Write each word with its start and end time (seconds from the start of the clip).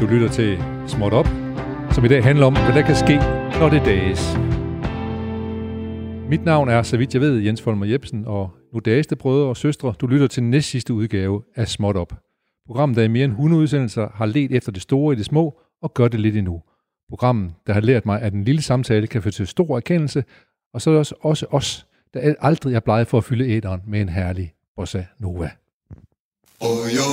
Du 0.00 0.06
lytter 0.06 0.28
til 0.28 0.58
Småt 0.86 1.12
Op, 1.12 1.26
som 1.90 2.04
i 2.04 2.08
dag 2.08 2.24
handler 2.24 2.46
om, 2.46 2.52
hvad 2.52 2.74
der 2.74 2.82
kan 2.86 2.96
ske, 2.96 3.16
når 3.58 3.68
det 3.68 3.82
dages. 3.84 4.36
Mit 6.30 6.44
navn 6.44 6.68
er, 6.68 6.82
så 6.82 6.96
vidt 6.96 7.14
jeg 7.14 7.20
ved, 7.20 7.38
Jens 7.38 7.62
Folmer 7.62 7.86
Jebsen, 7.86 8.24
og 8.26 8.50
nu 8.72 8.80
dages 8.80 9.06
det 9.06 9.18
brødre 9.18 9.48
og 9.48 9.56
søstre. 9.56 9.94
Du 10.00 10.06
lytter 10.06 10.26
til 10.26 10.42
næst 10.42 10.70
sidste 10.70 10.94
udgave 10.94 11.42
af 11.56 11.68
Småt 11.68 11.96
Op. 11.96 12.12
Programmet, 12.66 12.96
der 12.96 13.02
i 13.02 13.08
mere 13.08 13.24
end 13.24 13.32
100 13.32 13.62
udsendelser 13.62 14.08
har 14.14 14.26
let 14.26 14.52
efter 14.52 14.72
det 14.72 14.82
store 14.82 15.14
i 15.14 15.16
det 15.16 15.24
små, 15.24 15.60
og 15.82 15.94
gør 15.94 16.08
det 16.08 16.20
lidt 16.20 16.36
endnu. 16.36 16.62
Programmet, 17.08 17.52
der 17.66 17.72
har 17.72 17.80
lært 17.80 18.06
mig, 18.06 18.22
at 18.22 18.32
en 18.32 18.44
lille 18.44 18.62
samtale 18.62 19.06
kan 19.06 19.22
føre 19.22 19.32
til 19.32 19.46
stor 19.46 19.76
erkendelse, 19.76 20.24
og 20.74 20.82
så 20.82 20.90
er 20.90 20.94
det 20.94 20.98
også, 20.98 21.14
også 21.20 21.46
os, 21.50 21.86
der 22.14 22.34
aldrig 22.40 22.74
er 22.74 22.80
blevet 22.80 23.06
for 23.06 23.18
at 23.18 23.24
fylde 23.24 23.48
æderen 23.48 23.80
med 23.86 24.00
en 24.00 24.08
herlig 24.08 24.52
bossa 24.76 25.04
nova. 25.18 25.50
Oyo 26.60 27.08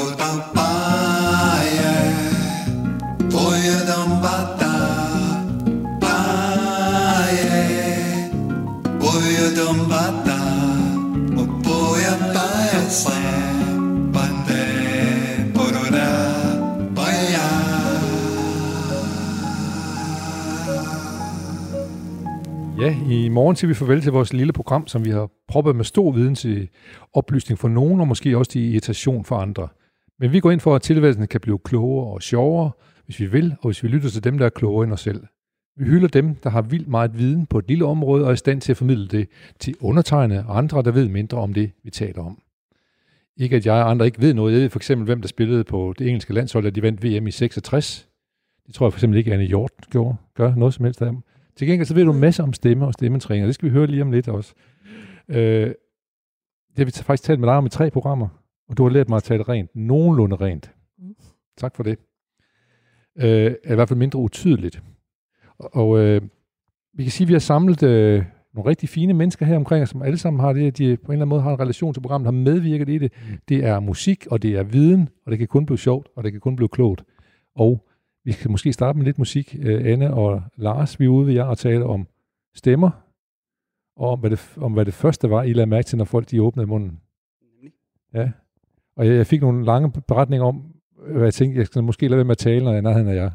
tampaya, 3.46 3.52
oyo 3.52 3.78
tampata, 3.86 4.74
paye, 6.02 7.54
oyo 9.02 9.48
tampata, 9.58 10.38
oyo 11.68 12.14
paesa, 12.34 13.16
pande, 14.14 14.64
porora. 15.54 16.36
Ja, 22.80 22.96
i 23.10 23.30
morgen 23.30 23.56
siger 23.56 23.68
vi 23.68 23.74
farvel 23.74 24.02
til 24.02 24.12
vores 24.12 24.34
lille 24.34 24.54
program, 24.54 24.88
som 24.88 25.06
vi 25.06 25.10
har 25.10 25.30
proppet 25.48 25.76
med 25.76 25.86
stor 25.86 26.12
viden 26.12 26.36
til 26.36 26.70
oplysning 27.14 27.60
for 27.60 27.68
nogen, 27.68 28.02
og 28.02 28.08
måske 28.08 28.38
også 28.38 28.52
til 28.52 28.62
irritation 28.62 29.26
for 29.26 29.36
andre. 29.36 29.68
Men 30.20 30.32
vi 30.32 30.40
går 30.40 30.52
ind 30.52 30.60
for, 30.60 30.76
at 30.76 30.82
tilværelsen 30.82 31.28
kan 31.28 31.42
blive 31.42 31.60
klogere 31.60 32.14
og 32.14 32.22
sjovere, 32.22 32.72
hvis 33.06 33.20
vi 33.20 33.26
vil, 33.26 33.56
og 33.62 33.66
hvis 33.70 33.84
vi 33.84 33.88
lytter 33.88 34.10
til 34.10 34.24
dem, 34.24 34.38
der 34.38 34.46
er 34.46 34.50
klogere 34.50 34.84
end 34.84 34.94
os 34.94 35.02
selv. 35.02 35.24
Vi 35.78 35.86
hylder 35.86 36.08
dem, 36.08 36.36
der 36.36 36.50
har 36.50 36.62
vildt 36.62 36.88
meget 36.88 37.18
viden 37.18 37.46
på 37.46 37.60
et 37.60 37.68
lille 37.68 37.86
område, 37.86 38.24
og 38.24 38.30
er 38.30 38.34
i 38.34 38.38
stand 38.38 38.62
til 38.62 38.74
at 38.74 38.78
formidle 38.78 39.08
det 39.08 39.30
til 39.60 39.76
undertegnede 39.80 40.46
og 40.48 40.58
andre, 40.58 40.84
der 40.84 40.92
ved 40.92 41.10
mindre 41.10 41.38
om 41.38 41.54
det, 41.54 41.72
vi 41.84 41.90
taler 41.90 42.24
om. 42.24 42.42
Ikke 43.38 43.56
at 43.56 43.66
jeg 43.66 43.74
og 43.74 43.90
andre 43.90 44.06
ikke 44.06 44.22
ved 44.22 44.34
noget. 44.34 44.54
Jeg 44.54 44.62
ved 44.62 44.70
for 44.70 44.80
eksempel, 44.80 45.06
hvem 45.06 45.22
der 45.22 45.28
spillede 45.28 45.64
på 45.64 45.94
det 46.00 46.08
engelske 46.08 46.34
landshold, 46.34 46.64
da 46.64 46.70
de 46.70 46.82
vandt 46.82 47.04
VM 47.04 47.28
i 47.28 47.32
66. 47.32 48.10
Det 48.68 48.76
tror 48.76 48.86
jeg 48.86 48.94
for 48.94 48.98
eksempel 48.98 49.18
ikke, 49.18 49.34
Anne 49.34 49.46
Hjort 49.46 49.72
gjorde, 49.90 50.16
gør 50.36 50.56
noget 50.56 50.74
som 50.74 50.86
helst 50.86 51.02
af 51.02 51.12
dem. 51.12 51.22
Til 51.56 51.68
gengæld 51.68 51.88
så 51.88 51.94
ved 51.94 52.06
du 52.06 52.14
en 52.14 52.20
masse 52.20 52.44
om 52.44 52.54
stemme 52.54 52.86
og 52.86 52.94
stemmetræning, 52.94 53.48
det 53.48 53.56
skal 53.56 53.70
vi 53.70 53.74
høre 53.74 53.88
lige 53.88 54.02
om 54.02 54.12
lidt 54.12 54.28
også. 54.28 54.54
Øh, 55.30 55.74
det 56.70 56.78
har 56.78 56.86
vi 56.86 56.92
faktisk 56.92 57.24
talt 57.24 57.40
med 57.40 57.48
dig 57.48 57.58
om 57.58 57.66
i 57.66 57.70
tre 57.70 57.92
programmer, 57.92 58.28
og 58.70 58.78
du 58.78 58.84
har 58.84 58.90
lært 58.90 59.10
mig 59.10 59.18
at 59.18 59.24
tale 59.24 59.44
rent, 59.44 59.76
nogenlunde 59.76 60.36
rent. 60.36 60.72
Tak 61.58 61.76
for 61.76 61.84
det. 61.84 62.00
Øh, 63.18 63.56
er 63.64 63.72
i 63.72 63.76
hvert 63.76 63.90
fald 63.90 64.00
mindre 64.00 64.20
utydeligt. 64.20 64.84
Og, 65.58 65.76
og 65.76 66.00
øh, 66.00 66.22
vi 66.94 67.04
kan 67.04 67.12
sige, 67.12 67.26
at 67.26 67.28
vi 67.28 67.34
har 67.34 67.40
samlet 67.40 67.84
øh, 67.84 68.26
nogle 68.54 68.70
rigtig 68.70 68.90
fine 68.90 69.14
mennesker 69.14 69.46
her 69.46 69.56
omkring 69.56 69.88
som 69.88 70.02
alle 70.02 70.18
sammen 70.18 70.40
har 70.40 70.54
det, 70.54 70.78
de 70.78 70.98
på 70.98 71.12
en 71.12 71.14
eller 71.14 71.22
anden 71.22 71.30
måde 71.30 71.42
har 71.42 71.52
en 71.52 71.60
relation 71.60 71.94
til 71.94 72.02
programmet, 72.02 72.26
har 72.26 72.32
medvirket 72.32 72.90
i 72.90 72.98
det. 72.98 73.12
Mm. 73.30 73.38
Det 73.50 73.66
er 73.66 73.80
musik, 73.80 74.28
og 74.32 74.42
det 74.42 74.56
er 74.56 74.64
viden, 74.64 75.10
og 75.26 75.32
det 75.32 75.40
kan 75.40 75.48
kun 75.48 75.66
blive 75.66 75.78
sjovt, 75.78 76.08
og 76.16 76.24
det 76.24 76.32
kan 76.32 76.42
kun 76.42 76.56
blive 76.56 76.70
klogt. 76.70 77.04
Og 77.56 77.88
vi 78.26 78.32
kan 78.32 78.52
måske 78.52 78.74
starte 78.74 78.98
med 78.98 79.06
lidt 79.06 79.18
musik. 79.18 79.56
Uh, 79.60 79.66
Anne 79.66 80.14
og 80.14 80.44
Lars, 80.56 81.00
vi 81.00 81.06
er 81.06 81.10
ude 81.10 81.28
ved 81.28 81.34
jer 81.34 81.44
og 81.44 81.58
tale 81.58 81.86
om 81.86 82.08
stemmer, 82.56 82.90
og 83.96 84.10
om 84.10 84.20
hvad, 84.20 84.30
det, 84.30 84.54
om 84.58 84.74
hvad 84.74 84.86
det 84.86 84.94
første 84.94 85.30
var, 85.30 85.44
I 85.44 85.54
lavede 85.54 85.70
mærke 85.70 85.86
til, 85.86 85.98
når 85.98 86.06
folk 86.06 86.32
de 86.32 86.42
åbnede 86.42 86.68
munden. 86.68 87.00
Ja. 88.14 88.32
Og 88.96 89.08
jeg, 89.08 89.16
jeg 89.16 89.28
fik 89.28 89.42
nogle 89.42 89.66
lange 89.66 89.92
beretninger 90.08 90.46
om, 90.46 90.75
jeg 91.14 91.34
tænkte, 91.34 91.60
jeg 91.60 91.66
skal 91.66 91.84
måske 91.84 92.08
lade 92.08 92.18
være 92.18 92.26
med 92.26 92.32
at 92.32 92.38
tale, 92.38 92.66
når 92.66 92.74
jeg 92.74 92.84
er 92.84 93.10
af 93.10 93.16
jer. 93.16 93.32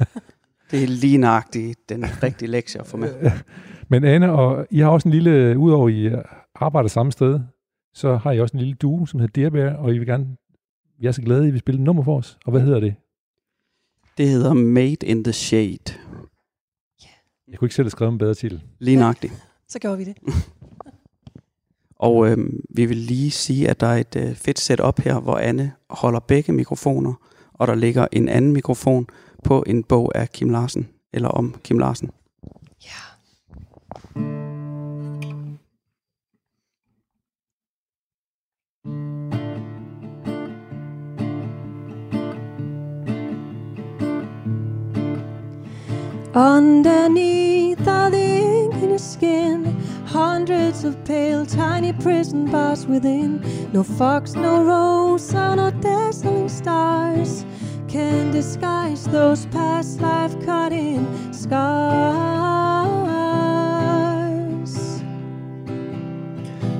det 0.70 0.82
er 0.82 0.86
lige 0.86 1.18
nøjagtigt 1.18 1.88
den 1.88 2.04
rigtige 2.22 2.50
lektie 2.50 2.80
at 2.80 2.86
få 2.86 2.96
med. 2.96 3.30
Men 3.88 4.04
Anne, 4.04 4.32
og 4.32 4.66
I 4.70 4.78
har 4.78 4.88
også 4.88 5.08
en 5.08 5.12
lille, 5.12 5.58
udover 5.58 5.88
I 5.88 6.10
arbejder 6.54 6.88
samme 6.88 7.12
sted, 7.12 7.40
så 7.94 8.16
har 8.16 8.32
I 8.32 8.40
også 8.40 8.56
en 8.56 8.60
lille 8.60 8.74
duo, 8.74 9.06
som 9.06 9.20
hedder 9.20 9.32
Dearbær, 9.42 9.72
og 9.72 9.94
I 9.94 9.98
vil 9.98 10.06
gerne, 10.06 10.36
vi 11.00 11.06
er 11.06 11.12
så 11.12 11.22
glade, 11.22 11.42
at 11.42 11.48
I 11.48 11.50
vil 11.50 11.60
spille 11.60 11.78
et 11.78 11.84
nummer 11.84 12.02
for 12.02 12.18
os. 12.18 12.38
Og 12.44 12.50
hvad 12.50 12.60
hedder 12.60 12.80
det? 12.80 12.94
Det 14.18 14.28
hedder 14.28 14.52
Made 14.52 15.06
in 15.06 15.24
the 15.24 15.32
Shade. 15.32 15.92
Yeah. 17.04 17.14
Jeg 17.48 17.58
kunne 17.58 17.66
ikke 17.66 17.74
selv 17.74 17.84
have 17.84 17.90
skrevet 17.90 18.12
en 18.12 18.18
bedre 18.18 18.34
titel. 18.34 18.62
Lige 18.78 18.96
nøjagtigt. 18.96 19.32
Så 19.68 19.78
gør 19.78 19.96
vi 19.96 20.04
det. 20.04 20.16
Og 22.04 22.28
øh, 22.28 22.38
vi 22.70 22.86
vil 22.86 22.96
lige 22.96 23.30
sige, 23.30 23.70
at 23.70 23.80
der 23.80 23.86
er 23.86 23.96
et 23.96 24.16
øh, 24.16 24.34
fedt 24.34 24.60
setup 24.60 25.00
her, 25.00 25.20
hvor 25.20 25.36
Anne 25.36 25.72
holder 25.90 26.20
begge 26.20 26.52
mikrofoner, 26.52 27.12
og 27.52 27.66
der 27.66 27.74
ligger 27.74 28.06
en 28.12 28.28
anden 28.28 28.52
mikrofon 28.52 29.06
på 29.44 29.64
en 29.66 29.84
bog 29.84 30.12
af 30.14 30.30
Kim 30.30 30.50
Larsen, 30.50 30.88
eller 31.12 31.28
om 31.28 31.54
Kim 31.64 31.78
Larsen. 31.78 32.10
Ja. 32.84 32.88
Underneath 46.34 47.88
all 47.88 48.10
the 48.10 48.64
ink 48.64 48.82
in 48.82 48.90
your 48.90 48.98
skin, 48.98 49.73
hundreds 50.14 50.84
of 50.84 50.94
pale, 51.04 51.44
tiny 51.44 51.92
prison 51.92 52.48
bars 52.48 52.86
within. 52.86 53.42
No 53.72 53.82
fox, 53.82 54.34
no 54.34 54.62
rose, 54.62 55.32
no 55.32 55.72
dazzling 55.80 56.48
stars 56.48 57.44
can 57.88 58.30
disguise 58.30 59.06
those 59.06 59.46
past 59.46 60.00
life 60.00 60.32
cutting 60.44 61.04
scars. 61.32 61.64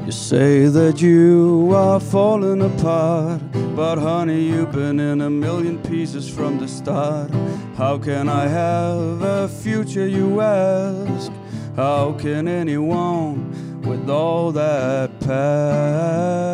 You 0.06 0.12
say 0.12 0.66
that 0.66 1.02
you 1.02 1.72
are 1.74 1.98
falling 1.98 2.62
apart, 2.62 3.42
but 3.74 3.98
honey, 3.98 4.44
you've 4.44 4.70
been 4.70 5.00
in 5.00 5.22
a 5.22 5.30
million 5.30 5.82
pieces 5.82 6.28
from 6.28 6.60
the 6.60 6.68
start. 6.68 7.32
How 7.76 7.98
can 7.98 8.28
I 8.28 8.46
have 8.46 9.22
a 9.22 9.48
future, 9.48 10.06
you 10.06 10.40
ask? 10.40 11.32
How 11.76 12.12
can 12.12 12.46
anyone 12.46 13.82
with 13.82 14.08
all 14.08 14.52
that 14.52 15.18
past? 15.18 16.53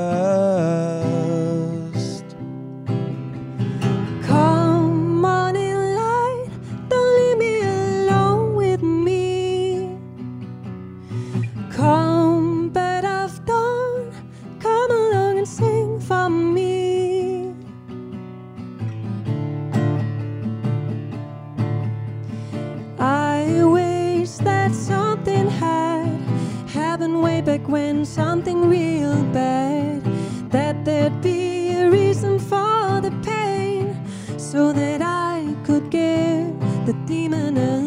Something 28.11 28.69
real 28.69 29.23
bad. 29.33 30.03
That 30.51 30.85
there'd 30.85 31.21
be 31.23 31.73
a 31.73 31.89
reason 31.89 32.39
for 32.41 33.01
the 33.01 33.13
pain, 33.23 33.95
so 34.37 34.73
that 34.73 35.01
I 35.01 35.55
could 35.65 35.91
give 35.91 36.59
the 36.87 36.95
demon 37.07 37.57
a 37.57 37.80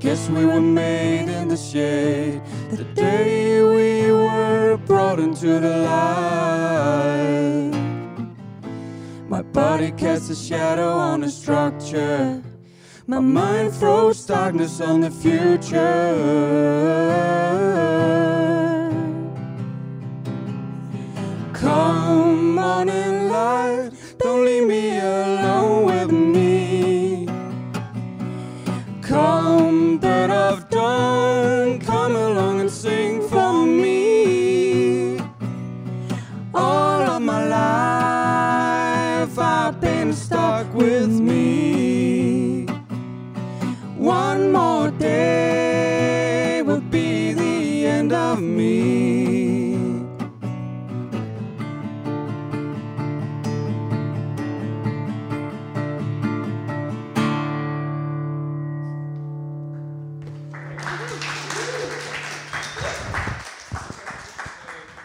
Guess 0.00 0.30
we 0.30 0.46
were 0.46 0.62
made 0.62 1.28
in 1.28 1.48
the 1.48 1.58
shade 1.58 2.40
the 2.70 2.84
day 2.94 3.62
we 3.62 4.10
were 4.10 4.78
brought 4.86 5.20
into 5.20 5.60
the 5.60 5.76
light. 5.76 7.70
My 9.28 9.42
body 9.42 9.92
casts 9.92 10.30
a 10.30 10.34
shadow 10.34 10.92
on 10.92 11.20
the 11.20 11.28
structure. 11.28 12.42
My 13.06 13.20
mind 13.20 13.74
throws 13.74 14.24
darkness 14.24 14.80
on 14.80 15.02
the 15.02 15.10
future. 15.10 16.14
Come 21.52 22.58
on 22.58 22.88
in 22.88 23.28
life 23.28 23.89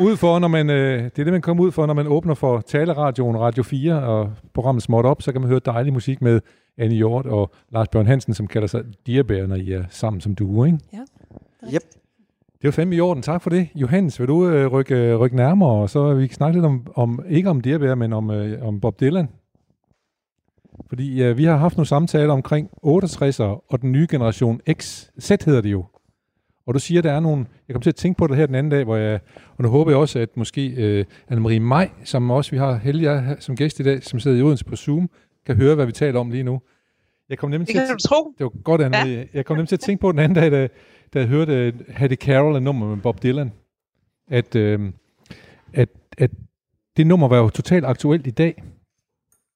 Ud 0.05 0.17
for, 0.17 0.39
når 0.39 0.47
man, 0.47 0.69
øh, 0.69 1.03
det 1.03 1.19
er 1.19 1.23
det, 1.23 1.33
man 1.33 1.41
kommer 1.41 1.63
ud 1.63 1.71
for, 1.71 1.85
når 1.85 1.93
man 1.93 2.07
åbner 2.07 2.33
for 2.33 2.61
taleradion 2.61 3.37
Radio 3.37 3.63
4 3.63 4.03
og 4.03 4.31
programmet 4.53 4.83
Småt 4.83 5.05
Op, 5.05 5.21
så 5.21 5.31
kan 5.31 5.41
man 5.41 5.49
høre 5.49 5.59
dejlig 5.65 5.93
musik 5.93 6.21
med 6.21 6.41
Annie 6.77 6.97
Hjort 6.97 7.25
og 7.25 7.51
Lars 7.71 7.87
Bjørn 7.87 8.07
Hansen, 8.07 8.33
som 8.33 8.47
kalder 8.47 8.67
sig 8.67 8.83
Dierbær, 9.07 9.47
når 9.47 9.55
I 9.55 9.71
er 9.71 9.83
sammen 9.89 10.21
som 10.21 10.35
duo, 10.35 10.63
ikke? 10.63 10.79
Yep. 11.73 11.81
Det 12.61 12.63
var 12.63 12.71
fandme 12.71 12.95
i 12.95 12.99
orden. 12.99 13.23
Tak 13.23 13.41
for 13.41 13.49
det. 13.49 13.67
Johannes, 13.75 14.19
vil 14.19 14.27
du 14.27 14.49
øh, 14.49 14.67
rykke, 14.67 14.95
øh, 14.95 15.19
rykke 15.19 15.35
nærmere, 15.35 15.69
og 15.69 15.89
så 15.89 16.13
vi 16.13 16.27
snakke 16.27 16.57
lidt 16.57 16.65
om, 16.65 16.87
om 16.95 17.19
ikke 17.29 17.49
om 17.49 17.61
Dierbær, 17.61 17.95
men 17.95 18.13
om, 18.13 18.31
øh, 18.31 18.67
om 18.67 18.79
Bob 18.79 18.99
Dylan. 18.99 19.29
Fordi 20.89 21.23
øh, 21.23 21.37
vi 21.37 21.43
har 21.43 21.57
haft 21.57 21.77
nogle 21.77 21.87
samtaler 21.87 22.33
omkring 22.33 22.69
68'er 22.85 23.65
og 23.69 23.81
den 23.81 23.91
nye 23.91 24.07
generation 24.09 24.61
X. 24.73 25.07
Z 25.21 25.29
hedder 25.45 25.61
det 25.61 25.71
jo. 25.71 25.85
Og 26.67 26.73
du 26.73 26.79
siger, 26.79 27.01
der 27.01 27.11
er 27.11 27.19
nogle... 27.19 27.45
Jeg 27.67 27.73
kom 27.73 27.81
til 27.81 27.89
at 27.89 27.95
tænke 27.95 28.17
på 28.17 28.27
det 28.27 28.37
her 28.37 28.45
den 28.45 28.55
anden 28.55 28.71
dag, 28.71 28.83
hvor 28.83 28.95
jeg... 28.95 29.19
Og 29.57 29.63
nu 29.63 29.69
håber 29.69 29.91
jeg 29.91 29.97
også, 29.97 30.19
at 30.19 30.37
måske 30.37 30.67
øh, 30.67 31.05
Anne-Marie 31.31 31.59
Maj, 31.59 31.89
som 32.03 32.31
også 32.31 32.51
vi 32.51 32.57
har 32.57 32.69
at 32.69 32.79
have 32.79 33.35
som 33.39 33.55
gæst 33.55 33.79
i 33.79 33.83
dag, 33.83 34.03
som 34.03 34.19
sidder 34.19 34.37
i 34.37 34.41
Odense 34.41 34.65
på 34.65 34.75
Zoom, 34.75 35.09
kan 35.45 35.55
høre, 35.55 35.75
hvad 35.75 35.85
vi 35.85 35.91
taler 35.91 36.19
om 36.19 36.31
lige 36.31 36.43
nu. 36.43 36.61
Jeg 37.29 37.37
kom 37.37 37.49
nemlig 37.49 37.67
Det 37.67 37.75
til 37.75 37.81
kan 37.85 37.95
at, 37.95 38.01
du 38.03 38.07
tro. 38.07 38.33
det 38.37 38.43
var 38.43 38.61
godt, 38.63 38.81
Anne 38.81 38.97
ja. 38.97 39.23
Jeg 39.33 39.45
kom 39.45 39.55
nemlig 39.57 39.69
til 39.69 39.75
at 39.75 39.79
tænke 39.79 40.01
på 40.01 40.11
den 40.11 40.19
anden 40.19 40.35
dag, 40.35 40.51
da, 40.51 40.67
da 41.13 41.19
jeg 41.19 41.27
hørte 41.27 41.73
uh, 41.89 41.95
Hattie 41.95 42.17
Carroll, 42.17 42.63
nummer 42.63 42.95
med 42.95 43.01
Bob 43.01 43.23
Dylan, 43.23 43.51
at, 44.27 44.55
uh, 44.55 44.79
at, 45.73 45.89
at 46.17 46.31
det 46.97 47.07
nummer 47.07 47.27
var 47.27 47.37
jo 47.37 47.49
totalt 47.49 47.85
aktuelt 47.85 48.27
i 48.27 48.31
dag. 48.31 48.63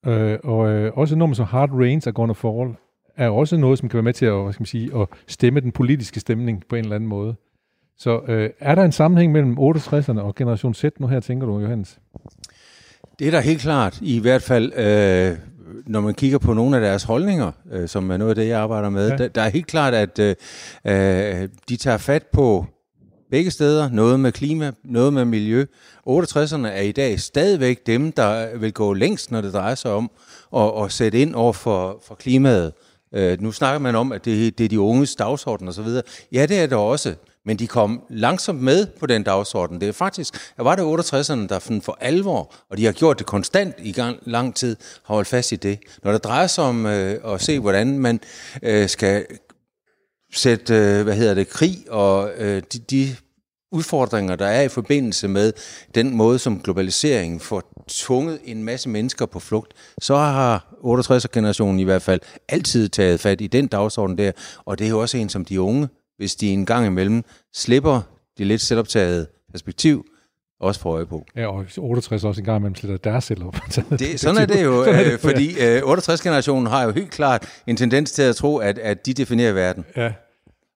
Uh, 0.07 0.13
og 0.43 0.57
uh, 0.57 0.97
også 0.97 1.15
et 1.15 1.17
nummer 1.17 1.35
som 1.35 1.45
Hard 1.45 1.69
Rains 1.71 2.07
er 2.07 2.11
Gonna 2.11 2.33
Fall, 2.33 2.75
er 3.19 3.29
også 3.29 3.57
noget, 3.57 3.79
som 3.79 3.89
kan 3.89 3.97
være 3.97 4.03
med 4.03 4.13
til 4.13 4.25
at, 4.25 4.43
hvad 4.43 4.53
skal 4.53 4.61
man 4.61 4.65
sige, 4.65 4.91
at 4.95 5.07
stemme 5.27 5.59
den 5.59 5.71
politiske 5.71 6.19
stemning 6.19 6.63
på 6.69 6.75
en 6.75 6.83
eller 6.83 6.95
anden 6.95 7.09
måde. 7.09 7.35
Så 7.97 8.19
uh, 8.19 8.49
er 8.59 8.75
der 8.75 8.83
en 8.83 8.91
sammenhæng 8.91 9.31
mellem 9.31 9.57
68'erne 9.59 10.19
og 10.19 10.35
Generation 10.35 10.73
Z 10.73 10.83
nu 10.99 11.07
her, 11.07 11.19
tænker 11.19 11.47
du, 11.47 11.59
Johannes? 11.59 11.99
Det 13.19 13.27
er 13.27 13.31
der 13.31 13.39
helt 13.39 13.61
klart, 13.61 13.99
i 14.01 14.19
hvert 14.19 14.41
fald, 14.41 14.73
øh, 14.73 15.37
når 15.87 16.01
man 16.01 16.13
kigger 16.13 16.37
på 16.37 16.53
nogle 16.53 16.75
af 16.75 16.81
deres 16.81 17.03
holdninger, 17.03 17.51
øh, 17.71 17.87
som 17.87 18.11
er 18.11 18.17
noget 18.17 18.29
af 18.29 18.35
det, 18.35 18.47
jeg 18.47 18.59
arbejder 18.59 18.89
med. 18.89 19.07
Ja. 19.07 19.11
Ja. 19.11 19.17
Der, 19.17 19.27
der 19.27 19.41
er 19.41 19.49
helt 19.49 19.67
klart, 19.67 19.93
at 19.93 20.19
øh, 20.19 20.35
øh, 20.85 21.49
de 21.69 21.77
tager 21.77 21.97
fat 21.97 22.23
på 22.33 22.65
begge 23.31 23.51
steder. 23.51 23.89
Noget 23.91 24.19
med 24.19 24.31
klima, 24.31 24.71
noget 24.83 25.13
med 25.13 25.25
miljø. 25.25 25.65
68'erne 26.09 26.67
er 26.67 26.81
i 26.81 26.91
dag 26.91 27.19
stadigvæk 27.19 27.87
dem, 27.87 28.11
der 28.11 28.57
vil 28.57 28.73
gå 28.73 28.93
længst, 28.93 29.31
når 29.31 29.41
det 29.41 29.53
drejer 29.53 29.75
sig 29.75 29.91
om 29.91 30.11
at, 30.55 30.71
at 30.83 30.91
sætte 30.91 31.21
ind 31.21 31.35
over 31.35 31.53
for, 31.53 32.01
for 32.07 32.15
klimaet. 32.15 32.73
Øh, 33.15 33.41
nu 33.41 33.51
snakker 33.51 33.79
man 33.79 33.95
om, 33.95 34.11
at 34.11 34.25
det, 34.25 34.57
det 34.57 34.63
er 34.63 34.69
de 34.69 34.79
unges 34.79 35.15
dagsorden 35.15 35.67
osv. 35.67 35.87
Ja, 36.31 36.45
det 36.45 36.59
er 36.59 36.67
det 36.67 36.77
også. 36.77 37.15
Men 37.45 37.59
de 37.59 37.67
kom 37.67 38.01
langsomt 38.09 38.61
med 38.61 38.85
på 38.99 39.05
den 39.05 39.23
dagsorden. 39.23 39.81
Det 39.81 39.87
er 39.87 39.93
faktisk, 39.93 40.53
der 40.57 40.63
var 40.63 40.75
det 40.75 40.83
68'erne, 40.83 41.47
der 41.47 41.79
for 41.83 41.97
alvor, 42.01 42.53
og 42.69 42.77
de 42.77 42.85
har 42.85 42.91
gjort 42.91 43.19
det 43.19 43.25
konstant 43.25 43.75
i 43.79 43.91
gang, 43.91 44.17
lang 44.25 44.55
tid, 44.55 44.75
har 45.03 45.15
holdt 45.15 45.27
fast 45.27 45.51
i 45.51 45.55
det. 45.55 45.79
Når 46.03 46.11
det 46.11 46.23
drejer 46.23 46.47
sig 46.47 46.63
om 46.63 46.85
øh, 46.85 47.33
at 47.33 47.41
se, 47.41 47.59
hvordan 47.59 47.99
man 47.99 48.19
øh, 48.63 48.89
skal 48.89 49.25
sætte, 50.33 50.73
øh, 50.73 51.03
hvad 51.03 51.15
hedder 51.15 51.33
det, 51.33 51.49
krig 51.49 51.85
og 51.89 52.31
øh, 52.37 52.63
de, 52.73 52.79
de 52.79 53.15
udfordringer, 53.71 54.35
der 54.35 54.45
er 54.45 54.61
i 54.61 54.67
forbindelse 54.67 55.27
med 55.27 55.53
den 55.95 56.15
måde, 56.15 56.39
som 56.39 56.59
globaliseringen 56.59 57.39
får 57.39 57.83
tvunget 57.87 58.39
en 58.43 58.63
masse 58.63 58.89
mennesker 58.89 59.25
på 59.25 59.39
flugt, 59.39 59.73
så 60.01 60.15
har 60.15 60.73
68'er-generationen 60.83 61.79
i 61.79 61.83
hvert 61.83 62.01
fald 62.01 62.19
altid 62.49 62.89
taget 62.89 63.19
fat 63.19 63.41
i 63.41 63.47
den 63.47 63.67
dagsorden 63.67 64.17
der, 64.17 64.31
og 64.65 64.79
det 64.79 64.85
er 64.85 64.89
jo 64.89 64.99
også 64.99 65.17
en 65.17 65.29
som 65.29 65.45
de 65.45 65.61
unge, 65.61 65.87
hvis 66.17 66.35
de 66.35 66.49
en 66.49 66.65
gang 66.65 66.85
imellem 66.85 67.23
slipper 67.53 68.01
det 68.37 68.47
lidt 68.47 68.61
selvoptaget 68.61 69.27
perspektiv, 69.51 70.05
også 70.59 70.81
får 70.81 70.93
øje 70.93 71.05
på. 71.05 71.25
Ja, 71.35 71.47
og 71.47 71.65
68 71.77 72.23
også 72.23 72.41
en 72.41 72.45
gang 72.45 72.57
imellem 72.57 72.75
sletter 72.75 72.97
deres 72.97 73.23
selv 73.23 73.43
op. 73.43 73.55
Det, 73.99 74.19
sådan 74.19 74.41
er 74.41 74.45
det 74.45 74.63
jo, 74.63 74.83
Sådan 74.83 74.99
er 74.99 75.03
det, 75.03 75.13
øh, 75.13 75.19
fordi 75.19 75.59
øh, 75.59 75.81
68-generationen 75.81 76.67
har 76.67 76.83
jo 76.83 76.91
helt 76.91 77.11
klart 77.11 77.61
en 77.67 77.77
tendens 77.77 78.11
til 78.11 78.21
at 78.21 78.35
tro, 78.35 78.57
at, 78.57 78.79
at 78.79 79.05
de 79.05 79.13
definerer 79.13 79.53
verden. 79.53 79.85
Ja. 79.95 80.11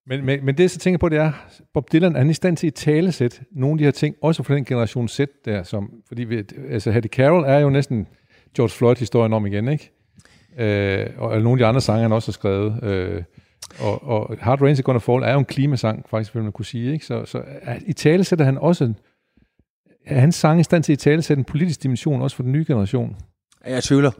Men, 0.07 0.25
men, 0.25 0.45
men 0.45 0.57
det, 0.57 0.63
jeg 0.63 0.69
så 0.71 0.79
tænker 0.79 0.97
på, 0.97 1.09
det 1.09 1.17
er, 1.17 1.31
Bob 1.73 1.91
Dylan 1.91 2.15
er 2.15 2.19
han 2.19 2.29
i 2.29 2.33
stand 2.33 2.57
til 2.57 2.67
at 2.67 2.73
talesæt 2.73 3.41
nogle 3.51 3.73
af 3.73 3.77
de 3.77 3.83
her 3.83 3.91
ting, 3.91 4.15
også 4.21 4.43
for 4.43 4.53
den 4.53 4.65
generation 4.65 5.07
Z 5.07 5.19
der, 5.45 5.63
som, 5.63 5.91
fordi 6.07 6.23
vi, 6.23 6.43
altså 6.69 6.91
Hattie 6.91 7.09
Carroll 7.09 7.45
er 7.45 7.59
jo 7.59 7.69
næsten 7.69 8.07
George 8.55 8.69
Floyd-historien 8.69 9.33
om 9.33 9.45
igen, 9.45 9.67
ikke? 9.67 9.91
Øh, 10.57 11.09
og 11.17 11.41
nogle 11.41 11.51
af 11.51 11.57
de 11.57 11.65
andre 11.65 11.81
sange, 11.81 12.01
han 12.01 12.11
også 12.11 12.27
har 12.27 12.33
skrevet. 12.33 12.83
Øh, 12.83 13.23
og, 13.79 14.07
og 14.07 14.37
Hard 14.41 14.61
Rain's 14.61 14.81
Gonna 14.81 14.99
Fall 14.99 15.23
er 15.23 15.33
jo 15.33 15.39
en 15.39 15.45
klimasang, 15.45 16.05
faktisk, 16.09 16.35
vil 16.35 16.43
man 16.43 16.51
kunne 16.51 16.65
sige, 16.65 16.93
ikke? 16.93 17.05
Så, 17.05 17.25
så 17.25 17.41
er, 17.61 17.79
i 17.85 17.93
tale 17.93 18.23
sætter 18.23 18.45
han 18.45 18.57
også, 18.57 18.93
er 20.05 20.19
hans 20.19 20.35
sang 20.35 20.59
i 20.59 20.63
stand 20.63 20.83
til 20.83 20.93
at 20.93 20.99
tale 20.99 21.21
sætte 21.21 21.39
en 21.41 21.45
politisk 21.45 21.83
dimension, 21.83 22.21
også 22.21 22.35
for 22.35 22.43
den 22.43 22.51
nye 22.51 22.65
generation? 22.67 23.15
Jeg 23.67 23.83
tvivler, 23.83 24.11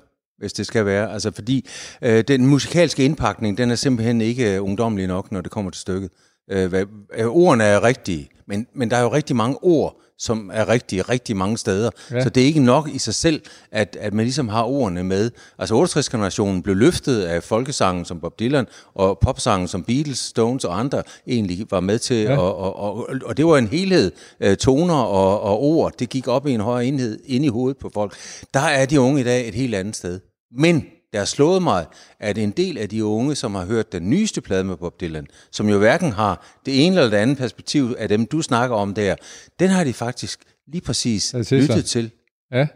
hvis 0.43 0.53
det 0.53 0.65
skal 0.65 0.85
være. 0.85 1.13
Altså 1.13 1.31
fordi 1.31 1.69
øh, 2.01 2.23
den 2.27 2.45
musikalske 2.47 3.05
indpakning, 3.05 3.57
den 3.57 3.71
er 3.71 3.75
simpelthen 3.75 4.21
ikke 4.21 4.55
øh, 4.55 4.63
ungdomlig 4.63 5.07
nok, 5.07 5.31
når 5.31 5.41
det 5.41 5.51
kommer 5.51 5.71
til 5.71 5.81
stykket. 5.81 6.09
Øh, 6.51 6.69
hvad, 6.69 6.85
øh, 7.17 7.27
ordene 7.27 7.63
er 7.63 7.83
rigtige, 7.83 8.29
men, 8.47 8.67
men 8.75 8.91
der 8.91 8.97
er 8.97 9.01
jo 9.01 9.13
rigtig 9.13 9.35
mange 9.35 9.57
ord, 9.61 10.01
som 10.17 10.51
er 10.53 10.69
rigtige 10.69 11.01
rigtig 11.01 11.37
mange 11.37 11.57
steder. 11.57 11.89
Ja. 12.11 12.23
Så 12.23 12.29
det 12.29 12.43
er 12.43 12.47
ikke 12.47 12.59
nok 12.59 12.89
i 12.93 12.97
sig 12.97 13.15
selv, 13.15 13.41
at, 13.71 13.97
at 13.99 14.13
man 14.13 14.25
ligesom 14.25 14.49
har 14.49 14.63
ordene 14.63 15.03
med. 15.03 15.31
Altså 15.59 15.83
68-generationen 15.83 16.63
blev 16.63 16.75
løftet 16.75 17.21
af 17.21 17.43
folkesangen 17.43 18.05
som 18.05 18.19
Bob 18.19 18.39
Dylan, 18.39 18.65
og 18.95 19.19
popsangen 19.21 19.67
som 19.67 19.83
Beatles, 19.83 20.17
Stones 20.17 20.65
og 20.65 20.79
andre 20.79 21.03
egentlig 21.27 21.65
var 21.71 21.79
med 21.79 21.99
til. 21.99 22.17
Ja. 22.17 22.37
Og, 22.37 22.57
og, 22.57 22.79
og, 22.79 23.09
og 23.25 23.37
det 23.37 23.45
var 23.45 23.57
en 23.57 23.67
helhed. 23.67 24.11
Øh, 24.39 24.57
toner 24.57 24.95
og, 24.95 25.41
og 25.41 25.63
ord, 25.63 25.93
det 25.99 26.09
gik 26.09 26.27
op 26.27 26.47
i 26.47 26.51
en 26.51 26.61
højere 26.61 26.85
enhed 26.85 27.19
ind 27.25 27.45
i 27.45 27.47
hovedet 27.47 27.77
på 27.77 27.91
folk. 27.93 28.15
Der 28.53 28.59
er 28.59 28.85
de 28.85 28.99
unge 28.99 29.21
i 29.21 29.23
dag 29.23 29.47
et 29.47 29.55
helt 29.55 29.75
andet 29.75 29.95
sted. 29.95 30.19
Men 30.57 30.75
det 31.11 31.19
har 31.19 31.25
slået 31.25 31.63
mig, 31.63 31.85
at 32.19 32.37
en 32.37 32.51
del 32.51 32.77
af 32.77 32.89
de 32.89 33.05
unge, 33.05 33.35
som 33.35 33.55
har 33.55 33.65
hørt 33.65 33.91
den 33.91 34.09
nyeste 34.09 34.41
plade 34.41 34.63
med 34.63 34.77
Bob 34.77 35.01
Dylan, 35.01 35.27
som 35.51 35.69
jo 35.69 35.77
hverken 35.77 36.11
har 36.11 36.45
det 36.65 36.85
ene 36.85 36.95
eller 36.95 37.09
det 37.09 37.17
andet 37.17 37.37
perspektiv 37.37 37.95
af 37.97 38.09
dem, 38.09 38.25
du 38.25 38.41
snakker 38.41 38.75
om 38.75 38.93
der, 38.93 39.15
den 39.59 39.69
har 39.69 39.83
de 39.83 39.93
faktisk 39.93 40.39
lige 40.67 40.81
præcis 40.81 41.35
det 41.37 41.51
lyttet 41.51 41.85
til. 41.85 42.11
Ja. 42.51 42.67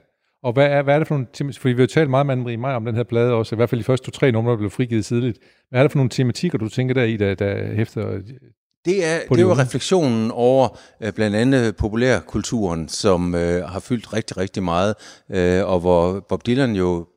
Og 0.43 0.53
hvad 0.53 0.65
er, 0.65 0.81
hvad 0.81 0.95
er 0.95 0.99
det 0.99 1.07
for 1.07 1.15
nogle? 1.15 1.53
Fordi 1.53 1.73
vi 1.73 1.81
har 1.81 1.87
talt 1.87 2.09
meget 2.09 2.25
med 2.25 2.35
Anne-Marie 2.35 2.57
Maj 2.57 2.73
om 2.73 2.85
den 2.85 2.95
her 2.95 3.03
plade 3.03 3.33
også, 3.33 3.55
i 3.55 3.57
hvert 3.57 3.69
fald 3.69 3.79
de 3.79 3.83
første 3.83 4.05
to-tre 4.05 4.31
numre, 4.31 4.51
der 4.51 4.57
blev 4.57 4.69
frigivet 4.69 5.05
tidligt. 5.05 5.37
Hvad 5.69 5.79
er 5.79 5.83
det 5.83 5.91
for 5.91 5.99
nogle 5.99 6.09
tematikker, 6.09 6.57
du 6.57 6.69
tænker 6.69 6.93
der 6.93 7.03
i, 7.03 7.17
der, 7.17 7.35
der 7.35 7.75
hæfter? 7.75 8.01
Det 8.85 9.05
er, 9.05 9.19
På 9.27 9.35
det 9.35 9.35
er 9.35 9.35
de 9.35 9.41
jo 9.41 9.49
unge. 9.51 9.61
refleksionen 9.63 10.31
over 10.31 10.77
øh, 11.03 11.13
blandt 11.13 11.35
andet 11.35 11.75
populærkulturen, 11.75 12.89
som 12.89 13.35
øh, 13.35 13.63
har 13.63 13.79
fyldt 13.79 14.13
rigtig, 14.13 14.37
rigtig 14.37 14.63
meget, 14.63 14.95
øh, 15.31 15.65
og 15.65 15.79
hvor 15.79 16.25
Bob 16.29 16.45
Dylan 16.45 16.75
jo 16.75 17.07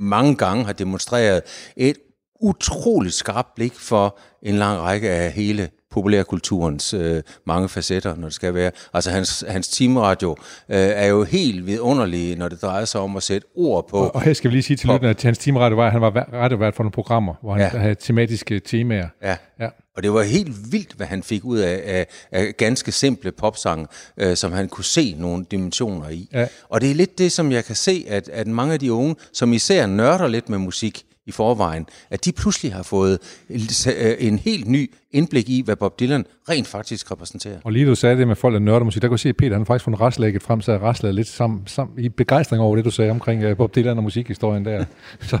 mange 0.00 0.36
gange 0.36 0.64
har 0.64 0.72
demonstreret 0.72 1.42
et 1.76 1.96
utroligt 2.40 3.14
skarpt 3.14 3.54
blik 3.54 3.74
for 3.74 4.18
en 4.42 4.54
lang 4.54 4.80
række 4.80 5.10
af 5.10 5.32
hele 5.32 5.70
populærkulturens 5.90 6.94
øh, 6.94 7.22
mange 7.46 7.68
facetter, 7.68 8.16
når 8.16 8.26
det 8.26 8.34
skal 8.34 8.54
være. 8.54 8.70
Altså 8.94 9.10
hans, 9.10 9.44
hans 9.48 9.68
teamradio 9.68 10.30
øh, 10.68 10.76
er 10.78 11.06
jo 11.06 11.24
helt 11.24 11.66
vidunderlig, 11.66 12.36
når 12.36 12.48
det 12.48 12.62
drejer 12.62 12.84
sig 12.84 13.00
om 13.00 13.16
at 13.16 13.22
sætte 13.22 13.46
ord 13.56 13.88
på. 13.88 13.96
Og, 13.96 14.14
og 14.14 14.22
her 14.22 14.32
skal 14.34 14.50
vi 14.50 14.54
lige 14.54 14.62
sige 14.62 14.76
til 14.76 14.88
lytterne, 14.88 15.10
at 15.10 15.22
hans 15.22 15.38
timeradio 15.38 15.76
var, 15.76 15.86
at 15.86 15.92
han 15.92 16.00
var 16.00 16.10
væ- 16.10 16.34
radiovært 16.34 16.74
for 16.74 16.82
nogle 16.82 16.92
programmer, 16.92 17.34
hvor 17.42 17.52
han. 17.52 17.60
Ja. 17.60 17.78
havde 17.78 17.94
tematiske 17.94 18.60
temaer. 18.60 19.08
Ja. 19.22 19.36
Ja. 19.60 19.68
Og 19.96 20.02
det 20.02 20.12
var 20.12 20.22
helt 20.22 20.72
vildt, 20.72 20.92
hvad 20.92 21.06
han 21.06 21.22
fik 21.22 21.44
ud 21.44 21.58
af, 21.58 21.80
af, 21.84 22.06
af 22.32 22.54
ganske 22.56 22.92
simple 22.92 23.32
popsange, 23.32 23.86
øh, 24.16 24.36
som 24.36 24.52
han 24.52 24.68
kunne 24.68 24.84
se 24.84 25.14
nogle 25.18 25.44
dimensioner 25.50 26.08
i. 26.08 26.28
Ja. 26.32 26.46
Og 26.68 26.80
det 26.80 26.90
er 26.90 26.94
lidt 26.94 27.18
det, 27.18 27.32
som 27.32 27.52
jeg 27.52 27.64
kan 27.64 27.76
se, 27.76 28.04
at, 28.08 28.28
at 28.28 28.46
mange 28.46 28.72
af 28.72 28.78
de 28.80 28.92
unge, 28.92 29.16
som 29.32 29.52
især 29.52 29.86
nørder 29.86 30.28
lidt 30.28 30.48
med 30.48 30.58
musik 30.58 31.02
i 31.26 31.30
forvejen, 31.32 31.86
at 32.10 32.24
de 32.24 32.32
pludselig 32.32 32.72
har 32.74 32.82
fået 32.82 33.18
en, 33.50 33.60
øh, 34.00 34.14
en 34.18 34.38
helt 34.38 34.66
ny 34.68 34.90
indblik 35.10 35.48
i, 35.48 35.62
hvad 35.64 35.76
Bob 35.76 36.00
Dylan 36.00 36.24
rent 36.48 36.66
faktisk 36.66 37.10
repræsenterer. 37.12 37.58
Og 37.64 37.72
lige 37.72 37.86
du 37.86 37.94
sagde 37.94 38.16
det 38.16 38.28
med 38.28 38.36
folk, 38.36 38.52
der 38.52 38.58
nørder 38.60 38.84
musik, 38.84 39.02
der 39.02 39.08
kunne 39.08 39.14
jeg 39.14 39.20
se, 39.20 39.28
at 39.28 39.36
Peter 39.36 39.52
han 39.52 39.60
har 39.60 39.64
faktisk 39.64 39.84
fundet 39.84 40.00
restlægget 40.00 40.42
frem, 40.42 40.60
så 40.60 40.72
jeg 40.72 40.82
raslede 40.82 41.12
lidt 41.12 41.28
sammen, 41.28 41.62
sammen, 41.66 42.04
i 42.04 42.08
begejstring 42.08 42.62
over 42.62 42.76
det, 42.76 42.84
du 42.84 42.90
sagde 42.90 43.10
omkring 43.10 43.50
uh, 43.50 43.56
Bob 43.56 43.74
Dylan 43.74 43.96
og 43.96 44.02
musikhistorien 44.02 44.64
der. 44.64 44.84
så 45.20 45.38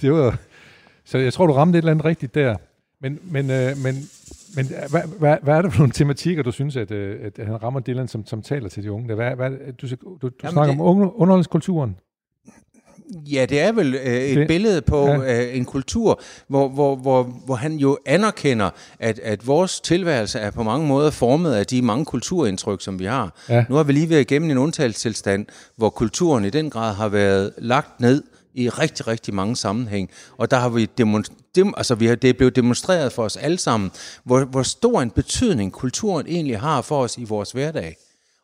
det 0.00 0.12
var, 0.12 0.38
så 1.04 1.18
jeg 1.18 1.32
tror, 1.32 1.46
du 1.46 1.52
ramte 1.52 1.78
et 1.78 1.82
eller 1.82 1.90
andet 1.92 2.04
rigtigt 2.04 2.34
der. 2.34 2.56
Men, 3.00 3.18
men, 3.22 3.50
øh, 3.50 3.76
men, 3.78 3.94
men 4.56 4.66
hvad, 4.90 5.18
hvad, 5.18 5.36
hvad 5.42 5.54
er 5.54 5.62
det 5.62 5.72
for 5.72 5.78
nogle 5.78 5.92
tematikker, 5.92 6.42
du 6.42 6.50
synes, 6.52 6.76
at, 6.76 6.90
øh, 6.90 7.16
at 7.24 7.46
han 7.46 7.62
rammer 7.62 7.80
Dylan, 7.80 8.08
som, 8.08 8.26
som 8.26 8.42
taler 8.42 8.68
til 8.68 8.82
de 8.82 8.92
unge? 8.92 9.14
Hvad, 9.14 9.36
hvad, 9.36 9.50
du, 9.82 9.86
du, 9.86 10.16
du 10.22 10.30
Jamen, 10.42 10.52
snakker 10.52 10.72
det- 10.72 10.80
om 10.80 10.86
unge, 10.86 11.04
underholdningskulturen. 11.16 11.96
Ja, 13.12 13.46
det 13.48 13.60
er 13.60 13.72
vel 13.72 13.94
øh, 13.94 14.14
et 14.14 14.36
Det- 14.36 14.48
billede 14.48 14.82
på 14.82 15.06
ja. 15.08 15.44
øh, 15.46 15.56
en 15.56 15.64
kultur, 15.64 16.20
hvor, 16.48 16.68
hvor, 16.68 16.96
hvor, 16.96 17.22
hvor 17.22 17.54
han 17.54 17.76
jo 17.76 17.98
anerkender, 18.06 18.70
at, 18.98 19.18
at 19.18 19.46
vores 19.46 19.80
tilværelse 19.80 20.38
er 20.38 20.50
på 20.50 20.62
mange 20.62 20.86
måder 20.86 21.10
formet 21.10 21.52
af 21.54 21.66
de 21.66 21.82
mange 21.82 22.04
kulturindtryk, 22.04 22.82
som 22.82 22.98
vi 22.98 23.04
har. 23.04 23.34
Ja. 23.48 23.64
Nu 23.68 23.74
har 23.74 23.82
vi 23.82 23.92
lige 23.92 24.10
været 24.10 24.20
igennem 24.20 24.50
en 24.50 24.58
undtagelsestilstand, 24.58 25.46
hvor 25.76 25.90
kulturen 25.90 26.44
i 26.44 26.50
den 26.50 26.70
grad 26.70 26.94
har 26.94 27.08
været 27.08 27.52
lagt 27.58 28.00
ned 28.00 28.22
i 28.54 28.68
rigtig, 28.68 29.06
rigtig 29.06 29.34
mange 29.34 29.56
sammenhæng. 29.56 30.10
Og 30.36 30.50
der 30.50 30.56
har 30.56 30.68
vi, 30.68 30.88
demonst- 31.00 31.32
dem, 31.54 31.74
altså 31.76 31.94
vi 31.94 32.06
har, 32.06 32.14
det 32.14 32.30
er 32.30 32.34
blevet 32.34 32.56
demonstreret 32.56 33.12
for 33.12 33.22
os 33.22 33.36
alle 33.36 33.58
sammen, 33.58 33.90
hvor, 34.24 34.44
hvor 34.44 34.62
stor 34.62 35.00
en 35.02 35.10
betydning 35.10 35.72
kulturen 35.72 36.26
egentlig 36.26 36.60
har 36.60 36.82
for 36.82 36.98
os 37.02 37.18
i 37.18 37.24
vores 37.24 37.52
hverdag. 37.52 37.96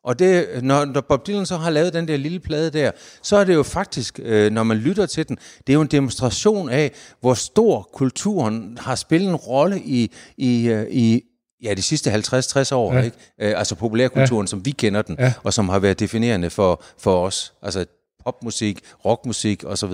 Og 0.04 0.18
det, 0.18 0.46
når, 0.62 0.84
når 0.84 1.00
Bob 1.00 1.26
Dylan 1.26 1.46
så 1.46 1.56
har 1.56 1.70
lavet 1.70 1.92
den 1.92 2.08
der 2.08 2.16
lille 2.16 2.40
plade 2.40 2.70
der, 2.70 2.90
så 3.22 3.36
er 3.36 3.44
det 3.44 3.54
jo 3.54 3.62
faktisk, 3.62 4.20
øh, 4.22 4.52
når 4.52 4.62
man 4.62 4.76
lytter 4.76 5.06
til 5.06 5.28
den, 5.28 5.36
det 5.66 5.72
er 5.72 5.74
jo 5.74 5.80
en 5.80 5.86
demonstration 5.86 6.68
af, 6.68 6.92
hvor 7.20 7.34
stor 7.34 7.88
kulturen 7.92 8.78
har 8.80 8.94
spillet 8.94 9.28
en 9.28 9.36
rolle 9.36 9.80
i, 9.84 10.10
i, 10.36 10.68
øh, 10.68 10.86
i 10.90 11.22
ja, 11.62 11.74
de 11.74 11.82
sidste 11.82 12.10
50-60 12.14 12.74
år, 12.74 12.94
Ja. 12.94 13.02
ikke? 13.02 13.16
Øh, 13.40 13.58
altså 13.58 13.74
populærkulturen, 13.74 14.44
ja. 14.44 14.46
som 14.50 14.64
vi 14.64 14.70
kender 14.70 15.02
den, 15.02 15.16
ja. 15.18 15.32
og 15.44 15.52
som 15.52 15.68
har 15.68 15.78
været 15.78 16.00
definerende 16.00 16.50
for, 16.50 16.82
for 16.98 17.26
os. 17.26 17.52
Altså 17.62 17.84
popmusik, 18.24 18.80
rockmusik 19.04 19.64
osv. 19.64 19.92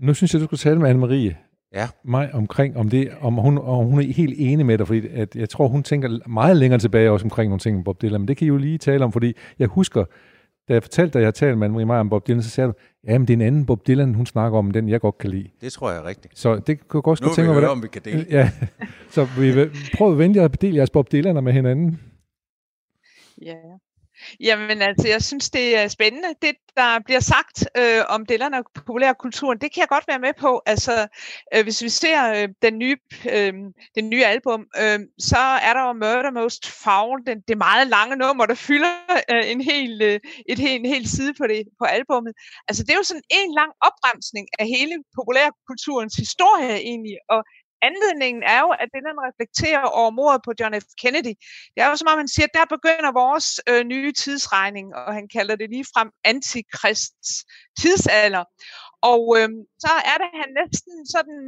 Nu 0.00 0.14
synes 0.14 0.32
jeg, 0.34 0.40
du 0.40 0.46
skulle 0.46 0.60
tale 0.60 0.78
med 0.80 0.90
Anne-Marie 0.90 1.51
Ja. 1.74 1.88
mig 2.04 2.34
omkring, 2.34 2.76
om, 2.76 2.88
det, 2.88 3.08
om, 3.20 3.34
hun, 3.34 3.58
om 3.58 3.86
hun 3.86 4.00
er 4.00 4.12
helt 4.12 4.34
enig 4.38 4.66
med 4.66 4.78
dig, 4.78 4.86
fordi 4.86 5.08
at 5.08 5.36
jeg 5.36 5.48
tror, 5.48 5.68
hun 5.68 5.82
tænker 5.82 6.28
meget 6.28 6.56
længere 6.56 6.80
tilbage 6.80 7.10
også 7.10 7.26
omkring 7.26 7.48
nogle 7.48 7.60
ting 7.60 7.76
med 7.76 7.84
Bob 7.84 8.02
Dylan, 8.02 8.20
men 8.20 8.28
det 8.28 8.36
kan 8.36 8.44
I 8.44 8.48
jo 8.48 8.56
lige 8.56 8.78
tale 8.78 9.04
om, 9.04 9.12
fordi 9.12 9.34
jeg 9.58 9.68
husker, 9.68 10.04
da 10.68 10.72
jeg 10.72 10.82
fortalte 10.82 11.12
dig, 11.12 11.20
at 11.20 11.24
jeg 11.24 11.34
talte 11.34 11.56
med 11.56 11.68
Anne-Marie 11.68 11.84
Meyer 11.84 12.00
om 12.00 12.08
Bob 12.08 12.26
Dylan, 12.26 12.42
så 12.42 12.50
sagde 12.50 12.68
du, 12.68 12.74
ja, 13.08 13.18
men 13.18 13.28
det 13.28 13.32
er 13.34 13.36
en 13.36 13.42
anden 13.42 13.66
Bob 13.66 13.86
Dylan, 13.86 14.14
hun 14.14 14.26
snakker 14.26 14.58
om, 14.58 14.70
den 14.70 14.88
jeg 14.88 15.00
godt 15.00 15.18
kan 15.18 15.30
lide. 15.30 15.48
Det 15.60 15.72
tror 15.72 15.90
jeg 15.90 15.98
er 15.98 16.06
rigtigt. 16.06 16.38
Så 16.38 16.56
det 16.56 16.88
kunne 16.88 16.98
jeg 16.98 17.02
godt 17.02 17.20
Nu 17.20 17.26
skulle 17.26 17.36
tænke 17.36 17.52
mig, 17.52 17.60
høre, 17.60 17.70
om 17.70 17.82
vi 17.82 17.88
kan 17.88 18.02
dele. 18.04 18.26
Ja, 18.30 18.50
så 19.10 19.24
vi 19.38 19.54
vil 19.54 19.70
prøve 19.96 20.12
at 20.12 20.18
vente 20.18 20.38
jer 20.38 20.44
at 20.44 20.60
dele 20.60 20.76
jeres 20.76 20.90
Bob 20.90 21.12
Dylaner 21.12 21.40
med 21.40 21.52
hinanden. 21.52 22.00
Ja. 23.42 23.54
Jamen 24.40 24.82
altså, 24.82 25.08
jeg 25.08 25.22
synes, 25.22 25.50
det 25.50 25.76
er 25.76 25.88
spændende, 25.88 26.28
det 26.42 26.54
der 26.76 26.98
bliver 27.04 27.20
sagt 27.20 27.64
øh, 27.76 28.02
om 28.08 28.26
Dylan 28.26 28.54
og 28.54 28.64
populærkulturen. 28.74 29.58
Det 29.58 29.74
kan 29.74 29.80
jeg 29.80 29.88
godt 29.88 30.08
være 30.08 30.18
med 30.18 30.34
på. 30.38 30.62
Altså, 30.66 31.06
øh, 31.54 31.62
hvis 31.62 31.82
vi 31.82 31.88
ser 31.88 32.32
øh, 32.36 32.48
den 32.62 32.78
nye, 32.78 32.96
øh, 33.32 33.52
den 33.94 34.10
nye 34.10 34.24
album, 34.24 34.60
øh, 34.82 35.00
så 35.18 35.42
er 35.68 35.72
der 35.74 35.82
jo 35.86 35.92
Murder 35.92 36.30
Most 36.30 36.64
Foul, 36.82 37.26
den, 37.26 37.40
det 37.48 37.58
meget 37.58 37.86
lange 37.86 38.16
nummer, 38.16 38.46
der 38.46 38.54
fylder 38.54 38.92
øh, 39.32 39.50
en 39.50 39.60
hel, 39.60 40.02
øh, 40.02 40.20
et 40.48 40.58
hel, 40.58 40.80
en 40.80 40.86
hel 40.86 41.08
side 41.08 41.34
på, 41.40 41.46
det, 41.46 41.62
på 41.80 41.84
albummet. 41.84 42.32
Altså, 42.68 42.82
det 42.82 42.90
er 42.90 42.96
jo 42.96 43.10
sådan 43.10 43.28
en 43.30 43.54
lang 43.60 43.72
opremsning 43.88 44.46
af 44.58 44.66
hele 44.66 44.94
populærkulturens 45.16 46.14
historie 46.14 46.74
egentlig, 46.90 47.16
og 47.30 47.40
anledningen 47.88 48.42
er 48.42 48.60
jo, 48.60 48.70
at 48.82 48.88
den 48.96 49.16
reflekterer 49.28 49.84
over 50.00 50.10
mordet 50.10 50.40
på 50.44 50.52
John 50.60 50.80
F. 50.80 50.88
Kennedy. 51.02 51.34
Det 51.74 51.80
er 51.82 51.88
jo 51.90 51.96
som 51.96 52.12
om, 52.12 52.18
han 52.18 52.28
siger, 52.34 52.46
at 52.46 52.56
der 52.58 52.74
begynder 52.76 53.12
vores 53.12 53.48
øh, 53.70 53.84
nye 53.92 54.12
tidsregning, 54.12 54.94
og 54.94 55.14
han 55.18 55.28
kalder 55.36 55.56
det 55.56 55.70
ligefrem 55.70 56.08
antikrists 56.24 57.30
tidsalder. 57.80 58.44
Og 59.12 59.22
øh, 59.38 59.48
så 59.84 59.92
er 60.10 60.16
det, 60.22 60.30
han 60.42 60.50
næsten 60.60 60.96
sådan 61.14 61.42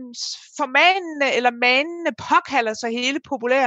formanende 0.61 1.29
eller 1.37 1.53
manende 1.67 2.13
påkalder 2.29 2.75
sig 2.75 2.91
hele 2.91 3.21
populær 3.31 3.67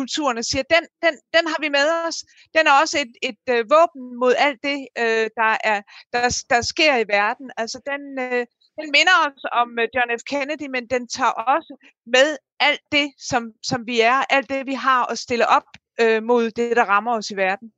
kulturen 0.00 0.38
og 0.38 0.44
siger, 0.44 0.64
den, 0.74 0.84
den, 1.04 1.14
den 1.34 1.44
har 1.52 1.60
vi 1.64 1.68
med 1.78 1.86
os. 2.06 2.16
Den 2.56 2.64
er 2.70 2.74
også 2.82 2.96
et, 3.04 3.12
et 3.28 3.44
øh, 3.54 3.62
våben 3.74 4.04
mod 4.22 4.34
alt 4.46 4.60
det, 4.68 4.78
øh, 5.02 5.26
der, 5.40 5.52
er, 5.72 5.78
der, 6.12 6.22
der 6.52 6.60
sker 6.72 6.94
i 6.96 7.08
verden. 7.18 7.48
Altså 7.62 7.78
den, 7.90 8.02
øh, 8.26 8.46
den 8.80 8.88
minder 8.96 9.16
os 9.26 9.42
om 9.62 9.68
øh, 9.78 9.88
John 9.94 10.10
F. 10.20 10.22
Kennedy, 10.32 10.66
men 10.76 10.86
den 10.94 11.08
tager 11.08 11.36
også 11.54 11.72
med 12.06 12.28
alt 12.60 12.84
det, 12.92 13.06
som, 13.30 13.42
som 13.62 13.86
vi 13.86 14.00
er, 14.00 14.18
alt 14.30 14.48
det, 14.50 14.66
vi 14.66 14.74
har 14.74 15.12
at 15.12 15.18
stille 15.18 15.46
op 15.48 15.68
øh, 16.00 16.22
mod 16.22 16.50
det, 16.50 16.76
der 16.76 16.84
rammer 16.84 17.12
os 17.18 17.30
i 17.30 17.36
verden. 17.36 17.72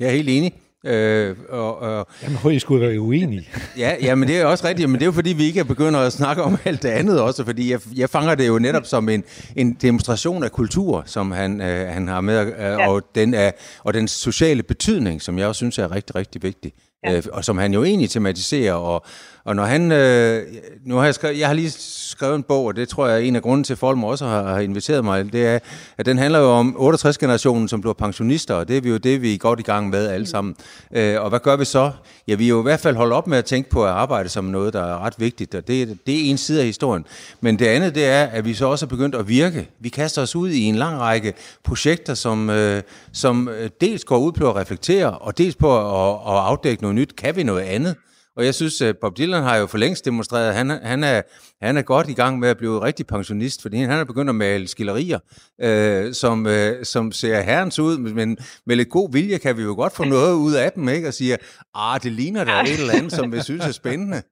Jeg 0.00 0.06
er 0.08 0.12
helt 0.12 0.28
enig. 0.28 0.52
Øh, 0.84 1.36
og, 1.48 1.78
og, 1.78 2.06
Jamen, 2.22 2.36
høj, 2.36 2.52
I 2.52 2.58
skulle 2.58 2.86
være 2.86 3.00
uenige. 3.00 3.48
Ja, 3.76 3.96
ja, 4.02 4.14
men 4.14 4.28
det 4.28 4.40
er 4.40 4.44
også 4.44 4.68
rigtigt, 4.68 4.90
men 4.90 4.94
det 4.94 5.02
er 5.02 5.06
jo 5.06 5.12
fordi, 5.12 5.32
vi 5.32 5.44
ikke 5.44 5.64
begynder 5.64 6.00
at 6.00 6.12
snakke 6.12 6.42
om 6.42 6.56
alt 6.64 6.82
det 6.82 6.88
andet 6.88 7.20
også, 7.20 7.44
fordi 7.44 7.70
jeg, 7.70 7.80
jeg 7.96 8.10
fanger 8.10 8.34
det 8.34 8.48
jo 8.48 8.58
netop 8.58 8.86
som 8.86 9.08
en, 9.08 9.24
en 9.56 9.72
demonstration 9.72 10.44
af 10.44 10.52
kultur, 10.52 11.02
som 11.06 11.30
han, 11.30 11.60
øh, 11.60 11.88
han 11.88 12.08
har 12.08 12.20
med, 12.20 12.46
øh, 12.46 12.58
ja. 12.58 12.88
og, 12.88 13.02
den 13.14 13.34
er, 13.34 13.50
og 13.84 13.94
den 13.94 14.08
sociale 14.08 14.62
betydning, 14.62 15.22
som 15.22 15.38
jeg 15.38 15.46
også 15.46 15.58
synes 15.58 15.78
er 15.78 15.94
rigtig, 15.94 16.14
rigtig 16.14 16.42
vigtig. 16.42 16.72
Ja. 17.04 17.16
Øh, 17.16 17.22
og 17.32 17.44
som 17.44 17.58
han 17.58 17.74
jo 17.74 17.84
egentlig 17.84 18.10
tematiserer, 18.10 18.74
og, 18.74 19.04
og 19.44 19.56
når 19.56 19.64
han, 19.64 19.92
øh, 19.92 20.46
nu 20.84 20.96
har 20.96 21.04
jeg 21.04 21.14
skrevet, 21.14 21.38
jeg 21.38 21.46
har 21.46 21.54
lige 21.54 21.70
skrevet 21.70 22.34
en 22.34 22.42
bog, 22.42 22.64
og 22.64 22.76
det 22.76 22.88
tror 22.88 23.06
jeg 23.06 23.16
er 23.16 23.20
en 23.20 23.36
af 23.36 23.42
grunden 23.42 23.64
til, 23.64 23.74
at 23.74 23.78
Folm 23.78 24.04
også 24.04 24.26
har, 24.26 24.42
har 24.42 24.60
inviteret 24.60 25.04
mig, 25.04 25.32
det 25.32 25.46
er, 25.46 25.58
at 25.98 26.06
den 26.06 26.18
handler 26.18 26.38
jo 26.38 26.50
om 26.50 26.76
68-generationen, 26.78 27.68
som 27.68 27.80
bliver 27.80 27.94
pensionister, 27.94 28.54
og 28.54 28.68
det 28.68 28.76
er 28.76 28.80
vi 28.80 28.88
jo 28.88 28.96
det, 28.96 29.22
vi 29.22 29.34
er 29.34 29.38
godt 29.38 29.60
i 29.60 29.62
gang 29.62 29.88
med 29.88 30.06
alle 30.08 30.26
sammen. 30.26 30.56
Øh, 30.92 31.22
og 31.22 31.28
hvad 31.28 31.40
gør 31.40 31.56
vi 31.56 31.64
så? 31.64 31.90
Ja, 32.28 32.34
vi 32.34 32.44
er 32.44 32.48
jo 32.48 32.60
i 32.60 32.62
hvert 32.62 32.80
fald 32.80 32.96
holdt 32.96 33.12
op 33.12 33.26
med 33.26 33.38
at 33.38 33.44
tænke 33.44 33.70
på 33.70 33.84
at 33.84 33.90
arbejde 33.90 34.28
som 34.28 34.44
noget, 34.44 34.72
der 34.72 34.82
er 34.82 35.04
ret 35.04 35.14
vigtigt, 35.18 35.54
og 35.54 35.68
det, 35.68 35.98
det 36.06 36.14
er 36.14 36.30
en 36.30 36.38
side 36.38 36.60
af 36.60 36.66
historien. 36.66 37.04
Men 37.40 37.58
det 37.58 37.66
andet, 37.66 37.94
det 37.94 38.06
er, 38.06 38.24
at 38.24 38.44
vi 38.44 38.54
så 38.54 38.66
også 38.66 38.86
er 38.86 38.88
begyndt 38.88 39.14
at 39.14 39.28
virke. 39.28 39.68
Vi 39.80 39.88
kaster 39.88 40.22
os 40.22 40.36
ud 40.36 40.50
i 40.50 40.62
en 40.62 40.74
lang 40.74 41.00
række 41.00 41.34
projekter, 41.64 42.14
som, 42.14 42.50
øh, 42.50 42.82
som 43.12 43.48
øh, 43.48 43.70
dels 43.80 44.04
går 44.04 44.18
ud 44.18 44.32
på 44.32 44.50
at 44.50 44.56
reflektere, 44.56 45.10
og 45.18 45.38
dels 45.38 45.56
på 45.56 45.78
at, 45.78 46.34
at 46.34 46.38
afdække 46.38 46.82
noget 46.88 46.94
nyt. 47.08 47.16
Kan 47.16 47.36
vi 47.36 47.42
noget 47.42 47.62
andet? 47.62 47.96
Og 48.36 48.44
jeg 48.44 48.54
synes, 48.54 48.80
at 48.82 48.96
Bob 49.00 49.18
Dylan 49.18 49.42
har 49.42 49.56
jo 49.56 49.66
for 49.66 49.78
længst 49.78 50.04
demonstreret, 50.04 50.48
at 50.48 50.54
han, 50.54 50.70
er- 50.70 50.86
han, 50.86 51.04
er, 51.04 51.22
han 51.62 51.76
er 51.76 51.82
godt 51.82 52.08
i 52.08 52.12
gang 52.14 52.38
med 52.38 52.48
at 52.48 52.56
blive 52.58 52.82
rigtig 52.82 53.06
pensionist, 53.06 53.62
fordi 53.62 53.76
han 53.76 53.90
er 53.90 54.04
begyndt 54.04 54.28
at 54.28 54.34
male 54.34 54.68
skillerier, 54.68 55.18
øh, 55.62 56.14
som, 56.14 56.46
øh, 56.46 56.84
som 56.84 57.12
ser 57.12 57.40
herrens 57.40 57.78
ud, 57.78 57.98
men 57.98 58.38
med 58.66 58.76
lidt 58.76 58.88
god 58.90 59.12
vilje 59.12 59.38
kan 59.38 59.56
vi 59.56 59.62
jo 59.62 59.74
godt 59.74 59.96
få 59.96 60.04
noget 60.04 60.34
ud 60.34 60.54
af 60.54 60.72
dem, 60.72 60.88
ikke? 60.88 61.08
Og 61.08 61.14
sige, 61.14 61.36
ah, 61.74 62.02
det 62.02 62.12
ligner 62.12 62.44
da 62.44 62.60
et 62.62 62.80
eller 62.80 62.92
andet, 62.94 63.12
som 63.12 63.32
vi 63.32 63.40
synes 63.42 63.64
er 63.66 63.72
spændende. 63.72 64.22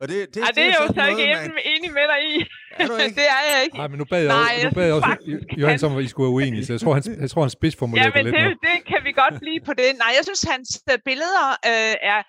Og 0.00 0.08
det, 0.08 0.26
det, 0.34 0.42
Ej, 0.42 0.48
det 0.54 0.62
er 0.62 0.66
jeg 0.66 0.76
jo 0.80 0.86
sådan 0.86 1.02
så 1.04 1.08
ikke 1.10 1.22
enig, 1.30 1.50
enig 1.76 1.90
med 1.92 2.02
dig 2.12 2.20
i. 2.36 2.44
Er 2.82 2.86
du 2.86 2.96
ikke? 3.04 3.14
det 3.20 3.28
er 3.38 3.42
jeg 3.52 3.60
ikke. 3.64 3.76
Nej, 3.76 3.88
men 3.88 3.98
nu 3.98 4.04
bad 4.12 4.18
jeg, 4.24 4.28
Nej, 4.28 4.52
også, 4.54 4.66
nu 4.68 4.72
bad 4.78 4.84
jeg 4.88 4.94
også 4.94 5.08
faktisk, 5.14 5.58
Johannes 5.60 5.82
han- 5.82 5.90
om, 5.90 5.98
at 5.98 6.04
I 6.04 6.08
skulle 6.12 6.26
være 6.28 6.36
uenige, 6.38 6.66
så 6.66 6.72
jeg 6.72 6.80
tror, 6.80 6.92
han, 6.94 7.02
jeg 7.24 7.30
tror, 7.30 7.42
han 7.46 7.50
spidsformulerede 7.58 8.10
Ja, 8.14 8.18
det 8.18 8.24
men 8.24 8.34
lidt 8.34 8.58
det, 8.62 8.68
det 8.68 8.76
kan 8.90 9.00
vi 9.06 9.12
godt 9.22 9.34
blive 9.42 9.60
på 9.68 9.72
det. 9.80 9.88
Nej, 10.02 10.10
jeg 10.18 10.24
synes, 10.28 10.42
hans 10.54 10.68
øh, 10.92 10.98
billeder 11.08 11.46
øh, 11.70 11.94
er, 12.12 12.20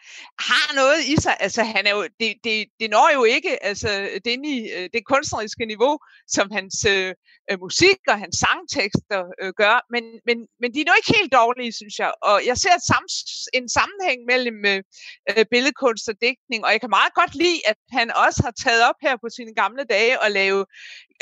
har 0.51 0.69
noget 0.81 0.99
i 1.13 1.15
sig. 1.23 1.35
Altså, 1.45 1.61
han 1.75 1.83
er 1.89 1.93
jo, 1.97 2.03
det, 2.21 2.29
det, 2.47 2.55
det 2.79 2.87
når 2.95 3.07
jo 3.17 3.23
ikke 3.35 3.51
altså, 3.69 3.89
det, 4.25 4.33
i, 4.55 4.57
øh, 4.77 4.85
det 4.93 5.01
kunstneriske 5.13 5.65
niveau, 5.73 5.93
som 6.35 6.45
hans 6.57 6.75
øh, 6.93 7.13
øh, 7.51 7.57
musik 7.65 7.99
og 8.11 8.17
hans 8.23 8.35
sangtekster 8.43 9.21
øh, 9.41 9.51
gør. 9.61 9.75
Men, 9.93 10.03
men, 10.27 10.37
men 10.61 10.67
de 10.73 10.79
er 10.81 10.87
nu 10.89 10.93
ikke 10.99 11.13
helt 11.19 11.31
dårlige, 11.41 11.71
synes 11.81 11.95
jeg. 12.03 12.11
Og 12.29 12.35
jeg 12.49 12.57
ser 12.63 12.73
et 12.79 12.85
sams, 12.91 13.13
en 13.59 13.67
sammenhæng 13.77 14.19
mellem 14.31 14.57
øh, 14.71 15.45
billedkunst 15.51 16.05
og 16.11 16.15
digtning, 16.25 16.61
og 16.65 16.71
jeg 16.73 16.81
kan 16.83 16.91
meget 16.99 17.13
godt 17.21 17.33
lide, 17.43 17.59
at 17.71 17.77
han 17.99 18.07
også 18.25 18.39
har 18.45 18.53
taget 18.63 18.81
op 18.89 18.99
her 19.05 19.15
på 19.23 19.27
sine 19.37 19.53
gamle 19.61 19.83
dage 19.95 20.13
og 20.23 20.29
lave, 20.41 20.61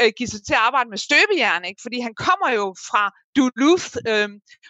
øh, 0.02 0.12
give 0.18 0.30
sig 0.30 0.42
til 0.46 0.56
at 0.58 0.66
arbejde 0.68 0.90
med 0.90 1.06
støbejern, 1.08 1.64
ikke? 1.70 1.82
fordi 1.86 1.98
han 2.08 2.16
kommer 2.26 2.50
jo 2.60 2.66
fra 2.90 3.04
Duluth, 3.36 3.90
øh, 4.12 4.30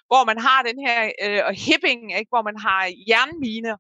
hvor 0.10 0.24
man 0.30 0.40
har 0.48 0.60
den 0.70 0.78
her, 0.86 1.00
øh, 1.26 1.42
og 1.48 1.54
Hibbing, 1.66 2.04
ikke? 2.20 2.32
hvor 2.34 2.44
man 2.50 2.58
har 2.66 2.82
jernminer, 3.10 3.76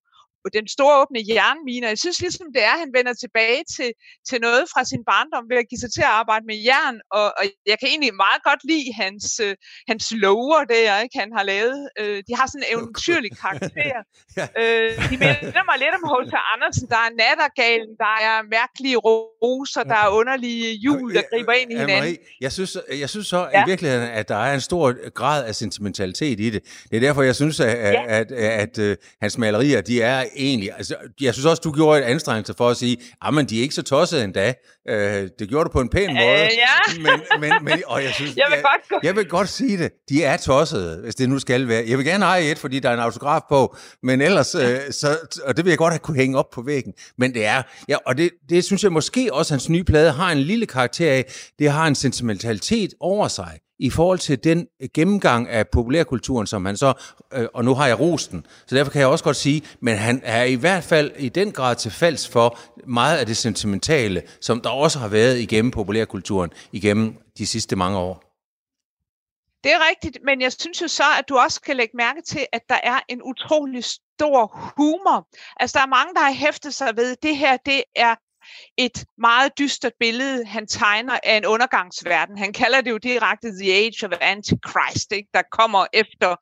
den 0.58 0.68
store 0.76 0.94
åbne 1.02 1.22
jernminer. 1.36 1.88
Jeg 1.94 2.00
synes 2.04 2.20
ligesom 2.26 2.48
det 2.56 2.62
er, 2.70 2.74
at 2.78 2.80
han 2.86 2.92
vender 2.98 3.14
tilbage 3.24 3.62
til, 3.76 3.90
til 4.30 4.38
noget 4.48 4.64
fra 4.74 4.82
sin 4.92 5.04
barndom 5.12 5.44
ved 5.52 5.58
at 5.64 5.68
give 5.70 5.80
sig 5.84 5.92
til 5.98 6.04
at 6.10 6.14
arbejde 6.22 6.46
med 6.52 6.58
jern, 6.68 6.98
og, 7.20 7.28
og 7.40 7.44
jeg 7.72 7.78
kan 7.80 7.88
egentlig 7.94 8.14
meget 8.26 8.42
godt 8.50 8.62
lide 8.72 8.88
hans, 9.02 9.26
øh, 9.46 9.54
hans 9.92 10.06
lover 10.24 10.62
der, 10.74 11.00
ikke? 11.06 11.16
han 11.24 11.32
har 11.38 11.44
lavet. 11.54 11.80
Øh, 12.02 12.18
de 12.28 12.32
har 12.40 12.46
sådan 12.52 12.64
en 12.66 12.70
eventyrlig 12.76 13.32
karakter. 13.44 13.98
Ja. 14.38 14.48
øh, 14.62 14.90
de 15.12 15.16
minder 15.24 15.64
mig 15.70 15.78
lidt 15.84 15.94
om 16.00 16.04
H.C. 16.12 16.34
Andersen. 16.54 16.86
Der 16.94 16.96
er 17.08 17.12
nattergalen, 17.24 17.92
der 18.06 18.14
er 18.30 18.38
mærkelige 18.58 18.98
roser, 19.44 19.84
der 19.84 19.96
er 20.06 20.10
underlige 20.10 20.76
jul, 20.86 21.14
der 21.16 21.22
griber 21.32 21.54
ind 21.54 21.72
i 21.72 21.78
hinanden. 21.78 22.18
Jeg 22.42 22.52
synes, 22.52 22.78
jeg 23.00 23.10
synes 23.10 23.28
så 23.28 23.50
Ja. 23.54 23.64
i 23.64 23.70
virkeligheden, 23.70 24.10
at 24.10 24.30
der 24.30 24.36
er 24.36 24.54
en 24.54 24.62
stor 24.62 25.10
grad 25.10 25.46
af 25.46 25.56
sentimentalitet 25.56 26.40
i 26.40 26.50
det. 26.50 26.64
Det 26.92 26.96
er 26.98 27.00
derfor, 27.00 27.22
jeg 27.22 27.36
synes, 27.36 27.60
at, 27.60 27.68
at, 27.68 27.94
Ja. 27.94 28.04
at, 28.08 28.32
at, 28.32 28.80
at 28.80 28.98
hans 29.22 29.38
malerier, 29.38 29.82
de 29.82 30.02
er 30.02 30.24
egentlig... 30.36 30.72
Altså, 30.78 30.96
jeg 31.22 31.34
synes 31.34 31.46
også, 31.46 31.62
du 31.64 31.72
gjorde 31.72 32.00
et 32.00 32.04
anstrengelse 32.04 32.54
for 32.58 32.70
at 32.70 32.78
sige, 32.78 32.98
at 33.26 33.50
de 33.50 33.58
er 33.58 33.62
ikke 33.62 33.76
så 33.76 33.84
tossede 33.84 34.24
endda. 34.24 34.54
Øh, 34.90 35.30
det 35.40 35.50
gjorde 35.50 35.66
du 35.66 35.72
på 35.72 35.82
en 35.82 35.90
pæn 35.90 36.08
måde. 36.14 36.26
Øh, 36.26 36.50
ja. 36.58 37.02
Men, 37.02 37.22
men, 37.40 37.52
men, 37.62 37.84
og 37.88 38.04
jeg, 38.04 38.14
synes, 38.14 38.38
Jeg 38.38 38.46
vil 38.50 38.62
godt 38.62 39.04
jeg 39.04 39.16
vil 39.16 39.26
godt 39.26 39.50
sige 39.50 39.78
det. 39.78 39.92
De 40.10 40.24
er 40.24 40.38
tossede, 40.38 41.02
hvis 41.04 41.16
det 41.16 41.30
nu 41.30 41.40
skal 41.40 41.68
være. 41.68 41.84
Jeg 41.88 41.98
vil 41.98 42.06
gerne 42.06 42.26
eje 42.26 42.52
et, 42.52 42.60
fordi 42.60 42.80
der 42.80 42.90
er 42.90 42.94
en 42.94 43.00
autograf 43.00 43.42
på, 43.50 43.76
men 44.04 44.22
ellers, 44.22 44.56
øh, 44.56 44.80
så, 44.92 45.38
og 45.44 45.58
det 45.58 45.66
vil 45.66 45.72
jeg 45.72 45.78
godt 45.78 45.94
have 45.94 46.00
kunne 46.00 46.18
hænge 46.18 46.38
op 46.38 46.50
på 46.54 46.62
væggen. 46.62 46.94
Men 47.18 47.34
det 47.34 47.46
er, 47.46 47.62
ja, 47.88 47.98
og 48.06 48.18
det, 48.18 48.30
det 48.50 48.64
synes 48.64 48.84
jeg 48.84 48.92
måske 48.92 49.30
også, 49.34 49.54
hans 49.54 49.70
nye 49.70 49.84
plade 49.84 50.12
har 50.12 50.32
en 50.32 50.40
lille 50.40 50.66
karakter 50.66 51.12
af, 51.12 51.26
det 51.60 51.72
har 51.72 51.88
en 51.88 51.96
sentimentalitet 51.96 52.94
over 53.00 53.28
sig 53.28 53.60
i 53.80 53.90
forhold 53.90 54.20
til 54.20 54.44
den 54.44 54.68
øh, 54.82 54.90
gennemgang 54.94 55.50
af 55.50 55.68
populærkulturen, 55.68 56.48
som 56.48 56.66
han 56.66 56.78
så, 56.78 56.94
øh, 57.34 57.48
og 57.54 57.66
nu 57.66 57.74
har 57.74 57.88
jeg 57.88 58.00
rosten, 58.00 58.46
så 58.68 58.76
derfor 58.76 58.92
kan 58.92 59.00
jeg 59.00 59.08
også 59.08 59.24
godt 59.24 59.36
sige, 59.36 59.62
men 59.80 59.96
han 59.96 60.22
er 60.24 60.44
i 60.44 60.56
hvert 60.56 60.84
fald 60.84 61.12
i 61.18 61.30
den 61.30 61.52
grad 61.52 61.76
til 61.76 61.92
falds 61.92 62.28
for 62.28 62.60
meget 62.88 63.18
af 63.18 63.26
det 63.26 63.38
sentimentale, 63.38 64.24
som 64.42 64.62
der 64.62 64.70
også 64.70 65.00
har 65.00 65.08
været 65.08 65.40
igennem 65.40 65.72
populærkulturen 65.72 66.52
igennem 66.72 67.16
de 67.38 67.46
sidste 67.48 67.76
mange 67.76 67.98
år. 67.98 68.30
Det 69.64 69.72
er 69.72 69.90
rigtigt, 69.90 70.18
men 70.26 70.42
jeg 70.42 70.52
synes 70.52 70.82
jo 70.82 70.88
så, 70.88 71.04
at 71.20 71.30
du 71.30 71.38
også 71.38 71.56
skal 71.56 71.76
lægge 71.76 71.98
mærke 71.98 72.22
til, 72.22 72.46
at 72.54 72.62
der 72.70 72.80
er 72.84 73.00
en 73.10 73.22
utrolig 73.24 73.84
stor 73.84 74.74
humor. 74.78 75.28
Altså, 75.60 75.78
der 75.78 75.84
er 75.84 75.90
mange, 75.90 76.14
der 76.14 76.20
har 76.20 76.34
hæftet 76.34 76.74
sig 76.74 76.96
ved, 76.96 77.12
at 77.12 77.24
det 77.24 77.38
her, 77.38 77.58
det 77.58 77.84
er 77.96 78.16
et 78.78 79.06
meget 79.18 79.52
dystert 79.60 79.94
billede, 80.00 80.46
han 80.46 80.68
tegner 80.68 81.20
af 81.24 81.38
en 81.38 81.46
undergangsverden. 81.46 82.38
Han 82.38 82.54
kalder 82.54 82.82
det 82.82 82.92
jo 82.92 82.98
direkte 82.98 83.48
The 83.62 83.74
Age 83.74 84.06
of 84.06 84.12
Antichrist, 84.22 85.12
ikke? 85.12 85.30
der 85.34 85.42
kommer 85.52 85.86
efter 85.94 86.36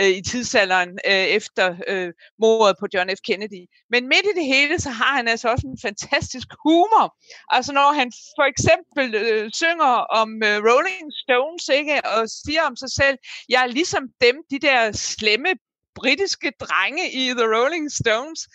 øh, 0.00 0.08
i 0.08 0.22
tidsalderen, 0.22 0.88
øh, 0.88 1.12
efter 1.12 1.76
øh, 1.88 2.12
mordet 2.38 2.76
på 2.80 2.86
John 2.94 3.10
F. 3.10 3.20
Kennedy. 3.24 3.62
Men 3.90 4.08
midt 4.08 4.26
i 4.32 4.38
det 4.38 4.46
hele, 4.46 4.80
så 4.80 4.90
har 4.90 5.16
han 5.16 5.28
altså 5.28 5.48
også 5.48 5.66
en 5.66 5.78
fantastisk 5.82 6.48
humor. 6.62 7.16
Altså 7.50 7.72
når 7.72 7.92
han 7.92 8.12
for 8.38 8.46
eksempel 8.52 9.14
øh, 9.14 9.50
synger 9.52 9.94
om 10.20 10.28
øh, 10.42 10.56
Rolling 10.68 11.06
Stones, 11.22 11.68
ikke? 11.78 12.06
og 12.06 12.28
siger 12.28 12.62
om 12.62 12.76
sig 12.76 12.90
selv, 12.90 13.16
jeg 13.48 13.62
er 13.62 13.66
ligesom 13.66 14.02
dem, 14.20 14.36
de 14.50 14.58
der 14.58 14.92
slemme 14.92 15.48
britiske 15.94 16.52
drenge 16.60 17.10
i 17.12 17.24
The 17.28 17.46
Rolling 17.56 17.92
Stones. 17.92 18.48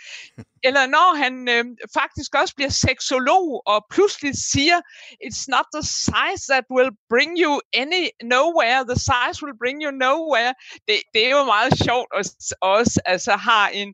Eller 0.63 0.85
når 0.87 1.09
han 1.23 1.49
øh, 1.55 1.65
faktisk 1.99 2.35
også 2.35 2.53
bliver 2.55 2.69
seksolog 2.69 3.63
og 3.65 3.85
pludselig 3.91 4.33
siger, 4.51 4.79
it's 5.25 5.45
not 5.53 5.65
the 5.75 5.83
size 5.83 6.43
that 6.53 6.65
will 6.75 6.91
bring 7.09 7.31
you 7.43 7.59
any 7.73 8.03
nowhere, 8.23 8.79
the 8.91 8.99
size 9.09 9.37
will 9.43 9.57
bring 9.63 9.77
you 9.85 9.91
nowhere. 9.91 10.53
Det, 10.87 10.97
det 11.13 11.21
er 11.25 11.31
jo 11.37 11.43
meget 11.43 11.73
sjovt 11.85 12.11
at 12.19 12.25
også 12.61 13.01
altså 13.05 13.31
har 13.31 13.69
en, 13.69 13.93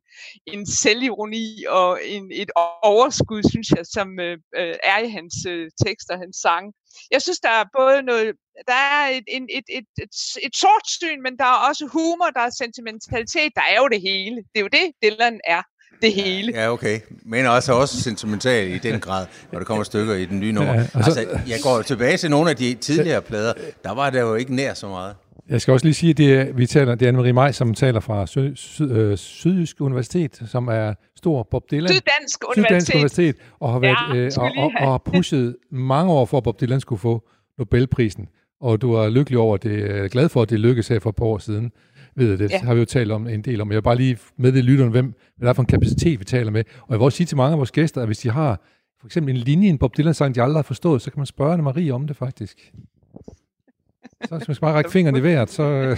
en 0.53 0.67
selvironi 0.67 1.65
og 1.69 1.99
en, 2.05 2.31
et 2.31 2.51
overskud, 2.83 3.41
synes 3.51 3.69
jeg, 3.69 3.85
som 3.85 4.19
øh, 4.19 4.37
øh 4.55 4.75
er 4.83 4.99
i 4.99 5.09
hans 5.09 5.35
øh, 5.47 5.69
tekster, 5.85 6.17
hans 6.17 6.37
sang. 6.37 6.65
Jeg 7.11 7.21
synes, 7.21 7.39
der 7.39 7.49
er 7.49 7.65
både 7.79 8.01
noget, 8.01 8.33
der 8.67 8.73
er 8.73 9.07
et, 9.07 9.23
et, 9.27 9.43
et, 9.57 9.67
et, 9.69 9.87
et, 10.03 10.09
et 10.43 10.55
sort 10.55 10.87
syn, 10.87 11.21
men 11.21 11.37
der 11.37 11.45
er 11.45 11.67
også 11.69 11.85
humor, 11.85 12.29
der 12.29 12.41
er 12.41 12.49
sentimentalitet, 12.49 13.51
der 13.55 13.65
er 13.71 13.77
jo 13.77 13.87
det 13.87 14.01
hele. 14.01 14.35
Det 14.35 14.57
er 14.59 14.65
jo 14.67 14.67
det, 14.67 14.85
Dylan 15.03 15.39
er 15.43 15.61
det 16.01 16.13
hele. 16.13 16.51
Ja, 16.55 16.71
okay. 16.71 16.99
Men 17.25 17.45
også 17.45 17.73
også 17.73 18.01
sentimental 18.01 18.71
i 18.71 18.77
den 18.77 18.99
grad, 18.99 19.25
når 19.51 19.59
der 19.59 19.65
kommer 19.65 19.83
stykker 19.83 20.13
i 20.13 20.25
den 20.25 20.39
nye 20.39 20.51
nummer. 20.51 20.73
Ja, 20.73 20.79
altså, 20.79 21.19
altså, 21.19 21.39
jeg 21.47 21.59
går 21.63 21.81
tilbage 21.81 22.17
til 22.17 22.29
nogle 22.29 22.49
af 22.49 22.55
de 22.55 22.73
tidligere 22.73 23.21
plader. 23.21 23.53
Der 23.83 23.93
var 23.93 24.09
der 24.09 24.21
jo 24.21 24.35
ikke 24.35 24.55
nær 24.55 24.73
så 24.73 24.87
meget. 24.87 25.15
Jeg 25.49 25.61
skal 25.61 25.71
også 25.71 25.85
lige 25.85 25.93
sige, 25.93 26.09
at 26.09 26.17
det 26.17 26.33
er, 26.33 26.53
vi 26.53 26.67
taler, 26.67 26.95
det 26.95 27.07
er 27.07 27.11
Anne-Marie 27.11 27.31
Maj, 27.31 27.51
som 27.51 27.73
taler 27.73 27.99
fra 27.99 28.27
Syd, 28.27 28.55
Syd, 28.55 28.91
øh, 28.91 29.17
Sydjysk 29.17 29.81
Universitet, 29.81 30.41
som 30.47 30.67
er 30.67 30.93
stor 31.17 31.47
Bob 31.51 31.63
Dylan. 31.71 31.87
Syddansk 31.87 32.43
Universitet. 32.43 32.65
Syddansk 32.65 32.95
Universitet, 32.95 33.35
og 33.59 33.71
har, 33.71 33.79
været, 33.79 33.97
ja, 34.09 34.15
øh, 34.15 34.31
og, 34.37 34.51
og, 34.57 34.71
og 34.79 34.91
har 34.91 34.97
pushet 34.97 35.55
mange 35.71 36.11
år 36.11 36.25
for, 36.25 36.37
at 36.37 36.43
Bob 36.43 36.61
Dylan 36.61 36.79
skulle 36.79 36.99
få 36.99 37.27
Nobelprisen. 37.57 38.27
Og 38.61 38.81
du 38.81 38.93
er 38.93 39.09
lykkelig 39.09 39.39
over 39.39 39.57
det, 39.57 40.11
glad 40.11 40.29
for, 40.29 40.41
at 40.41 40.49
det 40.49 40.59
lykkedes 40.59 40.87
her 40.87 40.99
for 40.99 41.09
et 41.09 41.15
par 41.15 41.25
år 41.25 41.37
siden. 41.37 41.71
Ved 42.17 42.37
det, 42.37 42.51
ja. 42.51 42.59
har 42.59 42.73
vi 42.73 42.79
jo 42.79 42.85
talt 42.85 43.11
om 43.11 43.27
en 43.27 43.41
del 43.41 43.61
om. 43.61 43.69
Jeg 43.69 43.75
vil 43.75 43.81
bare 43.81 43.95
lige 43.95 44.17
meddele 44.37 44.65
lytterne, 44.65 44.91
hvem, 44.91 45.13
hvad 45.37 45.45
der 45.45 45.49
er 45.49 45.53
for 45.53 45.61
en 45.61 45.67
kapacitet, 45.67 46.19
vi 46.19 46.25
taler 46.25 46.51
med. 46.51 46.63
Og 46.81 46.87
jeg 46.89 46.99
vil 46.99 47.03
også 47.03 47.15
sige 47.15 47.27
til 47.27 47.37
mange 47.37 47.51
af 47.51 47.57
vores 47.57 47.71
gæster, 47.71 48.01
at 48.01 48.07
hvis 48.07 48.19
de 48.19 48.31
har 48.31 48.61
for 48.99 49.07
eksempel 49.07 49.35
en 49.35 49.41
linje 49.41 49.67
i 49.67 49.69
en 49.69 49.77
Bob 49.77 49.97
Dylan-sang, 49.97 50.35
de 50.35 50.41
aldrig 50.41 50.57
har 50.57 50.63
forstået, 50.63 51.01
så 51.01 51.11
kan 51.11 51.19
man 51.19 51.25
spørge 51.25 51.53
Anne-Marie 51.53 51.91
om 51.91 52.07
det 52.07 52.15
faktisk. 52.15 52.71
Så 54.25 54.37
hvis 54.37 54.47
man 54.47 54.57
bare 54.61 54.73
række 54.73 54.91
fingeren 54.91 55.15
i 55.15 55.23
vejret, 55.23 55.49
så... 55.49 55.63
Øh. 55.63 55.97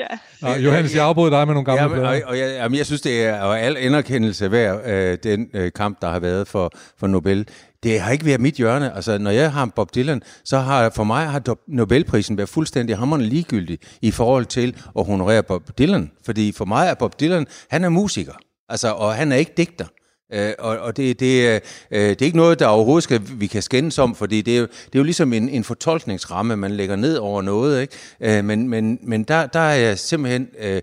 ja. 0.00 0.06
Nå, 0.42 0.48
Johannes, 0.48 0.94
jeg 0.94 1.04
afbryder 1.04 1.30
dig 1.30 1.46
med 1.46 1.54
nogle 1.54 1.64
gamle 1.64 1.82
ja, 1.82 1.88
men, 1.88 1.98
og, 1.98 2.28
og 2.30 2.38
jeg, 2.38 2.56
jamen, 2.56 2.78
jeg 2.78 2.86
synes, 2.86 3.00
det 3.00 3.24
er 3.26 3.40
og 3.40 3.60
al 3.60 3.76
anerkendelse 3.76 4.50
værd, 4.50 4.88
øh, 4.88 5.18
den 5.22 5.50
øh, 5.54 5.72
kamp, 5.72 6.00
der 6.02 6.08
har 6.08 6.18
været 6.18 6.48
for, 6.48 6.70
for 6.98 7.06
Nobel. 7.06 7.48
Det 7.84 8.00
har 8.00 8.12
ikke 8.12 8.24
været 8.24 8.40
mit 8.40 8.54
hjørne. 8.54 8.96
Altså, 8.96 9.18
når 9.18 9.30
jeg 9.30 9.52
har 9.52 9.66
Bob 9.76 9.94
Dylan, 9.94 10.22
så 10.44 10.58
har 10.58 10.90
for 10.90 11.04
mig 11.04 11.26
har 11.26 11.56
Nobelprisen 11.68 12.36
været 12.36 12.48
fuldstændig 12.48 12.98
hammerende 12.98 13.26
ligegyldig 13.26 13.78
i 14.02 14.10
forhold 14.10 14.46
til 14.46 14.76
at 14.98 15.04
honorere 15.04 15.42
Bob 15.42 15.78
Dylan. 15.78 16.10
Fordi 16.24 16.52
for 16.52 16.64
mig 16.64 16.88
er 16.88 16.94
Bob 16.94 17.20
Dylan, 17.20 17.46
han 17.70 17.84
er 17.84 17.88
musiker. 17.88 18.32
Altså, 18.68 18.88
og 18.88 19.14
han 19.14 19.32
er 19.32 19.36
ikke 19.36 19.52
digter. 19.56 19.86
Øh, 20.32 20.52
og 20.58 20.78
og 20.78 20.96
det, 20.96 21.20
det, 21.20 21.48
øh, 21.48 21.60
øh, 21.90 22.08
det 22.08 22.22
er 22.22 22.26
ikke 22.26 22.36
noget, 22.36 22.58
der 22.58 22.66
overhovedet 22.66 23.04
skal, 23.04 23.20
vi 23.36 23.46
kan 23.46 23.62
skændes 23.62 23.98
om, 23.98 24.14
fordi 24.14 24.42
det 24.42 24.54
er 24.54 24.58
jo, 24.58 24.66
det 24.66 24.94
er 24.94 24.98
jo 24.98 25.02
ligesom 25.02 25.32
en, 25.32 25.48
en 25.48 25.64
fortolkningsramme, 25.64 26.56
man 26.56 26.70
lægger 26.70 26.96
ned 26.96 27.16
over 27.16 27.42
noget. 27.42 27.80
Ikke? 27.80 28.38
Øh, 28.38 28.44
men 28.44 28.68
men, 28.68 28.98
men 29.02 29.24
der, 29.24 29.46
der 29.46 29.60
er 29.60 29.74
jeg 29.74 29.98
simpelthen... 29.98 30.48
Øh, 30.58 30.82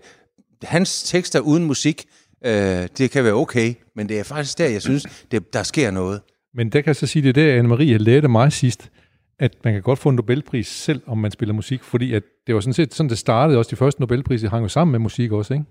hans 0.62 1.02
tekster 1.02 1.40
uden 1.40 1.64
musik, 1.64 2.04
øh, 2.44 2.88
det 2.98 3.10
kan 3.10 3.24
være 3.24 3.32
okay, 3.32 3.74
men 3.96 4.08
det 4.08 4.18
er 4.18 4.22
faktisk 4.22 4.58
der, 4.58 4.68
jeg 4.68 4.82
synes, 4.82 5.06
det, 5.30 5.52
der 5.52 5.62
sker 5.62 5.90
noget. 5.90 6.20
Men 6.54 6.72
der 6.72 6.80
kan 6.80 6.86
jeg 6.86 6.96
så 6.96 7.06
sige, 7.06 7.22
det 7.22 7.28
er 7.28 7.32
det, 7.32 7.62
Anne-Marie 7.62 7.96
lærte 7.96 8.28
mig 8.28 8.52
sidst, 8.52 8.90
at 9.38 9.64
man 9.64 9.72
kan 9.72 9.82
godt 9.82 9.98
få 9.98 10.08
en 10.08 10.16
Nobelpris 10.16 10.66
selv, 10.66 11.02
om 11.06 11.18
man 11.18 11.30
spiller 11.30 11.54
musik, 11.54 11.82
fordi 11.82 12.14
at 12.14 12.22
det 12.46 12.54
var 12.54 12.60
sådan 12.60 12.74
set 12.74 12.94
sådan, 12.94 13.10
det 13.10 13.18
startede 13.18 13.58
også. 13.58 13.70
De 13.70 13.76
første 13.76 14.00
Nobelpriser 14.00 14.50
hang 14.50 14.62
jo 14.62 14.68
sammen 14.68 14.92
med 14.92 15.00
musik 15.00 15.32
også, 15.32 15.54
ikke? 15.54 15.64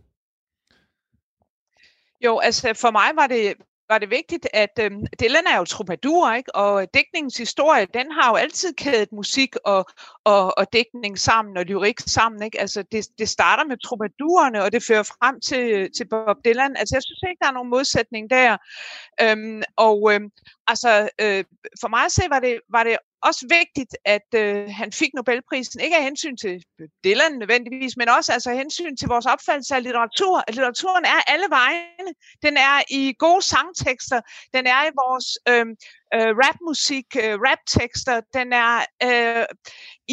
Jo, 2.26 2.40
altså 2.40 2.74
for 2.74 2.92
mig 2.92 3.12
var 3.16 3.28
det, 3.28 3.54
var 3.92 3.98
det 3.98 4.10
vigtigt, 4.10 4.48
at 4.54 4.80
øh, 4.80 4.92
Dylan 5.20 5.48
er 5.54 5.58
jo 5.58 5.66
troubadour, 5.66 6.34
ikke? 6.34 6.56
og 6.56 6.94
dækningens 6.94 7.38
historie, 7.38 7.86
den 7.94 8.12
har 8.12 8.30
jo 8.32 8.36
altid 8.36 8.74
kædet 8.74 9.12
musik 9.12 9.56
og, 9.66 9.86
og, 10.24 10.58
og 10.58 10.66
dækning 10.74 11.20
sammen, 11.20 11.58
og 11.58 11.66
lyrik 11.66 12.00
sammen. 12.00 12.44
Ikke? 12.44 12.60
Altså 12.60 12.84
det, 12.92 13.08
det 13.20 13.30
starter 13.30 13.64
med 13.64 13.78
troubadourerne, 13.78 14.64
og 14.64 14.72
det 14.74 14.84
fører 14.84 15.04
frem 15.04 15.42
til, 15.42 15.90
til 15.98 16.06
Bob 16.10 16.38
Dylan. 16.46 16.76
Altså 16.78 16.96
jeg 16.96 17.04
synes 17.04 17.22
ikke, 17.30 17.42
der 17.42 17.48
er 17.48 17.58
nogen 17.60 17.70
modsætning 17.70 18.30
der. 18.30 18.58
Øhm, 19.22 19.62
og 19.78 20.14
øhm, 20.14 20.30
altså 20.72 21.10
øh, 21.24 21.44
for 21.82 21.90
mig 21.96 22.04
at 22.06 22.12
se, 22.12 22.24
var 22.30 22.40
det, 22.40 22.56
var 22.76 22.84
det 22.84 22.98
også 23.30 23.44
vigtigt, 23.60 23.94
at 24.16 24.30
øh, 24.36 24.70
han 24.80 24.92
fik 24.92 25.12
Nobelprisen, 25.14 25.80
ikke 25.80 25.98
af 25.98 26.04
hensyn 26.04 26.38
til 26.38 26.64
Dylan 27.04 27.34
nødvendigvis, 27.42 27.98
men 27.98 28.10
også 28.10 28.34
altså 28.34 28.50
af 28.50 28.58
hensyn 28.58 28.96
til 28.98 29.08
vores 29.08 29.26
opfattelse 29.26 29.76
af 29.76 29.84
litteratur. 29.84 30.44
At 30.48 30.56
litteraturen 30.56 31.06
er 31.06 31.20
alle 31.34 31.48
vegne. 31.50 32.12
Den 32.46 32.58
er 32.58 32.76
i 32.90 33.16
gode 33.20 33.42
sangtekster, 33.42 34.22
den 34.56 34.64
er 34.68 34.82
i 34.90 34.92
vores 35.02 35.28
øh, 35.52 35.66
øh, 36.16 36.32
rapmusik, 36.44 37.10
øh, 37.24 37.36
raptekster, 37.48 38.16
den 38.38 38.48
er 38.66 38.74
øh, 39.08 39.46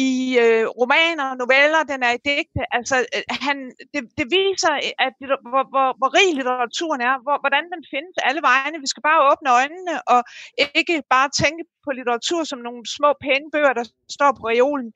i 0.09 0.11
øh, 0.45 0.65
romaner, 0.79 1.27
noveller, 1.41 1.81
den 1.91 2.01
er 2.07 2.13
i 2.17 2.21
digte. 2.29 2.61
Altså, 2.77 2.95
øh, 3.15 3.23
han, 3.45 3.57
det, 3.93 4.01
det 4.19 4.27
viser, 4.39 4.73
at 5.05 5.13
hvor, 5.51 5.63
hvor, 5.73 5.87
hvor 5.99 6.09
rig 6.17 6.29
litteraturen 6.37 7.01
er, 7.09 7.15
hvor, 7.25 7.37
hvordan 7.43 7.65
den 7.73 7.81
findes 7.93 8.15
alle 8.27 8.41
vegne. 8.49 8.83
Vi 8.83 8.91
skal 8.91 9.03
bare 9.09 9.25
åbne 9.29 9.49
øjnene 9.59 9.95
og 10.13 10.21
ikke 10.79 10.95
bare 11.15 11.29
tænke 11.41 11.63
på 11.85 11.89
litteratur 11.97 12.41
som 12.43 12.59
nogle 12.67 12.83
små 12.97 13.09
pæne 13.23 13.49
bøger, 13.53 13.73
der 13.79 13.85
står 14.17 14.31
på 14.39 14.43
reolen. 14.53 14.89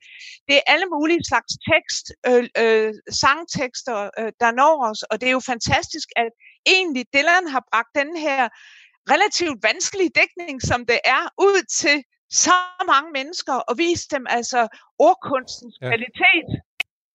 Det 0.48 0.54
er 0.56 0.68
alle 0.72 0.86
mulige 0.94 1.24
slags 1.30 1.52
tekst, 1.72 2.04
øh, 2.28 2.44
øh, 2.62 2.92
sangtekster, 3.22 3.98
øh, 4.18 4.30
der 4.42 4.50
når 4.60 4.74
os, 4.88 5.00
og 5.10 5.14
det 5.20 5.26
er 5.28 5.36
jo 5.38 5.50
fantastisk, 5.52 6.08
at 6.22 6.32
egentlig 6.76 7.04
Dylan 7.14 7.46
har 7.54 7.62
bragt 7.70 7.92
den 8.00 8.16
her 8.16 8.42
relativt 9.12 9.62
vanskelig 9.62 10.08
dækning, 10.20 10.62
som 10.62 10.86
det 10.86 10.98
er, 11.04 11.22
ud 11.38 11.58
til 11.80 11.96
så 12.30 12.58
mange 12.92 13.10
mennesker 13.12 13.54
og 13.68 13.78
vise 13.78 14.08
dem 14.14 14.24
altså 14.28 14.60
ordkunstens 14.98 15.76
ja. 15.80 15.86
kvalitet. 15.88 16.48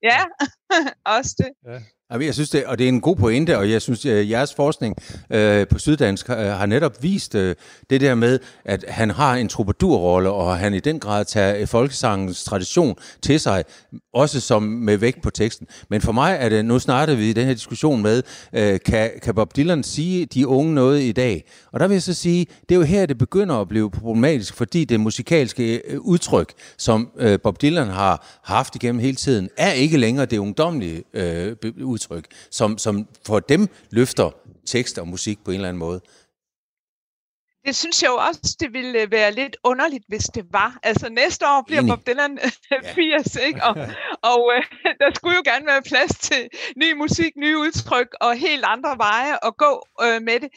Ja, 0.03 0.21
også 1.15 1.33
det. 1.37 1.51
Ja. 1.71 1.79
Jeg 2.11 2.33
synes 2.33 2.49
det, 2.49 2.65
og 2.65 2.77
det 2.77 2.83
er 2.83 2.87
en 2.89 3.01
god 3.01 3.15
pointe, 3.15 3.57
og 3.57 3.71
jeg 3.71 3.81
synes, 3.81 4.05
at 4.05 4.29
jeres 4.29 4.53
forskning 4.53 4.95
øh, 5.29 5.67
på 5.67 5.79
Syddansk 5.79 6.27
har, 6.27 6.35
har 6.35 6.65
netop 6.65 7.03
vist 7.03 7.35
øh, 7.35 7.55
det 7.89 8.01
der 8.01 8.15
med, 8.15 8.39
at 8.65 8.85
han 8.87 9.09
har 9.09 9.35
en 9.35 9.47
troubadourrolle, 9.47 10.29
og 10.31 10.57
han 10.57 10.73
i 10.73 10.79
den 10.79 10.99
grad 10.99 11.25
tager 11.25 11.55
øh, 11.57 11.67
folkesangens 11.67 12.43
tradition 12.43 12.95
til 13.21 13.39
sig, 13.39 13.63
også 14.13 14.39
som 14.39 14.63
med 14.63 14.97
vægt 14.97 15.21
på 15.21 15.29
teksten. 15.29 15.67
Men 15.89 16.01
for 16.01 16.11
mig 16.11 16.37
er 16.39 16.49
det, 16.49 16.65
nu 16.65 16.79
startede 16.79 17.17
vi 17.17 17.33
den 17.33 17.45
her 17.45 17.53
diskussion 17.53 18.01
med, 18.01 18.23
øh, 18.53 18.79
kan, 18.85 19.11
kan 19.23 19.35
Bob 19.35 19.55
Dylan 19.55 19.83
sige 19.83 20.25
de 20.25 20.47
unge 20.47 20.73
noget 20.73 21.01
i 21.01 21.11
dag? 21.11 21.43
Og 21.71 21.79
der 21.79 21.87
vil 21.87 21.95
jeg 21.95 22.03
så 22.03 22.13
sige, 22.13 22.45
det 22.69 22.75
er 22.75 22.79
jo 22.79 22.85
her, 22.85 23.05
det 23.05 23.17
begynder 23.17 23.55
at 23.55 23.67
blive 23.67 23.91
problematisk, 23.91 24.53
fordi 24.53 24.85
det 24.85 24.99
musikalske 24.99 25.81
øh, 25.87 25.99
udtryk, 25.99 26.53
som 26.77 27.09
øh, 27.17 27.39
Bob 27.43 27.61
Dylan 27.61 27.87
har 27.87 28.39
haft 28.43 28.75
igennem 28.75 28.99
hele 29.01 29.15
tiden, 29.15 29.49
er 29.57 29.71
ikke 29.71 29.97
længere 29.97 30.25
det 30.25 30.37
ungdomlige 30.37 31.03
øh, 31.13 31.55
udtryk, 31.99 32.25
som, 32.51 32.77
som 32.77 33.07
for 33.25 33.39
dem 33.39 33.67
løfter 33.91 34.29
tekst 34.65 34.97
og 34.99 35.07
musik 35.07 35.39
på 35.45 35.51
en 35.51 35.55
eller 35.55 35.69
anden 35.69 35.79
måde. 35.79 36.01
Det 37.65 37.75
synes 37.75 38.03
jeg 38.03 38.09
jo 38.09 38.15
også, 38.15 38.55
det 38.59 38.73
ville 38.73 39.11
være 39.11 39.31
lidt 39.31 39.57
underligt, 39.63 40.05
hvis 40.07 40.23
det 40.23 40.45
var. 40.51 40.79
Altså 40.83 41.09
næste 41.09 41.45
år 41.45 41.63
bliver 41.67 41.87
Bob 41.87 42.07
Dylan 42.07 42.39
80, 42.95 43.35
ikke? 43.47 43.63
Og, 43.63 43.75
og 44.31 44.51
øh, 44.55 44.63
der 45.01 45.09
skulle 45.15 45.35
jo 45.35 45.41
gerne 45.45 45.65
være 45.65 45.81
plads 45.81 46.11
til 46.17 46.47
ny 46.77 46.93
musik, 46.93 47.31
nye 47.37 47.57
udtryk 47.57 48.07
og 48.21 48.35
helt 48.35 48.65
andre 48.67 48.97
veje 48.97 49.33
at 49.47 49.57
gå 49.57 49.71
øh, 50.05 50.21
med 50.21 50.39
det. 50.43 50.49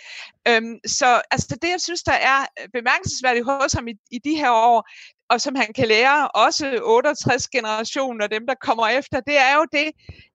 Øhm, 0.48 0.78
så 0.86 1.22
altså 1.30 1.58
det, 1.62 1.70
jeg 1.70 1.80
synes, 1.80 2.02
der 2.02 2.18
er 2.32 2.38
bemærkelsesværdigt 2.72 3.44
hos 3.44 3.72
ham 3.72 3.88
i, 3.88 3.94
i 4.10 4.18
de 4.18 4.34
her 4.36 4.50
år, 4.50 4.88
og 5.32 5.40
som 5.40 5.54
han 5.54 5.70
kan 5.78 5.88
lære 5.88 6.28
også 6.28 6.80
68 6.82 7.48
generationer, 7.48 8.26
dem 8.26 8.46
der 8.46 8.54
kommer 8.54 8.86
efter, 8.88 9.20
det 9.20 9.36
er 9.38 9.54
jo 9.54 9.64
det, 9.72 9.88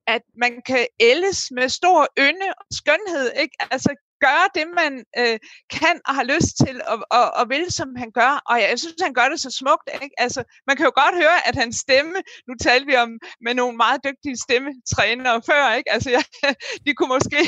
at 0.08 0.22
man 0.44 0.54
kan 0.66 0.86
ældes 1.00 1.52
med 1.52 1.70
stor 1.70 2.08
ynde 2.20 2.50
og 2.60 2.66
skønhed, 2.80 3.32
ikke? 3.44 3.56
Altså 3.72 3.92
gøre 4.26 4.48
det, 4.58 4.68
man 4.82 4.94
øh, 5.22 5.38
kan 5.80 5.96
og 6.08 6.14
har 6.20 6.26
lyst 6.34 6.54
til 6.64 6.76
og, 6.92 6.98
og, 7.20 7.26
og 7.40 7.46
vil, 7.54 7.66
som 7.80 7.90
han 8.02 8.12
gør. 8.20 8.34
Og 8.50 8.56
jeg, 8.62 8.68
jeg 8.74 8.80
synes, 8.80 8.96
han 9.08 9.14
gør 9.20 9.28
det 9.32 9.40
så 9.46 9.52
smukt. 9.62 9.88
Ikke? 10.04 10.16
Altså, 10.26 10.42
man 10.68 10.76
kan 10.78 10.86
jo 10.90 10.94
godt 11.02 11.16
høre, 11.24 11.38
at 11.48 11.56
hans 11.62 11.76
stemme, 11.86 12.16
nu 12.48 12.54
talte 12.68 12.86
vi 12.92 12.96
om 12.96 13.12
med 13.46 13.54
nogle 13.62 13.76
meget 13.84 14.00
dygtige 14.08 14.38
stemmetrænere 14.46 15.42
før, 15.50 15.64
ikke? 15.78 15.90
Altså, 15.96 16.10
ja, 16.18 16.22
de 16.86 16.92
kunne 16.96 17.12
måske 17.16 17.40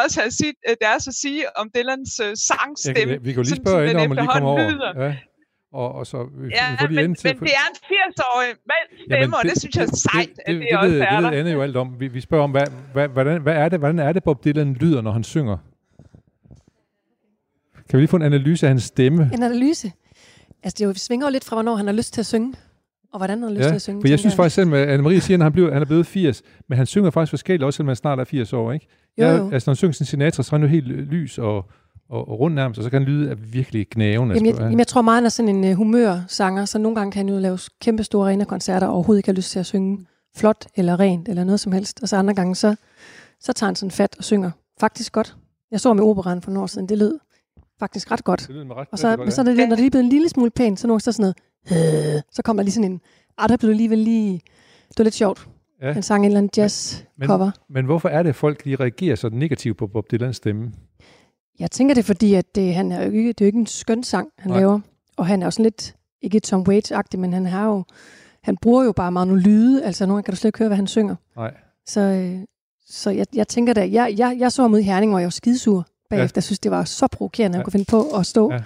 også 0.00 0.16
have 0.20 0.32
sit, 0.40 0.56
øh, 0.68 0.76
deres 0.84 1.04
at 1.10 1.14
sige 1.22 1.42
om 1.60 1.66
Dylans 1.74 2.20
øh, 2.26 2.32
sangstemme. 2.48 3.12
Ja, 3.14 3.18
vi 3.26 3.30
kan 3.32 3.42
jo 3.42 3.48
lige 3.50 3.62
spørge 3.64 3.90
ind 3.90 3.98
om, 4.04 4.12
lige 4.12 4.28
kommer 4.36 4.50
over. 4.50 5.04
Ja. 5.04 5.14
Og, 5.82 5.94
og 5.94 6.06
så, 6.06 6.18
vi, 6.40 6.48
ja, 6.48 6.70
vi 6.70 6.76
får 6.80 6.86
lige 6.86 7.08
men, 7.08 7.14
til, 7.14 7.34
men 7.34 7.40
det 7.48 7.52
er 7.62 7.66
en 7.70 7.76
80-årig 7.96 8.48
mand 8.72 8.88
stemme, 9.06 9.36
og 9.36 9.42
det, 9.42 9.50
det 9.50 9.60
synes 9.60 9.76
jeg 9.76 9.82
er 9.84 9.96
sejt, 9.96 10.28
det, 10.36 10.42
at 10.46 10.54
det, 10.54 10.60
det, 10.60 10.68
det, 10.70 10.78
også 10.78 10.90
ved, 10.90 11.00
er 11.00 11.10
det 11.16 11.22
der. 11.24 11.30
ved 11.30 11.38
Anne 11.38 11.50
jo 11.50 11.62
alt 11.62 11.76
om. 11.76 11.94
Vi, 12.00 12.08
vi 12.08 12.20
spørger 12.20 12.44
om, 12.44 12.50
hvad, 12.50 12.66
hvad, 12.92 13.08
hvordan, 13.08 13.42
hvad, 13.42 13.54
er 13.54 13.68
det, 13.68 13.78
hvordan 13.78 13.98
er 13.98 14.12
det, 14.12 14.24
Bob 14.24 14.44
Dylan 14.44 14.72
lyder, 14.74 15.00
når 15.02 15.12
han 15.12 15.24
synger? 15.24 15.56
Kan 17.90 17.96
vi 17.96 18.00
lige 18.02 18.08
få 18.08 18.16
en 18.16 18.22
analyse 18.22 18.66
af 18.66 18.70
hans 18.70 18.82
stemme? 18.82 19.30
En 19.34 19.42
analyse. 19.42 19.92
Altså, 20.62 20.76
det 20.78 20.84
jo 20.84 20.94
svinger 20.94 21.26
jo 21.26 21.30
lidt 21.32 21.44
fra, 21.44 21.56
hvornår 21.56 21.76
han 21.76 21.86
har 21.86 21.94
lyst 21.94 22.14
til 22.14 22.20
at 22.20 22.26
synge, 22.26 22.54
og 23.12 23.18
hvordan 23.18 23.38
han 23.38 23.48
har 23.48 23.50
lyst 23.54 23.60
Ja, 23.64 23.68
til 23.68 23.74
at 23.74 23.82
synge. 23.82 24.00
for 24.02 24.08
jeg 24.08 24.18
synes 24.18 24.34
faktisk 24.36 24.54
selv, 24.54 24.74
at 24.74 25.00
Anne-Marie 25.00 25.18
siger, 25.20 25.38
at 25.38 25.42
han, 25.42 25.52
blev, 25.52 25.72
han 25.72 25.82
er 25.82 25.86
blevet 25.86 26.06
80, 26.06 26.42
men 26.68 26.78
han 26.78 26.86
synger 26.86 27.10
faktisk 27.10 27.30
forskelligt, 27.30 27.64
også 27.64 27.76
selvom 27.76 27.88
han 27.88 27.96
snart 27.96 28.18
er 28.20 28.24
80 28.24 28.52
år, 28.52 28.72
ikke? 28.72 28.86
Jo, 29.18 29.24
Jeg- 29.26 29.38
jo. 29.38 29.50
Altså, 29.52 29.70
når 29.70 29.72
han 29.72 29.76
synger 29.76 29.92
sin 29.92 30.06
Sinatra, 30.06 30.42
så 30.42 30.56
er 30.56 30.58
han 30.58 30.62
jo 30.66 30.68
helt 30.70 30.86
lys 30.86 31.38
og, 31.38 31.70
og, 32.08 32.28
og 32.28 32.40
rundt 32.40 32.54
nærmest, 32.56 32.78
og 32.78 32.84
så 32.84 32.90
kan 32.90 33.02
han 33.02 33.08
lyde 33.08 33.30
af 33.30 33.52
virkelig 33.52 33.86
gnavende. 33.90 34.34
Jamen, 34.34 34.46
jeg, 34.46 34.60
jamen, 34.60 34.78
jeg 34.78 34.86
tror 34.86 35.02
meget, 35.02 35.16
han 35.16 35.24
er 35.24 35.28
sådan 35.28 35.64
en 35.64 35.70
uh, 35.70 35.76
humørsanger, 35.76 36.64
så 36.64 36.78
nogle 36.78 36.96
gange 36.96 37.12
kan 37.12 37.18
han 37.18 37.34
jo 37.34 37.40
lave 37.40 37.58
kæmpe 37.80 38.04
store 38.04 38.26
arenakoncerter, 38.26 38.86
og 38.86 38.94
overhovedet 38.94 39.18
ikke 39.18 39.28
har 39.28 39.34
lyst 39.34 39.50
til 39.50 39.58
at 39.58 39.66
synge 39.66 40.06
flot 40.36 40.66
eller 40.76 41.00
rent 41.00 41.28
eller 41.28 41.44
noget 41.44 41.60
som 41.60 41.72
helst. 41.72 42.02
Og 42.02 42.08
så 42.08 42.16
andre 42.16 42.34
gange, 42.34 42.54
så, 42.54 42.76
så 43.40 43.52
tager 43.52 43.68
han 43.68 43.76
sådan 43.76 43.90
fat 43.90 44.14
og 44.18 44.24
synger 44.24 44.50
faktisk 44.80 45.12
godt. 45.12 45.36
Jeg 45.70 45.80
så 45.80 45.94
med 45.94 46.04
operan 46.04 46.42
for 46.42 46.50
nogle 46.50 46.62
år 46.62 46.66
siden, 46.66 46.88
det 46.88 46.98
lød 46.98 47.18
faktisk 47.78 48.10
ret 48.10 48.24
godt. 48.24 48.40
det 48.40 48.50
lyder 48.50 48.80
ret 48.80 48.88
Og 48.92 48.98
så, 48.98 49.08
men 49.08 49.16
godt, 49.16 49.32
så 49.32 49.40
er 49.40 49.44
det, 49.44 49.56
når 49.56 49.66
det 49.66 49.78
lige 49.78 49.90
blevet 49.90 50.04
en 50.04 50.10
lille 50.10 50.28
smule 50.28 50.50
pænt, 50.50 50.80
så 50.80 50.86
nogle 50.86 51.00
så 51.00 51.12
sådan 51.12 51.34
noget, 51.70 52.16
øh, 52.16 52.22
så 52.32 52.42
kommer 52.42 52.62
der 52.62 52.64
lige 52.64 52.74
sådan 52.74 52.92
en, 52.92 53.00
ah, 53.38 53.48
der 53.48 53.56
blev 53.56 53.70
alligevel 53.70 53.98
lige, 53.98 54.32
det 54.88 54.98
var 54.98 55.04
lidt 55.04 55.14
sjovt. 55.14 55.48
Ja. 55.82 55.92
Han 55.92 56.02
sang 56.02 56.24
en 56.24 56.26
eller 56.26 56.38
anden 56.38 56.50
jazz-cover. 56.56 57.44
Men, 57.44 57.74
men 57.74 57.84
hvorfor 57.84 58.08
er 58.08 58.22
det, 58.22 58.30
at 58.30 58.36
folk 58.36 58.64
de 58.64 58.76
reagerer 58.76 59.16
så 59.16 59.28
negativt 59.28 59.76
på 59.76 59.86
Bob 59.86 60.10
Dylans 60.10 60.36
stemme? 60.36 60.72
Jeg 61.58 61.70
tænker 61.70 61.94
det 61.94 62.00
er 62.02 62.06
fordi, 62.06 62.34
at 62.34 62.54
det, 62.54 62.74
han 62.74 62.92
er 62.92 63.04
jo 63.04 63.10
ikke, 63.10 63.28
det 63.28 63.40
er 63.40 63.44
jo 63.44 63.46
ikke 63.46 63.58
en 63.58 63.66
skøn 63.66 64.02
sang, 64.02 64.28
han 64.38 64.50
Nej. 64.50 64.60
Laver. 64.60 64.80
Og 65.16 65.26
han 65.26 65.42
er 65.42 65.46
jo 65.46 65.50
sådan 65.50 65.62
lidt, 65.62 65.94
ikke 66.22 66.40
Tom 66.40 66.64
Waits-agtig, 66.68 67.18
men 67.18 67.32
han 67.32 67.46
har 67.46 67.66
jo, 67.66 67.84
han 68.42 68.56
bruger 68.56 68.84
jo 68.84 68.92
bare 68.92 69.12
meget 69.12 69.28
nogle 69.28 69.42
lyde. 69.42 69.84
Altså 69.84 70.06
nogle 70.06 70.16
gange 70.16 70.24
kan 70.24 70.32
du 70.32 70.36
slet 70.36 70.48
ikke 70.48 70.58
høre, 70.58 70.68
hvad 70.68 70.76
han 70.76 70.86
synger. 70.86 71.14
Nej. 71.36 71.54
Så, 71.86 72.00
øh, 72.00 72.38
så 72.88 73.10
jeg, 73.10 73.26
jeg 73.34 73.48
tænker 73.48 73.72
da, 73.72 73.88
jeg, 73.92 74.14
jeg, 74.18 74.36
jeg 74.38 74.52
så 74.52 74.62
ham 74.62 74.72
ude 74.72 74.80
i 74.80 74.84
Herning, 74.84 75.12
hvor 75.12 75.18
jeg 75.18 75.26
var 75.26 75.30
skidesur 75.30 75.86
bagefter. 76.10 76.34
Ja. 76.34 76.38
Jeg 76.38 76.42
synes, 76.44 76.58
det 76.58 76.70
var 76.70 76.84
så 76.84 77.06
provokerende, 77.06 77.56
at 77.56 77.60
Ja. 77.60 77.64
kunne 77.64 77.72
finde 77.72 77.84
på 77.84 78.02
at 78.02 78.26
stå 78.26 78.52
Ja. 78.52 78.58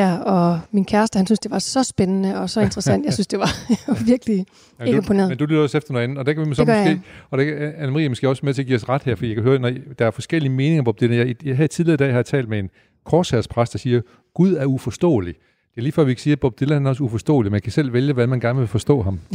der. 0.00 0.18
Og 0.18 0.60
min 0.70 0.84
kæreste, 0.84 1.16
han 1.16 1.26
synes, 1.26 1.38
det 1.40 1.50
var 1.50 1.58
så 1.58 1.82
spændende 1.82 2.40
og 2.40 2.50
så 2.50 2.60
interessant. 2.60 3.04
Jeg 3.04 3.12
synes, 3.12 3.26
det 3.26 3.38
var 3.38 3.50
virkelig 4.12 4.46
Men 4.78 4.86
ikke 4.88 4.96
du, 4.96 5.02
imponeret. 5.02 5.28
men 5.28 5.38
du 5.38 5.44
lytter 5.46 5.62
også 5.62 5.76
efter 5.76 5.92
noget 5.92 6.04
andet, 6.04 6.18
og 6.18 6.26
der 6.26 6.32
kan 6.32 6.50
vi 6.50 6.54
så 6.54 6.62
Det 6.62 6.66
gør 6.68 6.74
måske, 6.78 6.88
jeg. 6.90 7.00
og 7.30 7.38
der, 7.38 7.44
kan 7.44 7.54
Anne-Marie 7.74 8.00
er 8.04 8.08
måske 8.08 8.28
også 8.28 8.46
med 8.46 8.54
til 8.54 8.62
at 8.62 8.66
give 8.66 8.76
os 8.76 8.88
ret 8.88 9.02
her, 9.02 9.14
fordi 9.14 9.28
jeg 9.28 9.34
kan 9.36 9.44
høre, 9.44 9.58
når 9.58 9.70
der 9.98 10.06
er 10.06 10.10
forskellige 10.10 10.52
meninger 10.52 10.80
om 10.80 10.84
Bob 10.84 11.00
Dylan. 11.00 11.18
Jeg, 11.18 11.34
jeg, 11.44 11.56
her 11.56 11.66
tidligere 11.66 11.94
i 11.94 11.96
dag 11.96 12.08
har 12.08 12.18
jeg 12.18 12.26
talt 12.26 12.48
med 12.48 12.58
en 12.58 12.70
korshærspræst, 13.04 13.72
der 13.72 13.78
siger, 13.78 14.00
Gud 14.34 14.54
er 14.54 14.64
uforståelig. 14.66 15.34
Det 15.34 15.80
er 15.80 15.82
lige 15.82 15.92
før, 15.92 16.04
vi 16.04 16.10
ikke 16.10 16.22
siger, 16.22 16.34
at 16.36 16.40
Bob 16.40 16.60
Dylan 16.60 16.86
er 16.86 16.90
også 16.90 17.02
uforståelig. 17.04 17.52
Man 17.52 17.60
kan 17.60 17.72
selv 17.72 17.92
vælge, 17.92 18.12
hvad 18.12 18.26
man 18.26 18.40
gerne 18.40 18.58
vil 18.58 18.68
forstå 18.68 19.02
ham. 19.02 19.20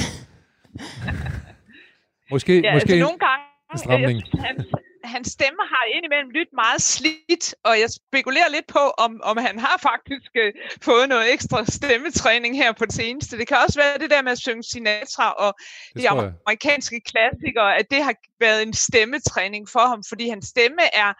måske, 2.31 2.61
Ja, 2.61 2.73
måske 2.73 2.93
altså 2.93 3.05
nogle 3.05 3.17
gange, 3.19 3.43
en 3.73 3.77
stramning. 3.77 4.17
jeg 4.33 4.55
synes, 4.55 4.71
hans, 5.03 5.27
stemme 5.27 5.59
har 5.73 5.83
indimellem 5.95 6.29
lyttet 6.29 6.53
meget 6.53 6.81
slidt, 6.81 7.55
og 7.63 7.73
jeg 7.79 7.89
spekulerer 7.89 8.49
lidt 8.55 8.67
på, 8.67 8.79
om, 8.79 9.11
om 9.23 9.37
han 9.37 9.59
har 9.59 9.77
faktisk 9.89 10.31
øh, 10.35 10.53
fået 10.81 11.09
noget 11.09 11.33
ekstra 11.33 11.65
stemmetræning 11.65 12.55
her 12.57 12.71
på 12.71 12.85
det 12.85 12.93
seneste. 12.93 13.37
Det 13.37 13.47
kan 13.47 13.57
også 13.67 13.79
være 13.79 13.97
det 13.97 14.09
der 14.09 14.21
med 14.21 14.31
at 14.31 14.37
synge 14.39 14.63
Sinatra 14.63 15.31
og 15.31 15.53
det 15.93 16.01
de 16.01 16.09
amerikanske 16.09 17.01
klassikere, 17.05 17.75
at 17.79 17.85
det 17.91 18.03
har 18.03 18.13
været 18.39 18.61
en 18.67 18.73
stemmetræning 18.73 19.69
for 19.69 19.79
ham, 19.91 20.03
fordi 20.09 20.29
hans 20.29 20.45
stemme 20.47 20.81
er, 20.93 21.13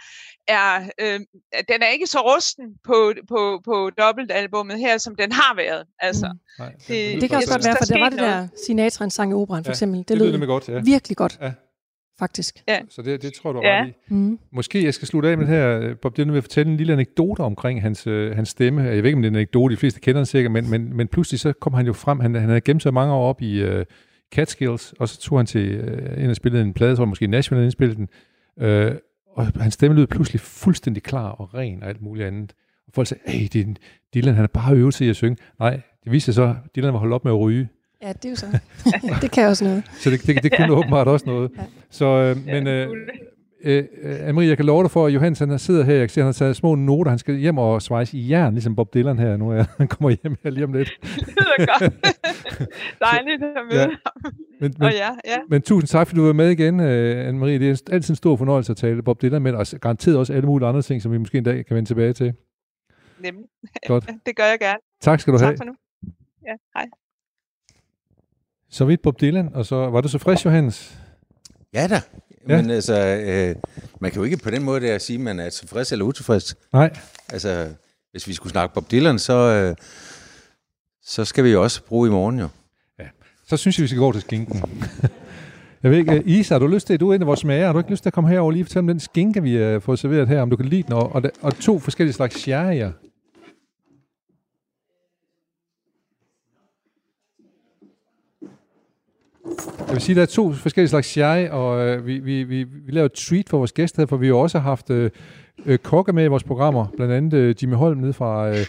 er 0.47 0.89
øh, 0.99 1.19
den 1.71 1.81
er 1.81 1.87
ikke 1.87 2.07
så 2.07 2.19
rusten 2.35 2.65
på, 2.83 3.13
på, 3.29 3.61
på 3.65 3.89
dobbeltalbummet 3.97 4.79
her, 4.79 4.97
som 4.97 5.15
den 5.15 5.31
har 5.31 5.55
været. 5.55 5.85
Altså, 5.99 6.27
Mm. 6.31 6.63
Nej, 6.63 6.71
Det- 6.87 7.21
Det 7.21 7.29
kan 7.29 7.29
jeg 7.29 7.37
også 7.37 7.49
godt 7.53 7.65
være, 7.65 7.75
for 7.79 7.85
der 7.85 7.99
var 7.99 8.09
det 8.09 8.19
der 8.19 8.47
Sinatra, 8.65 9.03
en 9.05 9.11
sang 9.11 9.31
i 9.31 9.33
operan, 9.33 9.63
for 9.63 9.69
Ja, 9.69 9.73
eksempel. 9.73 9.99
Det, 9.99 10.07
det 10.07 10.17
lød 10.17 10.25
lyder 10.25 10.31
nemlig 10.31 10.47
godt, 10.47 10.69
ja. 10.69 10.79
virkelig 10.79 11.17
godt, 11.17 11.37
Ja. 11.41 11.51
Faktisk. 12.21 12.63
Så 12.89 13.01
det, 13.01 13.21
det 13.21 13.34
tror 13.34 13.53
du 13.53 13.62
Ja. 13.63 13.81
ret 13.81 13.88
i. 13.88 13.93
Mm. 14.13 14.39
Måske 14.51 14.84
jeg 14.86 14.93
skal 14.93 15.07
slutte 15.07 15.29
af 15.29 15.38
med 15.38 15.45
det 15.47 15.53
her. 15.55 15.93
Bob 16.01 16.17
Dylan 16.17 16.34
vil 16.34 16.41
fortælle 16.41 16.71
en 16.71 16.77
lille 16.77 16.93
anekdote 16.93 17.39
omkring 17.39 17.81
hans, 17.81 18.07
øh, 18.07 18.36
hans 18.36 18.49
stemme. 18.49 18.81
Jeg 18.84 18.89
ved 18.97 19.05
ikke, 19.05 19.15
om 19.15 19.21
det 19.21 19.27
er 19.27 19.31
en 19.31 19.36
anekdote, 19.36 19.75
de 19.75 19.77
fleste 19.77 19.99
kender 19.99 20.19
den 20.19 20.25
sikkert, 20.25 20.51
men, 20.51 20.69
men, 20.69 20.97
men 20.97 21.07
pludselig 21.07 21.39
så 21.39 21.53
kom 21.53 21.73
han 21.73 21.86
jo 21.86 21.93
frem. 21.93 22.19
Han, 22.19 22.36
han 22.36 22.49
havde 22.49 22.62
gemt 22.62 22.84
sig 22.84 22.93
mange 22.93 23.13
år 23.13 23.29
op 23.29 23.41
i 23.41 23.62
øh, 23.62 23.86
Catskills, 24.34 24.93
og 24.99 25.10
så 25.10 25.19
tog 25.19 25.39
han 25.39 25.45
til 25.45 25.67
øh, 25.71 26.23
ind 26.23 26.29
og 26.29 26.36
spillede 26.36 26.63
en 26.63 26.73
plade, 26.73 26.95
tror 26.95 27.03
jeg 27.03 27.10
måske 27.10 27.27
National 27.27 27.63
indspillede 27.63 27.97
den. 27.97 28.07
Øh, 28.65 28.91
og 29.36 29.45
hans 29.62 29.73
stemme 29.73 29.97
lød 29.97 30.07
pludselig 30.07 30.39
fuldstændig 30.41 31.03
klar 31.03 31.29
og 31.29 31.53
ren 31.53 31.84
og 31.84 31.89
alt 31.89 32.01
muligt 32.01 32.27
andet. 32.27 32.53
Og 32.88 32.93
folk 32.93 33.07
sagde, 33.07 33.21
hey, 33.27 33.47
det 33.53 33.62
er 33.62 33.73
Dylan, 34.15 34.34
han 34.34 34.41
har 34.41 34.47
bare 34.47 34.75
øvet 34.75 34.93
sig 34.93 35.07
i 35.07 35.10
at 35.10 35.15
synge. 35.15 35.38
Nej, 35.60 35.81
det 36.03 36.12
viste 36.12 36.25
sig 36.25 36.34
så, 36.34 36.43
at 36.43 36.75
Dylan 36.75 36.93
var 36.93 36.99
holdt 36.99 37.13
op 37.13 37.23
med 37.25 37.31
at 37.31 37.39
ryge. 37.39 37.69
Ja, 38.01 38.13
det 38.13 38.25
er 38.25 38.29
jo 38.29 38.35
så. 38.35 38.45
det 39.21 39.31
kan 39.31 39.47
også 39.47 39.63
noget. 39.63 39.83
Så 39.93 40.09
det, 40.09 40.27
det, 40.27 40.43
det 40.43 40.57
kunne 40.57 40.73
åbenbart 40.73 41.07
også 41.07 41.25
noget. 41.25 41.51
Ja. 41.57 41.63
Så, 41.89 42.05
øh, 42.05 42.45
men 42.45 42.67
øh, 42.67 42.87
øh, 43.63 43.83
øh, 44.01 44.29
Anne-Marie, 44.29 44.41
jeg 44.41 44.57
kan 44.57 44.65
love 44.65 44.83
dig 44.83 44.91
for, 44.91 45.05
at 45.05 45.13
Johannes 45.13 45.39
han 45.39 45.59
sidder 45.59 45.83
her, 45.83 45.93
jeg 45.93 46.01
kan 46.01 46.09
se, 46.09 46.19
han 46.21 46.25
har 46.25 46.33
taget 46.33 46.55
små 46.55 46.75
noter, 46.75 47.09
han 47.09 47.19
skal 47.19 47.35
hjem 47.35 47.57
og 47.57 47.81
svejse 47.81 48.17
i 48.17 48.29
jern, 48.29 48.53
ligesom 48.53 48.75
Bob 48.75 48.93
Dylan 48.93 49.19
her 49.19 49.37
nu. 49.37 49.51
Er, 49.51 49.63
han 49.77 49.87
kommer 49.87 50.09
hjem 50.23 50.35
her 50.43 50.49
lige 50.51 50.63
om 50.63 50.73
lidt. 50.73 50.91
det 51.01 51.27
lyder 51.27 51.65
godt. 51.65 51.93
Dejligt 53.11 53.43
at 53.43 53.49
møde 53.71 53.81
Ja. 53.81 53.81
ja. 53.81 53.87
Men, 54.61 54.73
men, 54.79 54.83
Og 54.87 54.91
ja, 54.93 55.09
ja. 55.25 55.37
men 55.49 55.61
tusind 55.61 55.87
tak, 55.87 56.07
fordi 56.07 56.19
du 56.19 56.25
var 56.25 56.33
med 56.33 56.49
igen, 56.49 56.79
øh, 56.79 57.29
Anne-Marie. 57.29 57.59
Det 57.59 57.69
er 57.89 57.93
altid 57.93 58.09
en 58.09 58.15
stor 58.15 58.35
fornøjelse 58.35 58.71
at 58.71 58.77
tale 58.77 59.03
Bob 59.03 59.21
Dylan 59.21 59.41
med, 59.41 59.53
og 59.53 59.65
garanteret 59.81 60.17
også 60.17 60.33
alle 60.33 60.45
mulige 60.45 60.67
andre 60.67 60.81
ting, 60.81 61.01
som 61.01 61.11
vi 61.11 61.17
måske 61.17 61.37
en 61.37 61.43
dag 61.43 61.65
kan 61.65 61.75
vende 61.75 61.89
tilbage 61.89 62.13
til. 62.13 62.33
Nemlig. 63.19 63.45
Godt. 63.87 64.09
Det 64.25 64.35
gør 64.35 64.43
jeg 64.43 64.59
gerne. 64.59 64.79
Tak 65.01 65.19
skal 65.19 65.33
du 65.33 65.39
have. 65.39 65.51
Tak 65.51 65.57
for 65.57 65.65
nu. 65.65 65.73
Ja, 66.47 66.53
hej. 66.75 66.85
Så 68.71 68.86
vidt 68.86 69.01
Bob 69.01 69.21
Dylan, 69.21 69.49
og 69.53 69.65
så 69.65 69.75
var 69.75 70.01
du 70.01 70.07
så 70.07 70.17
frisk, 70.17 70.45
Johannes? 70.45 70.97
Ja 71.73 71.88
da. 71.88 72.01
Ja. 72.49 72.62
Men 72.62 72.69
altså, 72.69 73.05
øh, 73.05 73.55
man 73.99 74.12
kan 74.12 74.19
jo 74.19 74.23
ikke 74.23 74.38
på 74.38 74.49
den 74.49 74.63
måde 74.63 74.81
der 74.81 74.97
sige, 74.97 75.17
at 75.17 75.21
man 75.21 75.39
er 75.39 75.49
tilfreds 75.49 75.91
eller 75.91 76.05
utilfreds. 76.05 76.55
Nej. 76.73 76.97
Altså, 77.29 77.67
hvis 78.12 78.27
vi 78.27 78.34
skulle 78.34 78.51
snakke 78.51 78.73
Bob 78.73 78.91
Dylan, 78.91 79.19
så, 79.19 79.34
øh, 79.34 79.75
så 81.03 81.25
skal 81.25 81.43
vi 81.43 81.49
jo 81.49 81.63
også 81.63 81.84
bruge 81.84 82.07
i 82.07 82.12
morgen 82.12 82.39
jo. 82.39 82.47
Så 83.47 83.57
synes 83.57 83.77
jeg, 83.77 83.84
vi 83.84 83.88
skal 83.88 83.99
gå 83.99 84.12
til 84.12 84.21
skinken. 84.21 84.63
Jeg 85.84 85.91
ved 85.91 85.97
ikke, 85.97 86.15
øh, 86.15 86.21
Isa, 86.25 86.53
har 86.53 86.60
du 86.60 86.67
lyst 86.67 86.88
til, 86.88 86.99
du 86.99 87.10
er 87.10 87.15
en 87.15 87.21
af 87.21 87.27
vores 87.27 87.39
smager, 87.39 87.65
har 87.65 87.73
du 87.73 87.79
ikke 87.79 87.91
lyst 87.91 88.03
til 88.03 88.10
at 88.10 88.13
komme 88.13 88.29
herover 88.29 88.45
og 88.45 88.51
lige 88.51 88.65
fortælle 88.65 88.79
om 88.79 88.88
den 88.88 88.99
skinke, 88.99 89.43
vi 89.43 89.55
har 89.55 89.79
fået 89.79 89.99
serveret 89.99 90.27
her, 90.27 90.41
om 90.41 90.49
du 90.49 90.55
kan 90.55 90.65
lide 90.65 90.84
den, 90.84 90.93
og, 90.93 91.15
og, 91.15 91.23
og 91.41 91.60
to 91.60 91.79
forskellige 91.79 92.13
slags 92.13 92.47
sherry'er. 92.47 93.11
Jeg 99.87 99.93
vil 99.95 100.01
sige, 100.01 100.15
der 100.15 100.21
er 100.21 100.25
to 100.25 100.53
forskellige 100.53 100.89
slags 100.89 101.07
sherry, 101.07 101.47
og 101.49 101.87
øh, 101.87 102.07
vi, 102.07 102.19
vi, 102.19 102.43
vi, 102.43 102.63
vi 102.63 102.91
laver 102.91 103.05
et 103.05 103.13
treat 103.13 103.49
for 103.49 103.57
vores 103.57 103.71
gæster, 103.71 104.05
for 104.05 104.17
vi 104.17 104.27
har 104.27 104.33
også 104.33 104.59
haft 104.59 104.89
øh, 104.89 105.09
øh, 105.65 105.77
kokke 105.77 106.13
med 106.13 106.23
i 106.23 106.27
vores 106.27 106.43
programmer, 106.43 106.85
blandt 106.95 107.13
andet 107.13 107.33
øh, 107.33 107.55
Jimmy 107.61 107.75
Holm 107.75 107.97
nede 107.97 108.13
fra 108.13 108.49
øh, 108.49 108.65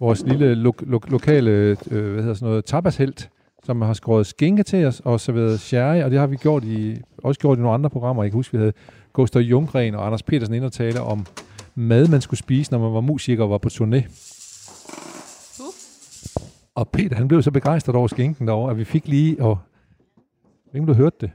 vores 0.00 0.24
lille 0.26 0.54
lo- 0.54 0.72
lo- 0.80 1.00
lokale 1.08 1.50
øh, 1.50 2.12
hvad 2.12 2.22
hedder 2.22 2.34
sådan 2.34 2.48
noget, 2.48 2.64
tapashelt, 2.64 3.30
som 3.64 3.82
har 3.82 3.92
skåret 3.92 4.26
skinke 4.26 4.62
til 4.62 4.84
os 4.84 5.00
og 5.04 5.20
serveret 5.20 5.60
sherry, 5.60 6.02
og 6.02 6.10
det 6.10 6.18
har 6.18 6.26
vi 6.26 6.36
gjort 6.36 6.64
i, 6.64 6.96
også 7.18 7.40
gjort 7.40 7.58
i 7.58 7.60
nogle 7.60 7.74
andre 7.74 7.90
programmer. 7.90 8.22
Jeg 8.22 8.30
kan 8.32 8.38
huske, 8.38 8.52
vi 8.52 8.58
havde 8.58 8.72
Gustav 9.12 9.42
Junggren 9.42 9.94
og 9.94 10.06
Anders 10.06 10.22
Petersen 10.22 10.54
ind 10.54 10.64
og 10.64 10.72
tale 10.72 11.00
om 11.00 11.26
mad, 11.74 12.08
man 12.08 12.20
skulle 12.20 12.38
spise, 12.38 12.72
når 12.72 12.78
man 12.78 12.94
var 12.94 13.00
musiker 13.00 13.44
og 13.44 13.50
var 13.50 13.58
på 13.58 13.68
turné. 13.72 14.02
Og 16.74 16.88
Peter, 16.88 17.16
han 17.16 17.28
blev 17.28 17.42
så 17.42 17.50
begejstret 17.50 17.96
over 17.96 18.08
skinken 18.08 18.46
derovre, 18.46 18.70
at 18.70 18.78
vi 18.78 18.84
fik 18.84 19.08
lige, 19.08 19.42
og 19.42 19.58
om 20.74 20.86
du 20.86 20.92
hørte 20.94 21.16
det. 21.20 21.30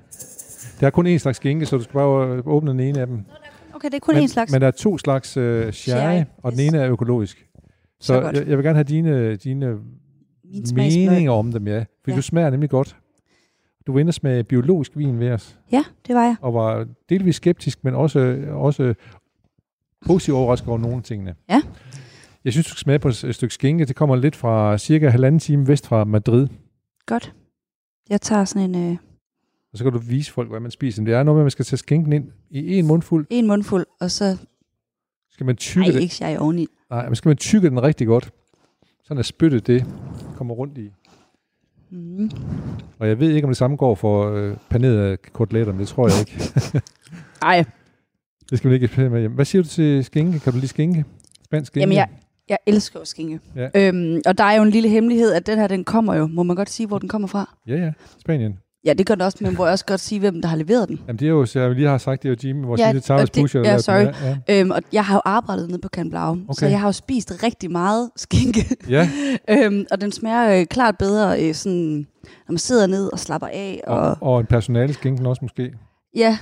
Der 0.80 0.88
er 0.88 0.92
kun 0.92 1.08
én 1.08 1.18
slags 1.18 1.36
skinke, 1.38 1.66
så 1.66 1.78
du 1.78 1.84
skal 1.84 1.94
bare 1.94 2.42
åbne 2.46 2.72
den 2.72 2.80
ene 2.80 3.00
af 3.00 3.08
dem. 3.08 3.20
Okay, 3.74 3.88
det 3.88 3.96
er 3.96 4.00
kun 4.00 4.16
men, 4.16 4.24
en 4.24 4.28
slags. 4.30 4.52
Men 4.52 4.62
der 4.62 4.68
er 4.68 4.72
to 4.72 4.98
slags 4.98 5.38
uh, 5.38 5.70
sherry, 5.72 6.24
og 6.38 6.52
den 6.52 6.60
ene 6.60 6.78
er 6.78 6.92
økologisk. 6.92 7.48
Så, 8.00 8.06
Så 8.14 8.22
godt. 8.22 8.36
jeg, 8.36 8.48
jeg 8.48 8.58
vil 8.58 8.66
gerne 8.66 8.76
have 8.76 8.84
dine, 8.84 9.36
dine 9.36 9.78
Min 10.44 10.64
meninger 10.76 11.32
om 11.32 11.52
dem, 11.52 11.68
ja. 11.68 11.80
For 11.80 12.12
Ja. 12.12 12.16
du 12.16 12.22
smager 12.22 12.50
nemlig 12.50 12.70
godt. 12.70 12.98
Du 13.88 13.94
var 13.94 14.00
inde 14.00 14.10
og 14.10 14.14
smage 14.14 14.44
biologisk 14.44 14.98
vin 14.98 15.20
ved 15.20 15.32
os, 15.32 15.60
Ja, 15.72 15.84
det 16.08 16.16
var 16.16 16.24
jeg. 16.24 16.36
og 16.42 16.54
var 16.54 16.88
delvis 17.10 17.36
skeptisk, 17.36 17.84
men 17.84 17.96
også, 17.96 18.38
også 18.52 18.94
positivt 20.06 20.36
overrasket 20.38 20.70
over 20.70 20.78
nogle 20.78 20.98
af 20.98 21.04
tingene. 21.04 21.36
Ja. 21.50 21.62
Jeg 22.46 22.54
synes, 22.54 22.66
du 22.66 22.70
skal 22.70 22.80
smage 22.80 23.00
på 23.00 23.08
et 23.08 23.16
stykke 23.36 23.54
skinke. 23.54 23.86
Det 23.86 23.96
kommer 23.96 24.16
lidt 24.16 24.36
fra 24.36 24.78
cirka 24.78 25.10
halvanden 25.10 25.40
time 25.40 25.68
vest 25.68 25.88
fra 25.88 26.04
Madrid. 26.04 26.48
Godt. 27.06 27.34
Jeg 28.10 28.22
tager 28.22 28.46
sådan 28.46 28.76
en, 28.76 28.92
øh, 28.92 28.98
Og 29.72 29.78
så 29.78 29.84
kan 29.84 29.94
du 29.94 30.00
vise 30.00 30.32
folk, 30.32 30.50
hvad 30.50 30.60
man 30.60 30.72
spiser. 30.72 31.02
Men 31.02 31.08
det 31.08 31.16
er 31.16 31.24
noget 31.24 31.36
med, 31.36 31.42
at 31.42 31.46
man 31.46 31.52
skal 31.52 31.66
tage 31.66 31.78
skinken 31.78 32.14
ind 32.14 32.26
i 32.50 32.80
en 32.80 32.88
mundfuld. 32.88 33.28
en 33.30 33.48
mundfuld, 33.48 33.86
og 34.00 34.12
så... 34.12 34.38
Skal 35.32 35.46
man 35.46 35.56
tykke 35.56 35.88
Nej, 35.88 35.96
det? 35.96 36.02
ikke 36.02 36.16
jeg 36.20 36.40
oveni. 36.40 36.68
Nej, 36.90 37.06
men 37.06 37.16
skal 37.16 37.30
man 37.30 37.38
tykke 37.38 37.70
den 37.70 37.84
rigtig 37.84 38.08
godt. 38.08 38.32
Sådan 39.04 39.20
at 39.20 39.26
spyttet 39.26 39.68
det 39.68 39.86
kommer 40.36 40.54
rundt 40.54 40.78
i. 40.78 40.90
Mm. 41.90 42.32
Og 43.00 43.08
jeg 43.08 43.20
ved 43.20 43.30
ikke, 43.30 43.46
om 43.46 43.50
det 43.50 43.58
samme 43.58 43.78
går 43.78 43.96
for 43.96 44.32
øh, 44.32 44.58
panerede 44.70 45.18
koteletter, 45.18 45.74
men 45.74 45.80
det 45.80 45.88
tror 45.88 46.08
jeg 46.08 46.20
ikke. 46.20 46.52
Ej, 47.42 47.66
det 48.50 48.58
skal 48.58 48.68
man 48.68 48.74
ikke 48.74 48.84
eksperimentere 48.84 49.14
med 49.14 49.20
hjem. 49.20 49.32
Hvad 49.32 49.46
siger 49.46 49.62
du 49.62 49.68
til 49.68 50.04
skinke? 50.04 50.40
Kan 50.40 50.54
du 50.54 50.58
lide 50.58 50.68
skinke? 50.68 51.06
Spansk 51.46 51.68
skinke? 51.72 51.82
jamen 51.82 51.96
jeg, 51.96 52.08
jeg 52.50 52.58
elsker 52.66 53.04
skinke. 53.04 53.40
Ja. 53.56 53.70
Øhm, 53.76 54.22
og 54.26 54.38
der 54.38 54.44
er 54.44 54.56
jo 54.56 54.64
en 54.64 54.70
lille 54.70 54.90
hemmelighed, 54.90 55.34
at 55.34 55.48
den 55.48 55.58
her, 55.60 55.68
den 55.68 55.84
kommer 55.84 56.16
jo. 56.16 56.28
Må 56.28 56.44
man 56.44 56.56
godt 56.56 56.70
sige, 56.70 56.88
hvor 56.88 57.00
den 57.00 57.10
kommer 57.10 57.28
fra? 57.28 57.58
Ja, 57.68 57.76
ja. 57.76 57.92
Spanien. 58.20 58.58
Ja, 58.86 58.94
det 58.94 59.06
gør 59.06 59.16
den 59.16 59.22
også, 59.22 59.38
men 59.42 59.56
må 59.58 59.66
jeg 59.66 59.72
også 59.72 59.86
godt 59.86 60.00
sige, 60.00 60.20
hvem 60.20 60.42
der 60.42 60.48
har 60.50 60.58
leveret 60.58 60.90
den. 60.90 61.00
Jamen, 61.08 61.20
det 61.20 61.26
er 61.26 61.30
jo, 61.30 61.46
så 61.46 61.60
jeg 61.60 61.72
lige 61.72 61.88
har 61.88 61.98
sagt, 61.98 62.24
det 62.24 62.30
er 62.30 62.34
jo 62.44 62.48
Jimmy, 62.50 62.66
vores 62.66 62.80
Ja, 62.80 62.86
ja, 62.86 62.92
lille 62.92 63.26
det- 63.26 63.32
Pusher. 63.42 63.60
ja, 63.60 63.64
lavede 63.64 63.78
den. 63.78 64.14
sorry. 64.14 64.36
Ja, 64.48 64.60
Øhm, 64.60 64.72
og 64.72 64.82
jeg 64.94 65.06
har 65.06 65.16
jo 65.16 65.22
arbejdet 65.26 65.68
nede 65.70 65.80
på 65.82 65.90
Can 65.90 66.10
Blau, 66.10 66.32
okay. 66.32 66.44
så 66.54 66.66
jeg 66.66 66.80
har 66.80 66.88
jo 66.88 66.92
spist 66.92 67.44
rigtig 67.44 67.72
meget 67.72 68.10
skinke. 68.16 68.76
ja. 68.90 69.10
øhm, 69.50 69.86
og 69.92 70.02
den 70.02 70.12
smager 70.12 70.60
øh, 70.60 70.66
klart 70.66 70.98
bedre, 70.98 71.44
øh, 71.48 71.54
sådan, 71.54 71.98
når 72.24 72.52
man 72.52 72.58
sidder 72.58 72.88
ned 72.88 73.10
og 73.14 73.20
slapper 73.20 73.48
af. 73.48 73.82
Og, 73.88 73.98
Og, 74.00 74.18
og 74.22 74.40
en 74.40 74.46
personale 74.46 74.94
skinken 74.94 75.26
også 75.26 75.40
måske. 75.42 75.72
Ja, 76.16 76.38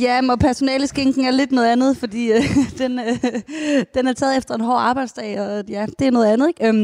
ja 0.00 0.20
og 0.30 0.38
personaleskinken 0.38 1.24
er 1.24 1.30
lidt 1.30 1.52
noget 1.52 1.68
andet, 1.72 1.96
fordi 1.96 2.32
øh, 2.32 2.42
den, 2.78 2.98
øh, 2.98 3.40
den 3.94 4.06
er 4.06 4.12
taget 4.12 4.36
efter 4.36 4.54
en 4.54 4.60
hård 4.60 4.80
arbejdsdag, 4.80 5.40
og 5.40 5.64
ja, 5.68 5.86
det 5.98 6.06
er 6.06 6.10
noget 6.10 6.26
andet. 6.26 6.48
Ikke? 6.48 6.68
Øhm, 6.68 6.76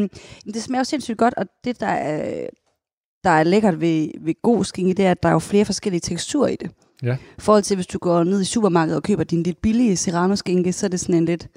men 0.44 0.54
det 0.54 0.62
smager 0.62 0.80
jo 0.80 0.84
sindssygt 0.84 1.18
godt, 1.18 1.34
og 1.36 1.46
det, 1.64 1.80
der 1.80 1.86
er, 1.86 2.46
der 3.26 3.32
er 3.32 3.44
lækkert 3.44 3.80
ved, 3.80 4.08
ved 4.20 4.34
god 4.42 4.64
skinke, 4.64 4.94
det 4.94 5.06
er, 5.06 5.10
at 5.10 5.22
der 5.22 5.28
er 5.28 5.32
jo 5.32 5.38
flere 5.38 5.64
forskellige 5.64 6.00
teksturer 6.00 6.48
i 6.48 6.56
det. 6.56 6.70
Ja. 7.02 7.14
I 7.14 7.40
forhold 7.40 7.62
til, 7.62 7.74
hvis 7.74 7.86
du 7.86 7.98
går 7.98 8.24
ned 8.24 8.40
i 8.40 8.44
supermarkedet 8.44 8.96
og 8.96 9.02
køber 9.02 9.24
din 9.24 9.42
lidt 9.42 9.62
billige 9.62 9.96
serrano-skinke, 9.96 10.72
så 10.72 10.86
er 10.86 10.90
det 10.90 11.00
sådan 11.00 11.14
en 11.14 11.24
lidt 11.24 11.48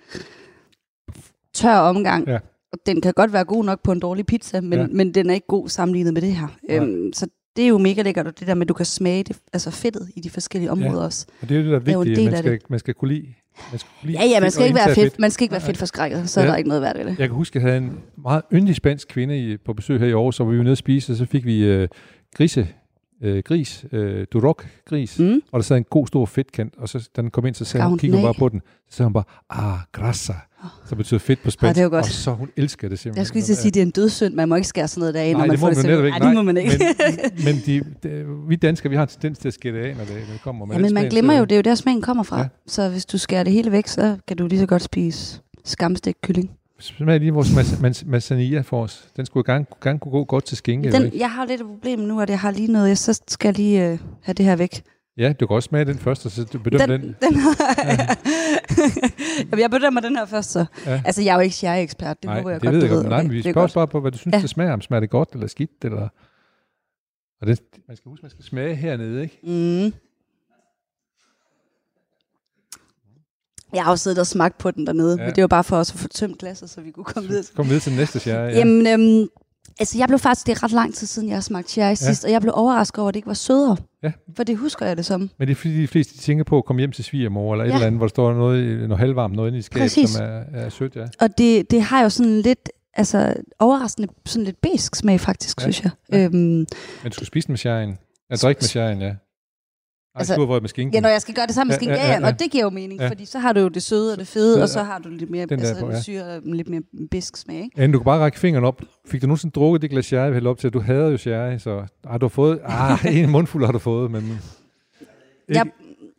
tør 1.53 1.75
omgang. 1.77 2.27
Ja. 2.27 2.37
Og 2.71 2.77
den 2.85 3.01
kan 3.01 3.13
godt 3.13 3.33
være 3.33 3.43
god 3.43 3.65
nok 3.65 3.83
på 3.83 3.91
en 3.91 3.99
dårlig 3.99 4.25
pizza, 4.25 4.61
men, 4.61 4.73
Ja. 4.73 4.79
ja. 4.79 4.87
men 4.91 5.13
den 5.13 5.29
er 5.29 5.33
ikke 5.33 5.47
god 5.47 5.69
sammenlignet 5.69 6.13
med 6.13 6.21
det 6.21 6.35
her. 6.35 6.47
Nej. 6.69 6.77
Øhm, 6.77 7.13
så 7.13 7.27
det 7.59 7.65
er 7.65 7.69
jo 7.69 7.77
mega 7.77 8.01
lækkert, 8.01 8.27
og 8.27 8.39
det 8.39 8.47
der 8.47 8.53
med, 8.53 8.61
at 8.61 8.69
du 8.69 8.73
kan 8.73 8.85
smage 8.85 9.23
det, 9.23 9.37
altså 9.53 9.71
fedtet 9.71 10.09
i 10.15 10.19
de 10.21 10.29
forskellige 10.29 10.71
områder 10.71 11.01
også. 11.03 11.25
Og 11.41 11.49
det 11.49 11.55
er 11.57 11.59
jo 11.59 11.63
det, 11.63 11.71
der 11.85 11.91
er 11.91 11.95
er 11.95 11.99
vigtigt. 11.99 12.15
del 12.17 12.25
Man 12.25 12.33
af 12.33 12.39
skal, 12.39 12.59
man 12.69 12.79
skal 12.79 12.93
kunne 12.93 13.13
lide. 13.13 13.27
Man 13.71 13.79
skal 13.79 13.89
kunne 14.01 14.11
lide 14.11 14.23
Ja, 14.23 14.25
ja, 14.29 14.39
man 14.39 14.41
fedt 14.43 14.53
skal 14.53 14.65
ikke 14.65 14.75
være 14.75 14.89
indtage 14.89 15.09
fedt, 15.09 15.19
man 15.19 15.31
skal 15.31 15.43
ikke 15.43 15.51
være 15.51 15.61
fedt 15.61 15.77
forskrækket, 15.77 16.29
så 16.29 16.39
er 16.39 16.43
Ja. 16.45 16.51
der 16.51 16.57
ikke 16.57 16.67
noget 16.67 16.81
værd 16.81 16.97
ved 16.97 17.05
det. 17.05 17.19
Jeg 17.19 17.27
kan 17.27 17.35
huske, 17.35 17.59
at 17.59 17.63
jeg 17.63 17.71
havde 17.71 17.83
en 17.85 17.99
meget 18.23 18.41
yndig 18.53 18.75
spansk 18.75 19.07
kvinde 19.07 19.37
i, 19.51 19.57
på 19.57 19.73
besøg 19.73 19.99
her 19.99 20.07
i 20.07 20.13
år, 20.13 20.31
så 20.31 20.43
var 20.43 20.51
vi 20.51 20.57
jo 20.57 20.63
nede 20.63 20.73
og 20.73 20.77
spise, 20.77 21.13
og 21.13 21.17
så 21.17 21.25
fik 21.25 21.45
vi 21.45 21.63
øh, 21.63 21.87
grise, 22.37 22.67
øh, 23.21 23.43
gris, 23.45 23.85
øh, 23.91 24.25
durok 24.33 24.67
gris, 24.85 25.19
mm. 25.19 25.41
Og 25.51 25.59
der 25.59 25.63
sad 25.63 25.77
en 25.77 25.83
god 25.83 26.07
stor 26.07 26.25
fedtkant, 26.25 26.73
og 26.77 26.89
så 26.89 27.09
da 27.15 27.21
den 27.21 27.31
kom 27.31 27.45
ind, 27.45 27.55
så 27.55 27.65
sagde 27.65 27.87
hun, 27.87 27.97
kiggede 27.97 28.21
bare 28.21 28.33
på 28.33 28.49
den, 28.49 28.61
så 28.89 28.97
sagde 28.97 29.07
hun 29.07 29.13
bare, 29.13 29.23
ah, 29.49 29.79
grasa, 29.91 30.33
så 30.85 30.95
betyder 30.95 31.19
fedt 31.19 31.43
på 31.43 31.51
spansk, 31.51 31.79
er 31.79 31.83
jo 31.83 31.89
godt. 31.89 32.05
og 32.05 32.11
så 32.11 32.31
hun 32.31 32.49
elsker 32.57 32.89
det 32.89 32.99
simpelthen. 32.99 33.19
Jeg 33.19 33.27
skulle 33.27 33.45
lige 33.45 33.55
sige, 33.55 33.67
at 33.67 33.73
det 33.73 33.81
er 33.81 33.85
en 33.85 33.91
dødssynd. 33.91 34.33
Man 34.33 34.49
må 34.49 34.55
ikke 34.55 34.67
skære 34.67 34.87
sådan 34.87 34.99
noget 34.99 35.13
der 35.13 35.21
af, 35.21 35.31
når 35.31 35.39
man 35.39 35.49
det 35.49 35.59
må 35.59 35.67
får 35.67 35.75
man 35.75 35.85
det 35.85 36.05
ikke. 36.05 36.19
Nej, 36.19 36.27
det 36.27 36.35
må 36.35 36.41
man 36.41 36.57
ikke. 36.57 36.95
Men, 37.35 37.45
men 37.45 37.55
de, 37.65 37.83
de, 38.03 38.25
vi 38.47 38.55
danskere, 38.55 38.89
vi 38.89 38.95
har 38.95 39.03
en 39.03 39.09
tendens 39.09 39.39
til 39.39 39.47
at 39.47 39.53
skære 39.53 39.73
det 39.73 39.79
af, 39.79 39.95
når 39.95 40.05
det, 40.05 40.13
når 40.13 40.33
det 40.33 40.41
kommer. 40.43 40.73
ja, 40.73 40.79
men 40.79 40.93
man 40.93 41.09
glemmer 41.09 41.33
jo, 41.33 41.43
det 41.43 41.51
er 41.51 41.55
jo 41.55 41.61
der 41.61 41.75
smagen 41.75 42.01
kommer 42.01 42.23
fra. 42.23 42.39
Ja. 42.39 42.47
Så 42.67 42.89
hvis 42.89 43.05
du 43.05 43.17
skærer 43.17 43.43
det 43.43 43.53
hele 43.53 43.71
væk, 43.71 43.87
så 43.87 44.17
kan 44.27 44.37
du 44.37 44.47
lige 44.47 44.59
så 44.59 44.65
godt 44.65 44.81
spise 44.81 45.41
skamstik 45.65 46.15
kylling. 46.23 46.51
Smag 46.79 47.19
lige 47.19 47.31
vores 47.33 47.49
mas- 47.49 47.81
mas- 47.81 48.03
masania 48.05 48.61
for 48.61 48.83
os. 48.83 49.07
Den 49.17 49.25
skulle 49.25 49.53
gerne, 49.53 49.65
gerne 49.83 49.99
kunne 49.99 50.11
gå 50.11 50.23
godt 50.23 50.45
til 50.45 50.57
skinke. 50.57 50.91
Den, 50.91 51.11
jeg 51.19 51.31
har 51.31 51.45
lidt 51.45 51.61
et 51.61 51.67
problem 51.67 51.99
nu, 51.99 52.21
at 52.21 52.29
jeg 52.29 52.39
har 52.39 52.51
lige 52.51 52.71
noget. 52.71 52.87
Jeg 52.89 52.97
så 52.97 53.21
skal 53.27 53.47
jeg 53.47 53.55
lige 53.57 53.87
øh, 53.91 53.99
have 54.21 54.33
det 54.33 54.45
her 54.45 54.55
væk. 54.55 54.83
ja, 55.17 55.33
du 55.33 55.47
kan 55.47 55.55
også 55.55 55.67
smage 55.67 55.85
den 55.85 55.97
først, 55.97 56.25
og 56.25 56.31
så 56.31 56.59
bedømmer 56.63 56.85
den. 56.87 57.01
den, 57.01 57.15
den 57.21 57.35
Jamen, 59.39 59.59
jeg 59.59 59.69
bedømmer 59.71 60.01
den 60.01 60.15
her 60.17 60.25
først 60.25 60.51
så. 60.51 60.65
Ja. 60.85 60.91
Ja. 60.93 61.01
Altså, 61.05 61.21
jeg 61.21 61.31
er 61.31 61.35
jo 61.35 61.39
ikke 61.41 61.55
sherry-ekspert. 61.55 62.17
Det 62.23 62.27
Nej, 62.27 62.37
håber 62.37 62.49
jeg 62.49 62.61
det 62.61 62.67
godt, 62.67 62.75
ved 62.75 62.81
jeg 62.81 62.89
ved. 62.91 62.97
godt. 62.97 63.09
Nej, 63.09 63.21
men 63.23 63.31
vi 63.31 63.37
er 63.39 63.51
spørger 63.51 63.67
bare 63.67 63.87
på, 63.87 63.99
hvad 64.01 64.11
du 64.11 64.17
synes, 64.17 64.33
Ja. 64.33 64.41
det 64.41 64.49
smager. 64.49 64.73
Om 64.73 64.81
smager 64.81 64.99
det 64.99 65.09
godt 65.09 65.29
eller 65.33 65.47
skidt, 65.47 65.71
eller... 65.83 66.07
Og 67.41 67.47
det, 67.47 67.61
man 67.87 67.97
skal 67.97 68.09
huske, 68.09 68.23
man 68.23 68.29
skal 68.31 68.43
smage 68.45 68.75
hernede, 68.75 69.21
ikke? 69.21 69.39
Mm. 69.43 69.93
Jeg 73.73 73.83
har 73.83 73.91
jo 73.91 73.95
siddet 73.95 74.19
og 74.19 74.27
smagt 74.27 74.57
på 74.57 74.71
den 74.71 74.87
dernede, 74.87 75.17
Ja. 75.19 75.25
men 75.25 75.35
det 75.35 75.41
var 75.41 75.47
bare 75.47 75.63
for 75.63 75.77
os 75.77 75.91
at 75.93 75.99
få 75.99 76.07
tømt 76.07 76.37
glasset, 76.37 76.69
så 76.69 76.81
vi 76.81 76.91
kunne 76.91 77.03
komme 77.03 77.29
videre. 77.29 77.43
Kom 77.55 77.65
videre 77.65 77.79
til 77.79 77.93
næste 77.93 78.19
sherry. 78.19 78.37
Ja. 78.37 78.49
Ja. 78.49 78.57
Jamen, 78.57 78.87
øhm, 78.87 79.27
altså 79.79 79.97
jeg 79.97 80.07
blev 80.07 80.19
faktisk, 80.19 80.47
det 80.47 80.51
er 80.57 80.63
ret 80.63 80.71
lang 80.71 80.93
tid 80.95 81.07
siden, 81.07 81.27
jeg 81.29 81.35
har 81.35 81.41
smagt 81.41 81.69
sherry 81.69 81.89
ja. 81.89 81.95
sidst, 81.95 82.25
og 82.25 82.31
jeg 82.31 82.41
blev 82.41 82.53
overrasket 82.55 82.99
over, 82.99 83.07
at 83.09 83.13
det 83.13 83.17
ikke 83.17 83.27
var 83.27 83.33
sødere. 83.33 83.77
Ja. 84.03 84.11
For 84.35 84.43
det 84.43 84.57
husker 84.57 84.85
jeg 84.85 84.97
det 84.97 85.05
som. 85.05 85.29
Men 85.39 85.47
det 85.47 85.51
er 85.51 85.55
fordi, 85.55 85.81
de 85.81 85.87
fleste 85.87 86.13
de 86.13 86.19
tænker 86.19 86.43
på 86.43 86.57
at 86.57 86.65
komme 86.65 86.79
hjem 86.79 86.91
til 86.91 87.03
svigermor, 87.03 87.53
eller 87.53 87.65
et 87.65 87.69
Ja. 87.69 87.73
eller 87.73 87.87
andet, 87.87 87.99
hvor 87.99 88.05
der 88.07 88.09
står 88.09 88.33
noget, 88.33 88.77
noget 88.79 88.97
halvvarmt, 88.99 89.35
noget 89.35 89.47
inde 89.49 89.59
i 89.59 89.61
skabet, 89.61 89.81
Præcis. 89.81 90.09
som 90.09 90.25
er, 90.25 90.43
er 90.53 90.69
sødt, 90.69 90.95
ja. 90.95 91.05
Og 91.19 91.37
det, 91.37 91.71
det 91.71 91.81
har 91.81 92.01
jo 92.03 92.09
sådan 92.09 92.41
lidt, 92.41 92.69
altså 92.93 93.33
overraskende, 93.59 94.07
sådan 94.25 94.43
lidt 94.45 94.61
besk 94.61 94.95
smag 94.95 95.19
faktisk, 95.19 95.57
Ja. 95.59 95.61
synes 95.63 95.83
jeg. 95.83 95.91
Ja. 96.11 96.17
Ja. 96.17 96.23
Øhm, 96.25 96.33
Men 96.33 96.65
du 97.05 97.11
skulle 97.11 97.27
spise 97.27 97.47
den 97.47 97.51
med 97.51 97.57
sherryen. 97.57 97.97
Ja, 98.31 98.35
drikke 98.35 98.59
med 98.59 98.67
sherryen, 98.67 99.01
ja. 99.01 99.13
Ej, 100.15 100.19
Altså, 100.19 100.45
har 100.45 100.59
med 100.59 100.69
skinken. 100.69 100.93
ja, 100.93 100.99
når 101.01 101.09
jeg 101.09 101.21
skal 101.21 101.35
gøre 101.35 101.47
det 101.47 101.55
sammen 101.55 101.77
med 101.81 101.87
Ja, 101.87 101.93
ja, 101.93 101.99
ja, 102.01 102.07
ja, 102.07 102.13
ja, 102.13 102.19
ja. 102.19 102.27
og 102.33 102.39
det 102.39 102.51
giver 102.51 102.63
jo 102.63 102.69
mening, 102.69 102.99
Ja. 102.99 103.03
ja. 103.05 103.09
fordi 103.11 103.25
så 103.25 103.39
har 103.39 103.53
du 103.53 103.59
jo 103.59 103.67
det 103.67 103.83
søde 103.83 104.13
og 104.13 104.19
det 104.19 104.27
fede, 104.27 104.55
Fede, 104.55 104.63
og 104.63 104.69
så 104.69 104.83
har 104.83 104.99
du 104.99 105.09
lidt 105.09 105.29
mere, 105.29 105.47
altså, 105.51 105.75
på, 105.79 105.91
ja. 105.91 106.01
syre, 106.01 106.23
og 106.23 106.41
lidt 106.45 106.69
mere 106.69 106.81
besk 107.11 107.37
smag, 107.37 107.55
ikke? 107.63 107.81
Ja, 107.81 107.87
du 107.87 107.99
kan 107.99 108.05
bare 108.05 108.19
række 108.19 108.39
fingeren 108.39 108.65
op. 108.65 108.81
Fik 109.07 109.21
du 109.21 109.27
nogensinde 109.27 109.53
drukket 109.53 109.81
det 109.81 109.89
glas 109.89 110.05
sherry, 110.05 110.27
vi 110.27 110.33
hældte 110.33 110.47
op 110.49 110.57
til? 110.59 110.69
Du 110.73 110.79
havde 110.79 111.11
jo 111.11 111.17
sherry, 111.17 111.57
så 111.57 111.85
ah, 112.07 112.21
du 112.21 112.25
har 112.25 112.29
fået... 112.29 112.59
Ah, 112.65 113.05
en 113.23 113.29
mundfuld 113.29 113.65
har 113.65 113.71
du 113.71 113.79
fået, 113.79 114.11
men... 114.11 114.21
Ikke, 114.21 114.39
Jeg 115.59 115.65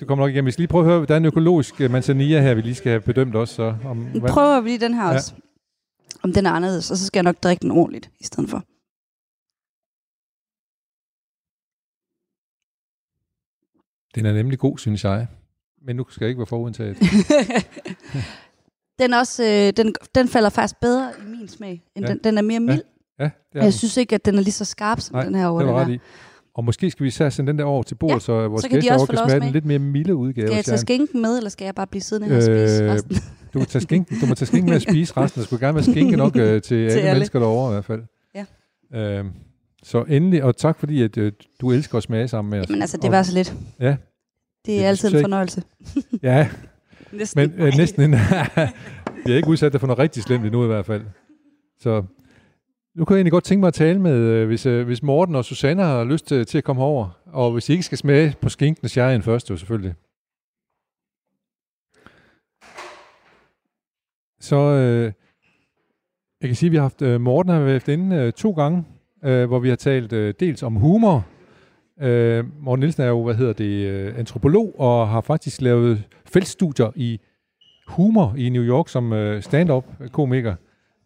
Du 0.00 0.06
kommer 0.06 0.24
nok 0.24 0.30
igennem. 0.32 0.46
Vi 0.46 0.50
skal 0.52 0.62
lige 0.62 0.68
prøve 0.68 0.84
at 0.84 0.90
høre, 0.90 1.06
der 1.06 1.14
er 1.14 1.18
en 1.18 1.24
økologisk 1.24 1.74
uh, 1.84 1.90
manzanilla 1.90 2.40
her, 2.40 2.54
vi 2.54 2.60
lige 2.60 2.74
skal 2.74 2.90
have 2.90 3.00
bedømt 3.00 3.34
også. 3.36 3.54
Så, 3.54 3.74
om, 3.84 3.96
hvad- 3.98 4.30
prøver 4.30 4.60
vi 4.60 4.68
lige 4.68 4.80
den 4.80 4.94
her 4.94 5.08
Ja. 5.08 5.14
også, 5.14 5.32
om 6.22 6.32
den 6.32 6.46
er 6.46 6.50
anderledes, 6.50 6.90
og 6.90 6.96
så 6.96 7.06
skal 7.06 7.18
jeg 7.18 7.24
nok 7.24 7.36
drikke 7.42 7.62
den 7.62 7.70
ordentligt 7.70 8.10
i 8.20 8.24
stedet 8.24 8.50
for. 8.50 8.62
Den 14.14 14.26
er 14.26 14.32
nemlig 14.32 14.58
god, 14.58 14.78
synes 14.78 15.04
jeg. 15.04 15.26
Men 15.86 15.96
nu 15.96 16.04
skal 16.10 16.24
jeg 16.24 16.28
ikke 16.28 16.38
være 16.38 16.46
forudindtaget. 16.46 16.96
den, 19.00 19.14
også, 19.14 19.44
øh, 19.44 19.72
den, 19.84 19.94
den 20.14 20.28
falder 20.28 20.50
faktisk 20.50 20.80
bedre 20.80 21.10
i 21.26 21.30
min 21.30 21.48
smag, 21.48 21.82
end 21.96 22.04
Ja. 22.04 22.08
ja. 22.10 22.14
den, 22.14 22.20
den 22.24 22.38
er 22.38 22.42
mere 22.42 22.60
mild. 22.60 22.82
Ja, 23.18 23.24
det 23.24 23.32
er 23.60 23.64
Jeg 23.64 23.74
synes 23.74 23.96
ikke, 23.96 24.14
at 24.14 24.24
den 24.24 24.34
er 24.38 24.42
lige 24.42 24.52
så 24.52 24.64
skarp 24.64 25.00
som 25.00 25.16
Nej, 25.16 25.24
den 25.24 25.34
her 25.34 25.46
over 25.46 25.60
det 25.62 25.68
var 25.72 25.84
ret 25.84 25.90
i. 25.92 25.98
Og 26.54 26.64
måske 26.64 26.90
skal 26.90 27.04
vi 27.04 27.10
så 27.10 27.30
sende 27.30 27.52
den 27.52 27.58
der 27.58 27.64
over 27.64 27.82
til 27.82 27.94
bordet, 27.94 28.14
Ja, 28.14 28.18
så 28.20 28.48
vores 28.48 28.62
så 28.62 28.68
kan 28.68 28.80
gæster 28.80 28.94
også 28.94 29.06
kan 29.06 29.18
smage 29.18 29.40
den 29.40 29.52
lidt 29.52 29.64
mere 29.64 29.78
milde 29.78 30.14
udgave. 30.14 30.46
Skal 30.46 30.56
jeg 30.56 30.64
tage 30.64 30.78
skinken 30.78 31.22
med, 31.22 31.36
eller 31.36 31.50
skal 31.50 31.64
jeg 31.64 31.74
bare 31.74 31.86
blive 31.86 32.02
siddende 32.02 32.28
her 32.28 32.36
og 32.36 32.42
spise 32.42 32.84
Øh, 32.84 32.92
resten? 32.92 33.16
Du, 33.54 33.58
kan 33.58 33.68
tage 33.68 33.82
skinken, 33.82 34.20
du 34.20 34.26
må 34.26 34.34
tage 34.34 34.46
skinken 34.46 34.68
med 34.70 34.76
at 34.76 34.82
spise 34.90 35.12
resten. 35.16 35.40
Der 35.40 35.46
skulle 35.46 35.66
gerne 35.66 35.74
være 35.74 35.84
skinke 35.84 36.16
nok 36.16 36.36
øh, 36.36 36.62
til, 36.62 36.74
alle, 36.78 36.92
alle. 36.92 37.12
mennesker 37.12 37.38
derovre 37.38 37.70
i 37.70 37.74
hvert 37.74 37.84
fald. 37.84 38.02
Ja. 38.34 38.44
Øhm, 39.18 39.30
så 39.82 40.02
endelig, 40.02 40.44
og 40.44 40.56
tak 40.56 40.78
fordi, 40.78 41.02
at 41.02 41.16
øh, 41.16 41.32
du 41.60 41.72
elsker 41.72 41.96
at 41.98 42.02
smage 42.02 42.28
sammen 42.28 42.50
med 42.50 42.60
os. 42.60 42.68
Men 42.68 42.80
altså, 42.82 42.96
det 42.96 43.04
Og- 43.04 43.12
var 43.12 43.22
så 43.22 43.34
lidt. 43.34 43.54
Ja, 43.80 43.96
Det 44.66 44.74
er 44.74 44.78
Det 44.78 44.84
altid 44.84 45.08
en 45.08 45.14
jeg 45.14 45.22
fornøjelse. 45.22 45.62
ja 46.22 46.50
Næsten. 47.12 47.40
men 47.40 47.60
øh, 47.60 47.72
næsten 47.76 48.02
en... 48.02 48.10
vi 49.26 49.32
er 49.32 49.36
ikke 49.36 49.48
udsat 49.48 49.80
for 49.80 49.86
noget 49.86 49.98
rigtig 49.98 50.22
slemt 50.22 50.44
endnu 50.44 50.64
i 50.64 50.66
hvert 50.66 50.86
fald. 50.86 51.02
Så 51.78 52.04
nu 52.96 53.04
kan 53.04 53.14
jeg 53.14 53.18
egentlig 53.18 53.32
godt 53.32 53.44
tænke 53.44 53.60
mig 53.60 53.66
at 53.68 53.74
tale 53.74 53.98
med, 54.00 54.12
øh, 54.12 54.46
hvis, 54.46 54.66
øh, 54.66 54.86
hvis 54.86 55.02
Morten 55.02 55.34
og 55.34 55.44
Susanne 55.44 55.82
har 55.82 56.04
lyst 56.04 56.26
til, 56.26 56.46
til 56.46 56.58
at 56.58 56.64
komme 56.64 56.82
over. 56.82 57.20
Og 57.26 57.52
hvis 57.52 57.68
I 57.68 57.72
ikke 57.72 57.84
skal 57.84 57.98
smage 57.98 58.34
på 58.42 58.48
skinken 58.48 58.84
og 58.84 58.90
sherryen 58.90 59.22
først, 59.22 59.50
jo 59.50 59.56
selvfølgelig. 59.56 59.94
Så 64.40 64.56
øh, 64.56 65.12
jeg 66.40 66.48
kan 66.48 66.56
sige, 66.56 66.68
at 66.68 66.72
vi 66.72 66.76
har 66.76 66.82
haft 66.82 67.02
øh, 67.02 67.20
Morten 67.20 67.52
har 67.52 67.60
været 67.60 67.88
inde 67.88 68.16
øh, 68.16 68.32
to 68.32 68.50
gange, 68.52 68.84
øh, 69.24 69.48
hvor 69.48 69.58
vi 69.58 69.68
har 69.68 69.76
talt 69.76 70.12
øh, 70.12 70.34
dels 70.40 70.62
om 70.62 70.74
humor. 70.74 71.26
Øh, 72.02 72.44
Morten 72.60 72.80
Nielsen 72.80 73.02
er 73.02 73.06
jo, 73.08 73.24
hvad 73.24 73.34
hedder 73.34 73.52
det, 73.52 73.88
øh, 73.88 74.18
antropolog, 74.18 74.80
og 74.80 75.08
har 75.08 75.20
faktisk 75.20 75.60
lavet 75.62 76.02
feltstudier 76.32 76.90
i 76.96 77.20
humor 77.86 78.34
i 78.38 78.48
New 78.48 78.62
York 78.62 78.88
som 78.88 79.12
øh, 79.12 79.42
stand-up-komiker. 79.42 80.54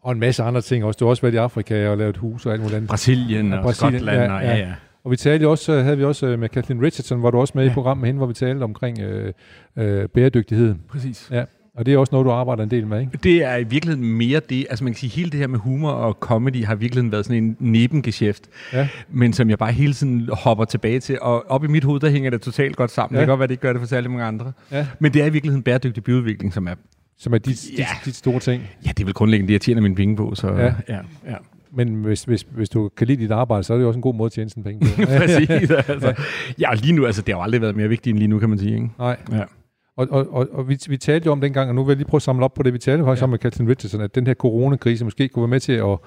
Og 0.03 0.13
en 0.13 0.21
masse 0.21 0.43
andre 0.43 0.61
ting 0.61 0.85
også. 0.85 0.99
Du 0.99 1.05
har 1.05 1.11
også 1.11 1.23
været 1.23 1.35
i 1.35 1.37
Afrika 1.37 1.89
og 1.89 1.99
lavet 1.99 2.17
hus 2.17 2.47
og 2.47 2.53
alt 2.53 2.61
muligt 2.63 2.77
andet. 2.77 2.91
Brasilien 2.91 3.49
Ja, 3.51 3.57
og, 3.57 3.63
Brasilien, 3.63 4.01
Skotland. 4.01 4.23
ja, 4.33 4.37
og, 4.37 4.43
ja. 4.43 4.57
ja. 4.57 4.75
Og 5.05 5.11
vi 5.11 5.17
talte 5.17 5.49
også, 5.49 5.73
øh, 5.73 5.85
havde 5.85 5.97
vi 5.97 6.05
også 6.05 6.27
øh, 6.27 6.39
med 6.39 6.49
Kathleen 6.49 6.83
Richardson, 6.83 7.21
hvor 7.21 7.31
du 7.31 7.39
også 7.39 7.53
med 7.57 7.65
ja. 7.65 7.71
i 7.71 7.75
programmet 7.75 8.01
med 8.01 8.09
hende, 8.09 8.19
hvor 8.19 8.27
vi 8.27 8.35
talte 8.35 8.63
omkring 8.63 9.01
øh, 9.01 9.33
øh, 9.77 10.09
bæredygtighed. 10.09 10.75
Præcis. 10.89 11.29
Ja. 11.33 11.45
Og 11.77 11.87
det 11.87 11.95
er 11.95 11.99
også 11.99 12.11
noget, 12.13 12.25
du 12.25 12.31
arbejder 12.31 12.63
en 12.63 12.71
del 12.71 12.87
med, 12.87 13.01
ikke? 13.01 13.19
Det 13.23 13.45
er 13.45 13.57
i 13.57 13.65
virkeligheden 13.65 14.13
mere 14.13 14.41
det, 14.49 14.67
altså 14.71 14.85
man 14.85 14.93
kan 14.93 14.99
sige, 14.99 15.11
hele 15.11 15.31
det 15.31 15.41
her 15.41 15.47
med 15.47 15.59
humor 15.59 15.91
og 15.91 16.17
comedy 16.21 16.65
har 16.65 16.75
i 16.75 16.79
virkeligheden 16.79 17.13
været 17.13 17.25
sådan 17.27 17.45
en 17.45 17.57
nebengeschæft, 17.61 18.43
Ja. 18.73 18.89
men 19.11 19.33
som 19.33 19.51
jeg 19.51 19.59
bare 19.59 19.73
hele 19.73 19.93
tiden 19.93 20.29
hopper 20.33 20.65
tilbage 20.65 21.01
til, 21.01 21.19
og 21.21 21.45
op 21.51 21.65
i 21.65 21.67
mit 21.67 21.85
hoved, 21.85 22.01
der 22.01 22.11
hænger 22.11 22.31
det 22.31 22.41
totalt 22.41 22.77
godt 22.77 22.91
sammen. 22.91 23.15
Ja. 23.15 23.19
Ja. 23.19 23.21
Det 23.21 23.27
kan 23.27 23.33
godt 23.33 23.39
være, 23.41 23.47
det 23.47 23.53
ikke 23.53 23.61
gør 23.63 23.73
det 23.73 23.81
for 23.81 23.87
særlig 23.89 24.11
mange 24.11 24.25
andre. 24.25 24.53
Ja. 24.73 24.87
Men 24.99 25.15
det 25.15 25.23
er 25.23 25.27
i 25.27 25.31
virkeligheden 25.31 25.63
bæredygtig 25.63 26.05
byudvikling, 26.05 26.53
som 26.55 26.67
er 26.69 26.75
som 27.19 27.35
er 27.35 27.39
dit, 27.39 27.71
Ja. 27.79 27.87
dit, 27.97 28.05
dit 28.05 28.17
store 28.17 28.41
ting. 28.41 28.63
Ja, 28.87 28.89
det 28.91 29.01
er 29.01 29.05
vel 29.05 29.15
grundlæggende 29.15 29.49
det, 29.49 29.53
jeg 29.53 29.61
tjener 29.61 29.81
mine 29.83 29.95
penge 29.95 30.17
på. 30.17 30.35
Så, 30.35 30.49
Ja. 30.53 30.65
ja. 30.65 30.73
Ja, 30.89 30.99
ja. 31.31 31.37
Men 31.77 31.95
hvis, 31.95 32.25
hvis, 32.25 32.47
hvis 32.51 32.69
du 32.69 32.91
kan 32.97 33.07
lide 33.07 33.23
dit 33.23 33.31
arbejde, 33.31 33.65
så 33.65 33.73
er 33.73 33.77
det 33.77 33.83
jo 33.83 33.89
også 33.89 33.99
en 33.99 34.03
god 34.03 34.15
måde 34.15 34.27
at 34.27 34.33
tjene 34.33 34.51
sine 34.51 34.65
penge 34.65 34.81
på. 34.87 35.03
Præcis. 35.19 35.51
Altså. 35.71 36.15
Ja, 36.61 36.71
og 36.71 36.77
lige 36.77 36.93
nu, 36.93 37.07
altså, 37.07 37.23
det 37.23 37.35
har 37.35 37.41
jo 37.41 37.43
aldrig 37.45 37.61
været 37.61 37.77
mere 37.77 37.89
vigtigt 37.89 38.13
end 38.13 38.19
lige 38.19 38.29
nu, 38.29 38.39
kan 38.39 38.49
man 38.49 38.59
sige. 38.59 38.75
Ikke? 38.75 38.89
Nej. 38.99 39.17
Ja. 39.33 39.43
Og, 39.97 40.07
og, 40.11 40.35
og, 40.35 40.49
og 40.53 40.69
vi, 40.69 40.79
vi 40.89 40.97
talte 40.97 41.27
jo 41.27 41.33
om 41.33 41.41
dengang, 41.41 41.69
og 41.69 41.75
nu 41.75 41.85
vil 41.85 41.91
jeg 41.93 41.97
lige 41.97 42.07
prøve 42.09 42.19
at 42.19 42.23
samle 42.23 42.45
op 42.45 42.55
på 42.55 42.63
det, 42.63 42.73
vi 42.73 42.79
talte 42.79 43.05
faktisk 43.05 43.21
ja. 43.21 43.25
om 43.25 43.31
med 43.31 43.39
Kathleen 43.39 43.69
Richardson, 43.69 44.01
at 44.01 44.15
den 44.15 44.27
her 44.27 44.35
coronakrise 44.35 45.05
måske 45.05 45.29
kunne 45.29 45.43
være 45.43 45.49
med 45.49 45.61
til 45.61 45.73
at 45.73 45.99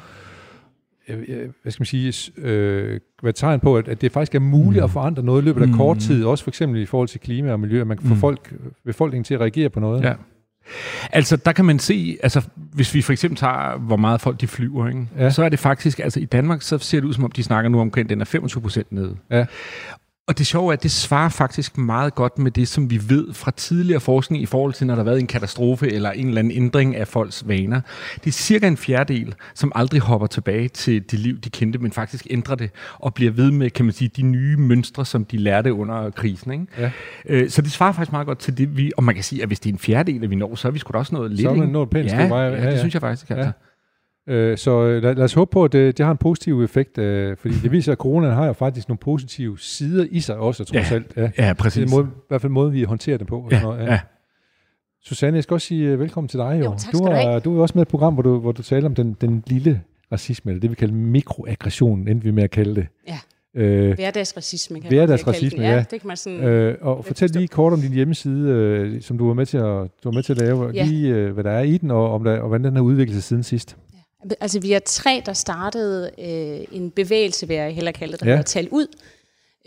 øh, 1.10 1.18
øh, 1.28 1.50
hvad 1.62 1.72
skal 1.72 1.82
man 1.82 1.86
sige, 1.86 2.32
øh, 2.38 3.00
være 3.24 3.34
tegn 3.34 3.60
på, 3.60 3.78
at, 3.78 3.88
at 3.88 4.02
det 4.02 4.12
faktisk 4.12 4.36
er 4.36 4.40
muligt 4.40 4.82
Mm. 4.82 4.84
at 4.84 4.92
forandre 4.92 5.24
noget 5.24 5.42
i 5.42 5.46
løbet 5.46 5.62
af 5.62 5.68
Mm. 5.68 5.74
kort 5.74 5.98
tid, 6.00 6.26
også 6.26 6.44
for 6.44 6.52
eksempel 6.52 6.82
i 6.82 6.86
forhold 6.86 7.08
til 7.08 7.20
klima 7.20 7.52
og 7.52 7.60
miljø, 7.60 7.82
at 7.82 7.88
man 7.88 7.98
kan 7.98 8.08
få 8.08 8.14
Mm. 8.14 8.20
folk, 8.20 8.54
befolkningen 8.86 9.24
til 9.24 9.34
at 9.34 9.40
reagere 9.42 9.70
på 9.70 9.80
noget. 9.80 10.04
Ja. 10.04 10.14
Altså, 11.12 11.36
der 11.38 11.52
kan 11.52 11.66
man 11.66 11.80
se, 11.80 12.18
altså, 12.24 12.48
hvis 12.56 12.94
vi 12.94 13.02
for 13.02 13.12
eksempel 13.12 13.38
tager, 13.38 13.78
hvor 13.78 13.96
meget 13.96 14.22
folk 14.22 14.42
de 14.42 14.48
flyver, 14.48 14.88
ikke? 14.88 15.08
Ja. 15.18 15.30
så 15.30 15.44
er 15.44 15.50
det 15.50 15.60
faktisk, 15.60 16.00
altså 16.00 16.20
i 16.20 16.26
Danmark, 16.26 16.62
så 16.62 16.78
ser 16.78 17.00
det 17.00 17.08
ud 17.08 17.14
som 17.14 17.24
om, 17.24 17.32
de 17.32 17.44
snakker 17.44 17.70
nu 17.70 17.80
omkring, 17.80 18.10
den 18.10 18.22
er 18.22 18.26
25 18.26 18.62
procent 18.62 18.92
nede. 18.92 19.16
Ja. 19.32 19.46
Og 20.28 20.38
det 20.38 20.48
sjove 20.48 20.72
er, 20.72 20.74
at 20.74 20.84
det 20.84 20.92
svarer 20.92 21.30
faktisk 21.30 21.78
meget 21.78 22.16
godt 22.16 22.40
med 22.40 22.52
det, 22.52 22.68
som 22.68 22.90
vi 22.90 23.02
ved 23.10 23.34
fra 23.34 23.52
tidligere 23.52 24.00
forskning 24.00 24.44
i 24.44 24.46
forhold 24.46 24.74
til, 24.74 24.88
når 24.88 24.96
der 24.96 25.00
har 25.00 25.04
været 25.04 25.20
en 25.20 25.28
katastrofe 25.28 25.92
eller 25.92 26.12
en 26.12 26.28
eller 26.28 26.40
anden 26.40 26.54
ændring 26.54 26.96
af 26.96 27.08
folks 27.08 27.48
vaner. 27.48 27.82
Det 28.16 28.28
er 28.28 28.32
cirka 28.32 28.68
en 28.68 28.78
fjerdedel, 28.78 29.36
som 29.56 29.72
aldrig 29.76 30.02
hopper 30.02 30.28
tilbage 30.28 30.68
til 30.68 31.12
det 31.12 31.20
liv, 31.20 31.40
de 31.40 31.50
kendte, 31.50 31.80
men 31.80 31.92
faktisk 31.92 32.28
ændrer 32.30 32.56
det 32.56 32.70
og 33.00 33.14
bliver 33.14 33.32
ved 33.32 33.52
med, 33.52 33.70
kan 33.70 33.86
man 33.86 33.94
sige, 33.94 34.12
de 34.18 34.22
nye 34.22 34.58
mønstre, 34.58 35.06
som 35.06 35.26
de 35.26 35.38
lærte 35.38 35.74
under 35.74 36.10
krisen. 36.10 36.52
Ikke? 36.52 36.66
Ja. 36.78 36.92
Øh, 37.26 37.50
Så 37.50 37.62
det 37.62 37.72
svarer 37.72 37.92
faktisk 37.92 38.12
meget 38.12 38.28
godt 38.28 38.40
til 38.40 38.58
det, 38.58 38.78
vi... 38.78 38.92
Og 38.98 39.04
man 39.04 39.16
kan 39.16 39.24
sige, 39.24 39.42
at 39.42 39.50
hvis 39.50 39.60
det 39.60 39.70
er 39.70 39.74
en 39.74 39.80
fjerdedel, 39.80 40.30
vi 40.30 40.36
når, 40.36 40.56
så 40.56 40.68
er 40.68 40.72
vi 40.72 40.80
sgu 40.80 40.92
da 40.94 40.98
også 40.98 41.16
noget 41.16 41.32
lidt. 41.32 41.42
Så 41.42 41.50
er 41.50 41.54
ikke? 41.56 41.68
nået 41.68 41.86
et 41.86 41.90
pænt 41.90 42.08
ja. 42.12 42.26
Ja, 42.26 42.38
Ja, 42.38 42.72
det 42.72 42.80
synes 42.80 42.94
jeg 42.94 43.02
faktisk. 43.02 43.30
Altså. 43.30 43.46
Ja. 43.46 43.52
Øh, 44.30 44.58
så 44.58 44.72
øh, 44.84 45.04
lad, 45.04 45.16
lad 45.16 45.24
os 45.24 45.34
håbe 45.34 45.52
på, 45.52 45.64
at 45.64 45.72
det, 45.74 45.98
det 45.98 46.06
har 46.06 46.12
en 46.12 46.18
positiv 46.18 46.64
effekt, 46.64 46.98
øh, 46.98 47.38
fordi 47.38 47.54
det 47.64 47.72
viser, 47.72 47.92
at 47.92 47.98
coronaen 47.98 48.34
har 48.34 48.46
jo 48.46 48.54
faktisk 48.54 48.88
nogle 48.90 48.98
positive 48.98 49.60
sider 49.60 50.06
i 50.12 50.20
sig 50.20 50.38
også, 50.38 50.64
trods 50.64 50.92
Ja. 50.92 50.96
alt. 50.96 51.14
Ja. 51.18 51.22
Ja, 51.22 51.28
Det 51.28 51.34
er 51.38 51.54
præcis. 51.54 51.92
måde, 51.92 52.08
i 52.08 52.22
hvert 52.28 52.42
fald 52.42 52.52
måden, 52.52 52.74
vi 52.74 52.84
håndterer 52.84 53.18
det 53.18 53.28
på. 53.28 53.36
og 53.38 53.48
Ja, 53.52 53.60
sådan 53.60 53.76
noget, 53.78 53.92
ja. 53.92 54.00
Susanne, 55.04 55.36
jeg 55.36 55.44
skal 55.44 55.54
også 55.54 55.68
sige 55.68 55.94
uh, 55.94 56.00
velkommen 56.00 56.28
til 56.28 56.40
dig. 56.40 56.58
Jo. 56.60 56.64
Jo, 56.66 56.76
tak 56.78 56.94
du, 56.94 56.98
er, 57.04 57.40
du 57.40 57.58
er 57.58 57.62
også 57.62 57.72
med 57.76 57.82
i 57.82 57.84
et 57.84 57.88
program, 57.88 58.14
hvor 58.14 58.24
du, 58.24 58.40
hvor 58.40 58.52
du 58.52 58.62
taler 58.64 58.86
om 58.90 58.96
den, 58.96 59.18
den 59.22 59.44
lille 59.48 59.82
racisme, 60.12 60.52
eller 60.52 60.62
det 60.62 60.70
vi 60.70 60.76
kalder 60.76 60.94
mikroaggression, 60.96 62.08
endte 62.08 62.24
vi 62.24 62.32
med 62.32 62.44
at 62.44 62.52
kalde 62.52 62.76
det. 62.76 62.88
Ja. 63.08 63.18
Øh, 63.56 63.96
Hverdagsracisme. 63.96 64.80
Kan 64.82 64.90
Hverdagsracisme, 64.92 65.60
kalde 65.60 65.74
ja. 65.74 65.80
det. 65.80 65.92
Det 65.92 66.02
kan 66.02 66.08
man 66.08 66.18
sådan... 66.18 66.44
øh, 66.44 66.76
og 66.82 67.06
fortæl 67.06 67.28
forstå. 67.28 67.40
lige 67.40 67.48
kort 67.48 67.74
om 67.74 67.80
din 67.82 67.94
hjemmeside, 67.94 68.50
øh, 68.50 69.02
som 69.02 69.18
du 69.18 69.28
var 69.28 69.34
med 69.34 69.46
til 69.46 69.58
at, 69.58 69.64
du 69.64 69.88
var 70.04 70.12
med 70.12 70.24
til 70.24 70.34
at 70.34 70.40
lave, 70.40 70.72
Ja. 70.74 70.86
lige 70.86 71.14
øh, 71.16 71.34
hvad 71.34 71.44
der 71.44 71.52
er 71.52 71.62
i 71.62 71.78
den, 71.78 71.92
og, 71.92 72.14
om 72.14 72.24
der, 72.24 72.40
og 72.40 72.48
hvordan 72.48 72.64
den 72.66 72.76
har 72.76 72.84
udviklet 72.84 73.14
sig 73.16 73.24
siden 73.24 73.44
sidst. 73.44 73.78
Altså, 74.42 74.60
vi 74.60 74.74
er 74.74 74.80
tre, 74.80 75.22
der 75.26 75.34
startede 75.34 76.12
øh, 76.20 76.78
en 76.78 76.92
bevægelse, 76.92 77.48
vil 77.48 77.56
jeg 77.56 77.72
hellere 77.76 77.94
kalde 77.94 78.12
det, 78.12 78.20
der 78.20 78.26
Ja. 78.26 78.32
ja. 78.32 78.36
hedder 78.38 78.48
Tal 78.50 78.70
Ud. 78.72 78.88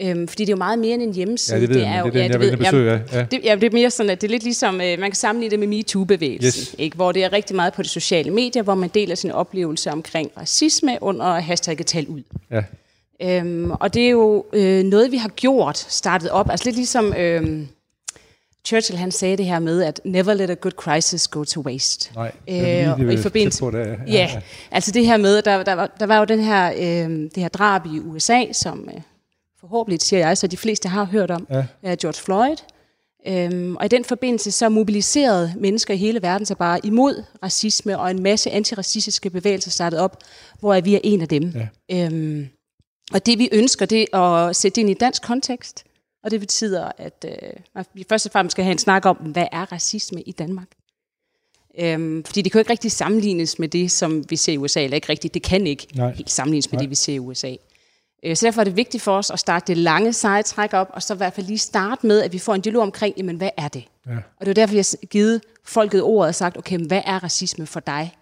Øhm, 0.02 0.28
fordi 0.28 0.44
det 0.44 0.48
er 0.48 0.52
jo 0.52 0.58
meget 0.58 0.78
mere 0.78 0.94
end 0.94 1.02
en 1.02 1.14
hjemmeside. 1.14 1.56
Ja, 1.56 1.60
det 1.60 1.68
ved 1.74 1.76
jeg, 1.80 1.96
er 1.98 2.02
det 2.02 2.16
er 2.16 2.22
den, 2.22 2.30
jeg 2.32 2.40
vil 2.40 2.46
ind 2.46 2.52
og 2.54 2.58
besøge 2.58 2.92
af. 2.92 3.00
Ja. 3.12 3.26
Det, 3.30 3.40
ja, 3.44 3.54
det 3.54 3.64
er 3.64 3.70
mere 3.70 3.90
sådan, 3.90 4.10
at 4.10 4.20
det 4.20 4.26
er 4.26 4.30
lidt 4.30 4.42
ligesom, 4.42 4.74
øh, 4.80 4.98
man 4.98 5.10
kan 5.10 5.14
sammenligne 5.14 5.50
det 5.50 5.58
med 5.58 5.68
MeToo-bevægelsen, 5.68 6.60
Yes. 6.60 6.74
ikke? 6.78 6.96
hvor 6.96 7.12
det 7.12 7.24
er 7.24 7.32
rigtig 7.32 7.56
meget 7.56 7.72
på 7.72 7.82
de 7.82 7.88
sociale 7.88 8.30
medier, 8.30 8.62
hvor 8.62 8.74
man 8.74 8.88
deler 8.94 9.14
sine 9.14 9.34
oplevelser 9.34 9.92
omkring 9.92 10.30
racisme 10.36 10.98
under 11.00 11.26
hashtagget 11.40 11.86
Tal 11.86 12.06
Ud. 12.06 12.22
Ja. 12.50 12.62
Øhm, 13.22 13.70
og 13.70 13.94
det 13.94 14.06
er 14.06 14.10
jo 14.10 14.44
øh, 14.52 14.82
noget, 14.84 15.12
vi 15.12 15.16
har 15.16 15.28
gjort, 15.28 15.78
startet 15.78 16.30
op, 16.30 16.50
altså 16.50 16.64
lidt 16.64 16.76
ligesom 16.76 17.14
øh, 17.14 17.62
Churchill 18.64 18.98
han 18.98 19.10
sagde 19.12 19.36
det 19.36 19.46
her 19.46 19.58
med, 19.58 19.82
at 19.82 20.00
never 20.04 20.34
let 20.34 20.50
a 20.50 20.54
good 20.54 20.72
crisis 20.72 21.28
go 21.28 21.44
to 21.44 21.60
waste. 21.60 22.10
Nej, 22.14 22.32
Øh, 22.48 22.54
det 22.54 22.80
er 22.80 22.96
lige, 22.96 23.08
og 23.08 23.12
i 23.14 23.16
forbindelse- 23.16 23.60
på 23.60 23.70
det. 23.70 23.86
Ja, 23.86 24.12
ja, 24.12 24.40
altså 24.70 24.90
det 24.90 25.06
her 25.06 25.16
med, 25.16 25.42
der, 25.42 25.62
der, 25.62 25.72
var, 25.72 25.86
der 26.00 26.06
var 26.06 26.18
jo 26.18 26.24
den 26.24 26.40
her, 26.44 26.72
øh, 26.72 27.10
det 27.10 27.36
her 27.36 27.48
drab 27.48 27.86
i 27.86 27.98
USA, 28.00 28.44
som 28.52 28.88
øh, 28.94 29.00
forhåbentlig, 29.60 30.00
siger 30.00 30.26
jeg, 30.26 30.38
så 30.38 30.46
de 30.46 30.56
fleste 30.56 30.88
har 30.88 31.04
hørt 31.04 31.30
om, 31.30 31.46
Ja. 31.50 31.64
af 31.82 31.98
George 31.98 32.22
Floyd. 32.22 32.56
Øhm, 33.26 33.76
og 33.76 33.84
i 33.84 33.88
den 33.88 34.04
forbindelse 34.04 34.50
så 34.50 34.68
mobiliserede 34.68 35.54
mennesker 35.58 35.94
i 35.94 35.96
hele 35.96 36.22
verden 36.22 36.46
sig 36.46 36.56
bare 36.56 36.80
imod 36.86 37.22
racisme, 37.42 37.98
og 37.98 38.10
en 38.10 38.22
masse 38.22 38.50
antiracistiske 38.50 39.30
bevægelser 39.30 39.70
startede 39.70 40.00
op, 40.02 40.16
hvor 40.60 40.80
vi 40.80 40.94
er 40.94 41.00
en 41.04 41.20
af 41.20 41.28
dem. 41.28 41.52
Ja. 41.90 42.04
Øhm, 42.06 42.48
og 43.12 43.26
det 43.26 43.38
vi 43.38 43.48
ønsker, 43.52 43.86
det 43.86 44.06
er 44.12 44.18
at 44.18 44.56
sætte 44.56 44.74
det 44.76 44.80
ind 44.80 44.90
i 44.90 44.94
dansk 44.94 45.22
kontekst, 45.22 45.84
og 46.24 46.30
det 46.30 46.40
betyder, 46.40 46.92
at 46.98 47.24
øh, 47.76 47.84
vi 47.94 48.04
først 48.08 48.26
og 48.26 48.32
fremmest 48.32 48.52
skal 48.52 48.64
have 48.64 48.72
en 48.72 48.78
snak 48.78 49.06
om, 49.06 49.16
hvad 49.16 49.46
er 49.52 49.72
racisme 49.72 50.22
i 50.22 50.32
Danmark? 50.32 50.68
Øhm, 51.78 52.24
fordi 52.24 52.42
det 52.42 52.52
kan 52.52 52.58
jo 52.58 52.60
ikke 52.60 52.70
rigtig 52.72 52.92
sammenlignes 52.92 53.58
med 53.58 53.68
det, 53.68 53.90
som 53.90 54.30
vi 54.30 54.36
ser 54.36 54.52
i 54.52 54.58
USA, 54.58 54.84
eller 54.84 54.94
ikke 54.94 55.08
rigtigt, 55.08 55.34
det 55.34 55.42
kan 55.42 55.66
ikke 55.66 55.86
Nej. 55.94 56.12
helt 56.12 56.30
sammenlignes 56.30 56.70
med 56.70 56.76
Nej. 56.78 56.82
det, 56.82 56.90
vi 56.90 56.94
ser 56.94 57.14
i 57.14 57.18
USA. 57.18 57.54
Øh, 58.24 58.36
Så 58.36 58.46
derfor 58.46 58.60
er 58.60 58.64
det 58.64 58.76
vigtigt 58.76 59.02
for 59.02 59.16
os 59.18 59.30
at 59.30 59.38
starte 59.38 59.66
det 59.66 59.76
lange 59.76 60.12
seje 60.12 60.42
træk 60.42 60.72
op, 60.72 60.88
og 60.92 61.02
så 61.02 61.14
i 61.14 61.16
hvert 61.16 61.32
fald 61.32 61.46
lige 61.46 61.58
starte 61.58 62.06
med, 62.06 62.22
at 62.22 62.32
vi 62.32 62.38
får 62.38 62.54
en 62.54 62.60
dialog 62.60 62.82
omkring, 62.82 63.14
jamen 63.16 63.36
hvad 63.36 63.50
er 63.56 63.68
det? 63.68 63.84
Ja. 64.06 64.12
Og 64.16 64.46
det 64.46 64.48
er 64.48 64.54
derfor, 64.54 64.74
jeg 64.74 64.84
har 65.00 65.06
givet 65.06 65.40
folket 65.64 66.02
ordet 66.02 66.28
og 66.28 66.34
sagt, 66.34 66.56
okay, 66.56 66.78
hvad 66.78 67.02
er 67.04 67.18
racisme 67.24 67.66
for 67.66 67.80
dig? 67.80 68.16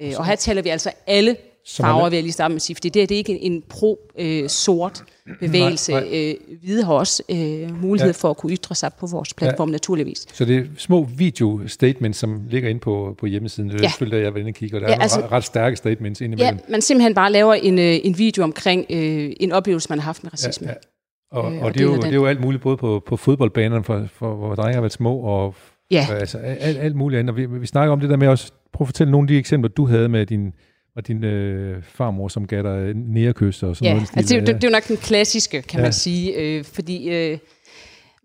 Øh, 0.00 0.12
Og 0.16 0.26
her 0.26 0.36
taler 0.36 0.62
vi 0.62 0.68
altså 0.68 0.92
alle 1.06 1.36
Som 1.70 1.84
er- 1.84 1.88
farver, 1.88 2.08
vil 2.08 2.16
jeg 2.16 2.22
lige 2.22 2.32
starte 2.32 2.52
med 2.52 2.56
at 2.56 2.62
sige, 2.62 2.76
for 2.76 2.80
det, 2.80 2.94
det 2.94 3.10
er 3.10 3.16
ikke 3.16 3.40
en, 3.40 3.52
en 3.52 3.62
pro-sort 3.68 5.02
bevægelse. 5.40 5.92
Nej, 5.92 6.00
nej. 6.04 6.34
Øh, 6.50 6.58
Hvide 6.62 6.84
har 6.84 6.92
også 6.92 7.22
øh, 7.28 7.36
mulighed 7.82 7.98
Ja. 7.98 8.06
ja. 8.06 8.12
for 8.12 8.30
at 8.30 8.36
kunne 8.36 8.52
ytre 8.56 8.74
sig 8.74 8.90
på 9.00 9.06
vores 9.06 9.34
platform, 9.34 9.68
ja. 9.68 9.72
naturligvis. 9.72 10.26
Så 10.32 10.44
det 10.44 10.56
er 10.56 10.62
små 10.76 11.08
video-statements, 11.16 12.18
som 12.18 12.40
ligger 12.50 12.68
inde 12.68 12.80
på, 12.80 13.14
på 13.18 13.26
hjemmesiden. 13.26 13.68
Det 13.70 13.76
er 13.76 13.82
Ja. 13.82 13.88
selvfølgelig 13.88 14.16
der, 14.16 14.22
jeg 14.24 14.34
vil 14.34 14.40
ind 14.40 14.48
og 14.48 14.54
kigge, 14.54 14.76
og 14.76 14.80
der 14.80 14.88
Ja, 14.88 14.94
er 14.94 15.00
altså- 15.00 15.20
ret, 15.20 15.32
ret 15.32 15.44
stærke 15.44 15.76
statements 15.76 16.20
Ja, 16.20 16.24
indimellem. 16.24 16.58
man 16.70 16.80
simpelthen 16.82 17.14
bare 17.14 17.32
laver 17.32 17.54
en, 17.54 17.78
øh, 17.78 17.96
en 18.04 18.18
video 18.18 18.44
omkring 18.44 18.86
øh, 18.90 19.32
en 19.40 19.52
oplevelse, 19.52 19.86
man 19.90 19.98
har 19.98 20.04
haft 20.04 20.22
med 20.24 20.32
racisme. 20.32 20.66
Ja, 20.66 20.72
ja. 20.72 21.38
Og, 21.38 21.52
Øh, 21.52 21.58
og, 21.58 21.64
og 21.66 21.74
det, 21.74 21.80
er 21.80 21.84
jo, 21.84 21.96
det 21.96 22.04
er 22.04 22.12
jo 22.14 22.26
alt 22.26 22.40
muligt, 22.40 22.62
både 22.62 22.76
på, 22.76 23.02
på 23.06 23.16
fodboldbanerne, 23.16 23.84
for, 23.84 24.06
for, 24.14 24.34
hvor 24.34 24.54
drenge 24.54 24.74
har 24.74 24.80
været 24.80 24.92
små, 24.92 25.16
og 25.18 25.54
Ja. 25.90 26.06
altså, 26.10 26.38
alt, 26.38 26.78
alt 26.78 26.96
muligt 26.96 27.18
andet. 27.20 27.30
Og 27.30 27.36
vi, 27.36 27.46
vi 27.46 27.66
snakker 27.66 27.92
om 27.92 28.00
det 28.00 28.10
der 28.10 28.16
med 28.16 28.28
også, 28.28 28.52
prøv 28.72 28.84
at 28.84 28.88
fortælle 28.88 29.10
nogle 29.10 29.24
af 29.24 29.28
de 29.28 29.38
eksempler, 29.38 29.68
du 29.68 29.86
havde 29.86 30.08
med 30.08 30.26
din, 30.26 30.52
og 30.98 31.06
din 31.08 31.24
øh, 31.24 31.82
farmor, 31.82 32.28
som 32.28 32.46
gav 32.46 32.62
dig 32.62 32.94
nærkys 32.94 33.62
og 33.62 33.76
sådan 33.76 33.86
Ja, 33.86 33.94
noget. 33.94 34.08
altså 34.16 34.34
det, 34.34 34.40
jo- 34.40 34.46
det, 34.46 34.54
det 34.54 34.64
er 34.64 34.68
jo 34.68 34.72
nok 34.72 34.88
den 34.88 34.96
klassiske, 34.96 35.62
kan 35.62 35.78
Ja. 35.80 35.84
man 35.84 35.92
sige, 35.92 36.32
øh, 36.34 36.64
fordi 36.64 37.08
øh, 37.10 37.30
man 37.30 37.38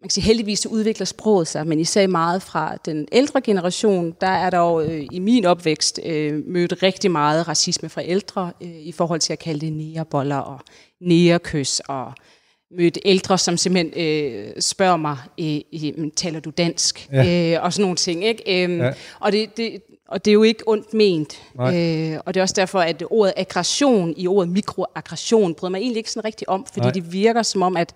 kan 0.03 0.09
sige, 0.09 0.23
heldigvis 0.23 0.59
så 0.59 0.69
udvikler 0.69 1.05
sproget 1.05 1.47
sig, 1.47 1.67
men 1.67 1.79
især 1.79 2.07
meget 2.07 2.41
fra 2.41 2.75
den 2.86 3.07
ældre 3.12 3.41
generation, 3.41 4.13
der 4.21 4.27
er 4.27 4.49
der 4.49 4.57
jo 4.59 4.81
øh, 4.81 5.03
i 5.12 5.19
min 5.19 5.45
opvækst 5.45 5.99
øh, 6.05 6.41
mødt 6.47 6.83
rigtig 6.83 7.12
meget 7.12 7.47
racisme 7.47 7.89
fra 7.89 8.01
ældre 8.05 8.51
øh, 8.62 8.69
i 8.69 8.91
forhold 8.91 9.19
til 9.19 9.33
at 9.33 9.39
kalde 9.39 9.59
det 9.65 9.73
næreboller 9.73 10.38
og 10.38 10.59
nærkys 11.01 11.79
og 11.79 12.13
mødt 12.77 12.97
ældre, 13.05 13.38
som 13.38 13.57
simpelthen 13.57 14.03
øh, 14.05 14.51
spørger 14.59 14.97
mig, 14.97 15.17
øh, 15.39 15.59
øh, 15.97 16.12
taler 16.15 16.39
du 16.39 16.49
dansk? 16.49 17.07
Ja. 17.12 17.53
Øh, 17.55 17.63
og 17.63 17.73
sådan 17.73 17.81
nogle 17.81 17.95
ting. 17.95 18.25
Ikke? 18.25 18.63
Øhm, 18.63 18.77
ja. 18.81 18.91
og, 19.19 19.31
det, 19.31 19.57
det, 19.57 19.81
og 20.13 20.26
det 20.26 20.32
er 20.32 20.34
jo 20.34 20.43
ikke 20.43 20.63
ondt 20.67 20.93
ment. 20.93 21.41
Nej. 21.56 22.12
Øh, 22.13 22.19
og 22.26 22.34
det 22.34 22.39
er 22.39 22.43
også 22.43 22.56
derfor, 22.58 22.80
at 22.80 23.04
ordet 23.10 23.34
aggression 23.38 24.13
i 24.17 24.28
ordet 24.28 24.49
mikroaggression 24.52 25.56
bryder 25.56 25.71
mig 25.71 25.78
egentlig 25.80 25.97
ikke 25.97 26.12
sådan 26.12 26.26
rigtig 26.26 26.49
om, 26.49 26.65
fordi 26.65 26.80
Nej. 26.80 26.91
Det 26.91 27.13
virker 27.13 27.43
som 27.43 27.62
om, 27.62 27.78
at, 27.78 27.93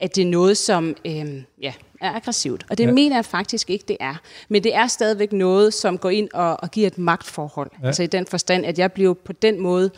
at 0.00 0.16
det 0.16 0.22
er 0.22 0.26
noget, 0.26 0.56
som 0.56 0.96
øh, 1.04 1.42
ja, 1.62 1.72
er 2.00 2.12
aggressivt. 2.12 2.66
Og 2.70 2.78
det 2.78 2.84
Ja. 2.86 2.92
mener 2.92 3.16
jeg 3.16 3.24
faktisk 3.24 3.70
ikke, 3.70 3.84
det 3.88 3.96
er. 4.00 4.14
Men 4.48 4.64
det 4.64 4.74
er 4.74 4.86
stadigvæk 4.86 5.32
noget, 5.32 5.74
som 5.74 5.98
går 5.98 6.10
ind 6.10 6.28
og, 6.34 6.62
og 6.62 6.70
giver 6.70 6.86
et 6.86 6.98
magtforhold. 6.98 7.70
Ja. 7.82 7.86
Altså 7.86 8.02
i 8.02 8.06
den 8.06 8.26
forstand, 8.26 8.66
at 8.66 8.78
jeg 8.78 8.92
bliver 8.92 9.14
på 9.14 9.32
den 9.32 9.60
måde 9.60 9.90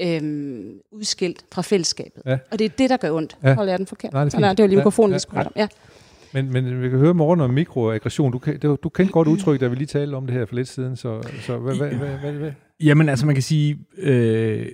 øhm, 0.00 0.72
udskilt 0.92 1.44
fra 1.52 1.62
fællesskabet. 1.62 2.22
Ja. 2.26 2.38
Og 2.50 2.58
det 2.58 2.64
er 2.64 2.68
det, 2.68 2.90
der 2.90 2.96
gør 2.96 3.10
ondt. 3.12 3.36
Ja. 3.42 3.54
Holder 3.54 3.72
jeg 3.72 3.78
den 3.78 3.86
forkert? 3.86 4.12
Nej, 4.12 4.24
det 4.24 4.34
er 4.34 4.38
Nej, 4.38 4.40
nej, 4.40 4.50
fint. 4.50 4.56
det 4.58 4.62
var 4.62 4.68
lige 4.68 4.76
mikrofonen, 4.76 5.10
ja, 5.10 5.16
vi 5.16 5.20
skulle 5.20 5.40
ja. 5.40 5.46
om. 5.46 5.52
Ja. 5.56 5.68
Men, 6.34 6.52
men 6.52 6.82
vi 6.82 6.88
kan 6.88 6.98
høre 6.98 7.14
morgen 7.14 7.40
om 7.40 7.50
mikroaggression. 7.50 8.32
Du, 8.32 8.40
var- 8.62 8.76
du 8.76 8.88
kendte 8.88 9.12
godt 9.12 9.28
udtryk, 9.28 9.60
da 9.60 9.68
vi 9.68 9.74
lige 9.76 9.86
talte 9.86 10.14
om 10.14 10.26
det 10.26 10.34
her 10.36 10.46
for 10.46 10.54
lidt 10.54 10.68
siden. 10.68 10.96
Så, 10.96 11.22
så 11.40 11.58
hvad, 11.58 11.76
hvad, 11.76 11.88
hvad, 11.90 12.08
hvad, 12.18 12.32
hvad? 12.32 12.52
Jamen, 12.80 13.08
altså 13.08 13.26
man 13.26 13.34
kan 13.34 13.42
sige, 13.42 13.78
øh, 13.98 14.66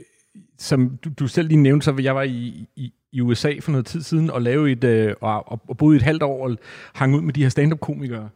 som 0.59 0.99
du, 1.05 1.11
du 1.19 1.27
selv 1.29 1.49
lige 1.49 1.61
nævnte, 1.63 1.85
så 1.85 1.95
jeg 2.03 2.15
var 2.15 2.23
i, 2.23 2.67
i, 2.77 2.93
i 3.13 3.21
USA 3.21 3.53
for 3.61 3.71
noget 3.71 3.87
tid 3.87 4.03
siden 4.03 4.31
og 4.31 4.43
lavede 4.43 4.73
et, 4.73 4.85
øh, 4.85 5.15
og, 5.21 5.53
og, 5.69 5.77
boede 5.79 5.97
et 5.97 6.03
halvt 6.03 6.23
år 6.23 6.49
og 6.49 6.57
hang 6.95 7.15
ud 7.15 7.21
med 7.21 7.33
de 7.33 7.43
her 7.43 7.49
stand-up-komikere 7.49 8.29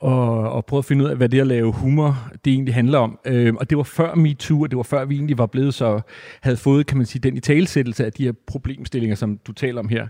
og, 0.00 0.52
og 0.52 0.64
prøvede 0.64 0.80
at 0.80 0.84
finde 0.84 1.04
ud 1.04 1.10
af, 1.10 1.16
hvad 1.16 1.28
det 1.28 1.40
at 1.40 1.46
lave 1.46 1.72
humor, 1.72 2.30
det 2.44 2.52
egentlig 2.52 2.74
handler 2.74 2.98
om. 2.98 3.18
Øh, 3.24 3.54
og 3.54 3.70
det 3.70 3.78
var 3.78 3.84
før 3.84 4.14
MeToo, 4.14 4.62
og 4.62 4.70
det 4.70 4.76
var 4.76 4.82
før 4.82 5.04
vi 5.04 5.14
egentlig 5.14 5.38
var 5.38 5.46
blevet 5.46 5.74
så, 5.74 6.00
havde 6.40 6.56
fået, 6.56 6.86
kan 6.86 6.96
man 6.96 7.06
sige, 7.06 7.20
den 7.22 7.36
i 7.36 7.40
talesættelse 7.40 8.04
af 8.04 8.12
de 8.12 8.24
her 8.24 8.32
problemstillinger, 8.46 9.16
som 9.16 9.38
du 9.46 9.52
taler 9.52 9.80
om 9.80 9.88
her. 9.88 10.06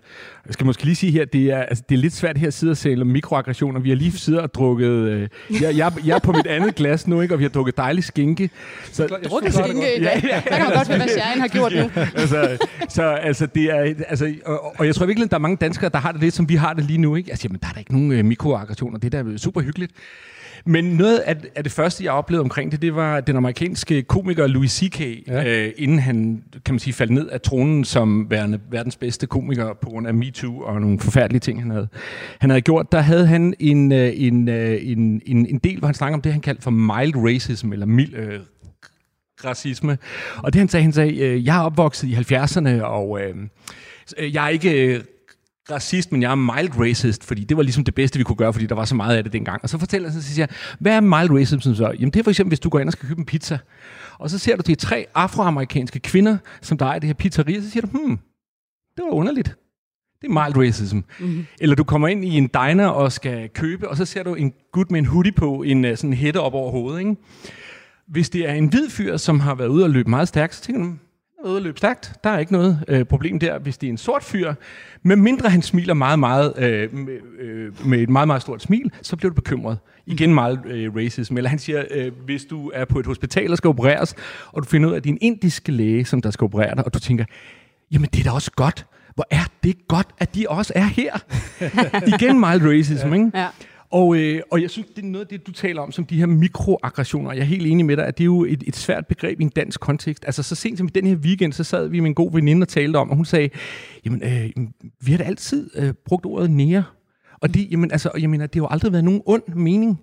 Jeg 0.46 0.52
skal 0.52 0.66
måske 0.66 0.84
lige 0.84 0.96
sige 0.96 1.12
her, 1.12 1.24
det 1.24 1.50
er, 1.50 1.62
altså, 1.62 1.84
det 1.88 1.94
er 1.94 1.98
lidt 1.98 2.12
svært 2.12 2.38
her 2.38 2.48
at 2.48 2.54
sidde 2.54 2.96
og 2.96 3.00
om 3.00 3.06
mikroaggressioner. 3.06 3.80
Vi 3.80 3.88
har 3.88 3.96
lige 3.96 4.12
siddet 4.12 4.40
og 4.40 4.54
drukket, 4.54 4.88
øh, 4.88 5.28
jeg, 5.62 5.76
jeg, 5.76 5.92
jeg 6.06 6.14
er 6.14 6.20
på 6.20 6.32
mit 6.32 6.46
andet 6.46 6.74
glas 6.74 7.06
nu, 7.06 7.20
ikke? 7.20 7.34
og 7.34 7.38
vi 7.38 7.44
har 7.44 7.50
drukket 7.50 7.76
dejlig 7.76 8.04
skinke. 8.04 8.50
Så, 8.92 9.06
Druk 9.06 9.44
skinke 9.48 9.96
i 9.96 10.02
dag. 10.04 10.22
Der 10.22 10.56
kan 10.56 10.64
man 10.64 10.72
godt 10.74 10.88
høre, 10.88 10.96
hvad 10.98 11.08
Sharon 11.08 11.40
har 11.40 11.48
gjort 11.48 11.72
nu. 11.72 12.02
altså, 12.20 12.66
så 12.88 13.02
altså, 13.02 13.46
det 13.46 13.64
er, 13.64 13.94
altså, 14.08 14.34
og, 14.44 14.74
og 14.78 14.86
jeg 14.86 14.94
tror 14.94 15.06
virkelig, 15.06 15.24
at 15.24 15.30
der 15.30 15.36
er 15.36 15.40
mange 15.40 15.56
danskere, 15.56 15.90
der 15.90 15.98
har 15.98 16.12
det 16.12 16.20
lidt, 16.20 16.34
som 16.34 16.48
vi 16.48 16.54
har 16.54 16.72
det 16.72 16.84
lige 16.84 16.98
nu. 16.98 17.16
Ikke? 17.16 17.30
Altså, 17.30 17.48
jamen, 17.48 17.60
der 17.60 17.68
er 17.68 17.72
da 17.72 17.78
ikke 17.78 17.92
nogen 17.92 18.12
øh, 18.12 18.24
mikroaggressioner. 18.24 18.98
Det 18.98 19.14
er 19.14 19.22
da 19.22 19.36
super 19.36 19.60
hyggeligt. 19.60 19.92
Men 20.64 20.84
noget 20.84 21.18
af, 21.18 21.36
af 21.54 21.62
det 21.64 21.72
første, 21.72 22.04
jeg 22.04 22.12
oplevede 22.12 22.42
omkring 22.42 22.72
det, 22.72 22.82
det 22.82 22.94
var 22.94 23.20
den 23.20 23.36
amerikanske 23.36 24.02
komiker 24.02 24.46
Louis 24.46 24.70
C.K., 24.70 25.00
ja. 25.00 25.44
øh, 25.44 25.72
inden 25.76 25.98
han, 25.98 26.42
kan 26.64 26.74
man 26.74 26.78
sige, 26.78 26.94
faldt 26.94 27.12
ned 27.12 27.28
af 27.28 27.40
tronen 27.40 27.84
som 27.84 28.30
værende 28.30 28.60
verdens 28.70 28.96
bedste 28.96 29.26
komiker 29.26 29.74
på 29.82 29.90
grund 29.90 30.06
af 30.06 30.14
MeToo 30.14 30.60
og 30.60 30.80
nogle 30.80 31.00
forfærdelige 31.00 31.40
ting, 31.40 31.62
han 31.62 31.70
havde, 31.70 31.88
han 32.38 32.50
havde 32.50 32.60
gjort. 32.60 32.92
Der 32.92 33.00
havde 33.00 33.26
han 33.26 33.54
en, 33.58 33.92
øh, 33.92 34.12
en, 34.14 34.48
øh, 34.48 34.78
en, 34.82 35.22
en, 35.26 35.46
en 35.46 35.58
del, 35.58 35.78
hvor 35.78 35.86
han 35.88 35.94
snakkede 35.94 36.14
om 36.14 36.22
det, 36.22 36.32
han 36.32 36.40
kaldte 36.40 36.62
for 36.62 36.70
mild 36.70 37.16
racism, 37.16 37.72
eller 37.72 37.86
mild 37.86 38.14
øh, 38.14 38.40
racisme. 39.44 39.98
Og 40.36 40.52
det 40.52 40.58
han 40.58 40.68
sagde, 40.68 40.82
han 40.82 40.92
sagde, 40.92 41.16
øh, 41.16 41.46
jeg 41.46 41.56
er 41.56 41.62
opvokset 41.62 42.08
i 42.08 42.14
70'erne, 42.14 42.82
og 42.82 43.20
øh, 43.20 43.28
øh, 43.28 43.34
jeg 44.18 44.44
er 44.44 44.48
ikke 44.48 44.94
øh, 44.94 45.00
racist, 45.70 46.12
men 46.12 46.22
jeg 46.22 46.30
er 46.30 46.34
mild 46.34 46.80
racist, 46.80 47.24
fordi 47.24 47.44
det 47.44 47.56
var 47.56 47.62
ligesom 47.62 47.84
det 47.84 47.94
bedste, 47.94 48.18
vi 48.18 48.24
kunne 48.24 48.36
gøre, 48.36 48.52
fordi 48.52 48.66
der 48.66 48.74
var 48.74 48.84
så 48.84 48.94
meget 48.94 49.16
af 49.16 49.24
det 49.24 49.32
dengang. 49.32 49.62
Og 49.62 49.68
så 49.68 49.78
fortæller 49.78 50.10
han, 50.10 50.22
så 50.22 50.34
siger 50.34 50.46
jeg, 50.50 50.56
hvad 50.78 50.92
er 50.92 51.00
mild 51.00 51.40
racism 51.40 51.72
så? 51.74 51.94
Jamen 51.98 52.10
det 52.10 52.20
er 52.20 52.24
for 52.24 52.30
eksempel, 52.30 52.50
hvis 52.50 52.60
du 52.60 52.68
går 52.68 52.78
ind 52.78 52.88
og 52.88 52.92
skal 52.92 53.08
købe 53.08 53.18
en 53.18 53.26
pizza, 53.26 53.58
og 54.18 54.30
så 54.30 54.38
ser 54.38 54.56
du 54.56 54.62
de 54.66 54.74
tre 54.74 55.06
afroamerikanske 55.14 56.00
kvinder, 56.00 56.38
som 56.62 56.78
der 56.78 56.86
er 56.86 56.94
i 56.94 56.98
det 56.98 57.06
her 57.06 57.14
pizzeria, 57.14 57.60
så 57.60 57.70
siger 57.70 57.86
du, 57.86 57.98
hmm, 57.98 58.18
det 58.96 59.04
var 59.04 59.10
underligt. 59.10 59.56
Det 60.22 60.28
er 60.28 60.44
mild 60.44 60.66
racism. 60.66 60.98
Mm-hmm. 61.20 61.46
Eller 61.60 61.76
du 61.76 61.84
kommer 61.84 62.08
ind 62.08 62.24
i 62.24 62.36
en 62.36 62.46
diner 62.46 62.86
og 62.86 63.12
skal 63.12 63.48
købe, 63.48 63.88
og 63.88 63.96
så 63.96 64.04
ser 64.04 64.22
du 64.22 64.34
en 64.34 64.52
gut 64.72 64.90
med 64.90 64.98
en 64.98 65.06
hoodie 65.06 65.32
på, 65.32 65.62
en 65.62 65.84
uh, 65.84 65.90
sådan 65.96 66.12
hætte 66.12 66.40
op 66.40 66.54
over 66.54 66.70
hovedet. 66.70 66.98
Ikke? 66.98 67.16
Hvis 68.08 68.30
det 68.30 68.48
er 68.48 68.52
en 68.52 68.66
hvid 68.66 68.90
fyr, 68.90 69.16
som 69.16 69.40
har 69.40 69.54
været 69.54 69.68
ude 69.68 69.84
og 69.84 69.90
løbe 69.90 70.10
meget 70.10 70.28
stærkt, 70.28 70.54
så 70.54 70.62
tænker 70.62 70.82
du, 70.82 70.92
"Hmm, 71.38 71.44
han 71.44 71.46
er 71.46 71.50
ude 71.50 71.58
og 71.58 71.62
løbe 71.62 71.78
stærkt. 71.78 72.12
Der 72.24 72.30
er 72.30 72.38
ikke 72.38 72.52
noget 72.52 72.84
øh, 72.88 73.04
problem 73.04 73.38
der. 73.38 73.58
Hvis 73.58 73.78
det 73.78 73.86
er 73.86 73.90
en 73.90 73.98
sort 73.98 74.22
fyr, 74.22 74.54
med 75.02 75.16
mindre 75.16 75.50
han 75.50 75.62
smiler 75.62 75.94
meget, 75.94 76.18
meget, 76.18 76.52
øh, 76.58 76.94
med, 76.94 77.18
øh, 77.40 77.86
med 77.86 77.98
et 77.98 78.08
meget, 78.08 78.26
meget 78.26 78.42
stort 78.42 78.62
smil, 78.62 78.92
så 79.02 79.16
bliver 79.16 79.30
du 79.30 79.34
bekymret. 79.34 79.78
Igen 80.06 80.34
meget 80.34 80.60
øh, 80.66 80.96
racism. 80.96 81.36
Eller 81.36 81.50
han 81.50 81.58
siger, 81.58 81.84
øh, 81.90 82.12
hvis 82.24 82.44
du 82.44 82.70
er 82.74 82.84
på 82.84 82.98
et 82.98 83.06
hospital 83.06 83.50
og 83.50 83.56
skal 83.56 83.68
opereres, 83.68 84.14
og 84.52 84.62
du 84.62 84.68
finder 84.68 84.88
ud 84.88 84.92
af, 84.92 84.96
at 84.96 85.04
det 85.04 85.10
er 85.10 85.14
en 85.14 85.18
indisk 85.20 85.68
læge, 85.68 86.04
som 86.04 86.22
der 86.22 86.30
skal 86.30 86.44
operere 86.44 86.74
dig, 86.74 86.84
og 86.86 86.94
du 86.94 86.98
tænker, 86.98 87.24
jamen 87.92 88.08
det 88.12 88.20
er 88.20 88.24
da 88.24 88.30
også 88.30 88.50
godt. 88.56 88.86
Hvor 89.14 89.26
er 89.30 89.44
det 89.62 89.88
godt, 89.88 90.06
at 90.18 90.34
de 90.34 90.46
også 90.48 90.72
er 90.76 90.84
her. 90.84 91.18
Igen 92.14 92.40
mild 92.40 92.78
racism, 92.78 93.14
ikke? 93.14 93.30
Ja. 93.34 93.46
Og, 93.90 94.16
øh, 94.16 94.42
og 94.50 94.62
jeg 94.62 94.70
synes, 94.70 94.88
det 94.96 95.04
er 95.04 95.06
noget 95.06 95.24
af 95.24 95.28
det, 95.28 95.46
du 95.46 95.52
taler 95.52 95.82
om, 95.82 95.92
som 95.92 96.04
de 96.04 96.18
her 96.18 96.26
mikroaggressioner. 96.26 97.32
Jeg 97.32 97.40
er 97.40 97.44
helt 97.44 97.66
enig 97.66 97.86
med 97.86 97.96
dig, 97.96 98.06
at 98.06 98.18
det 98.18 98.24
er 98.24 98.26
jo 98.26 98.44
et, 98.44 98.64
et 98.66 98.76
svært 98.76 99.06
begreb 99.06 99.40
i 99.40 99.42
en 99.42 99.48
dansk 99.48 99.80
kontekst. 99.80 100.24
Altså 100.24 100.42
så 100.42 100.54
sent 100.54 100.78
som 100.78 100.86
i 100.86 100.90
den 100.90 101.06
her 101.06 101.16
weekend, 101.16 101.52
så 101.52 101.64
sad 101.64 101.88
vi 101.88 102.00
med 102.00 102.08
en 102.08 102.14
god 102.14 102.32
veninde 102.32 102.64
og 102.64 102.68
talte 102.68 102.96
om, 102.96 103.10
og 103.10 103.16
hun 103.16 103.24
sagde, 103.24 103.50
jamen, 104.04 104.22
øh, 104.22 104.66
vi 105.00 105.10
har 105.10 105.18
da 105.18 105.24
altid 105.24 105.70
øh, 105.76 105.94
brugt 106.04 106.26
ordet 106.26 106.50
nære. 106.50 106.84
Og 107.40 107.54
det, 107.54 107.70
jamen, 107.70 107.92
altså, 107.92 108.10
jeg 108.20 108.30
mener, 108.30 108.46
det 108.46 108.54
har 108.54 108.60
jo 108.60 108.68
aldrig 108.70 108.92
været 108.92 109.04
nogen 109.04 109.22
ond 109.26 109.42
mening. 109.54 110.00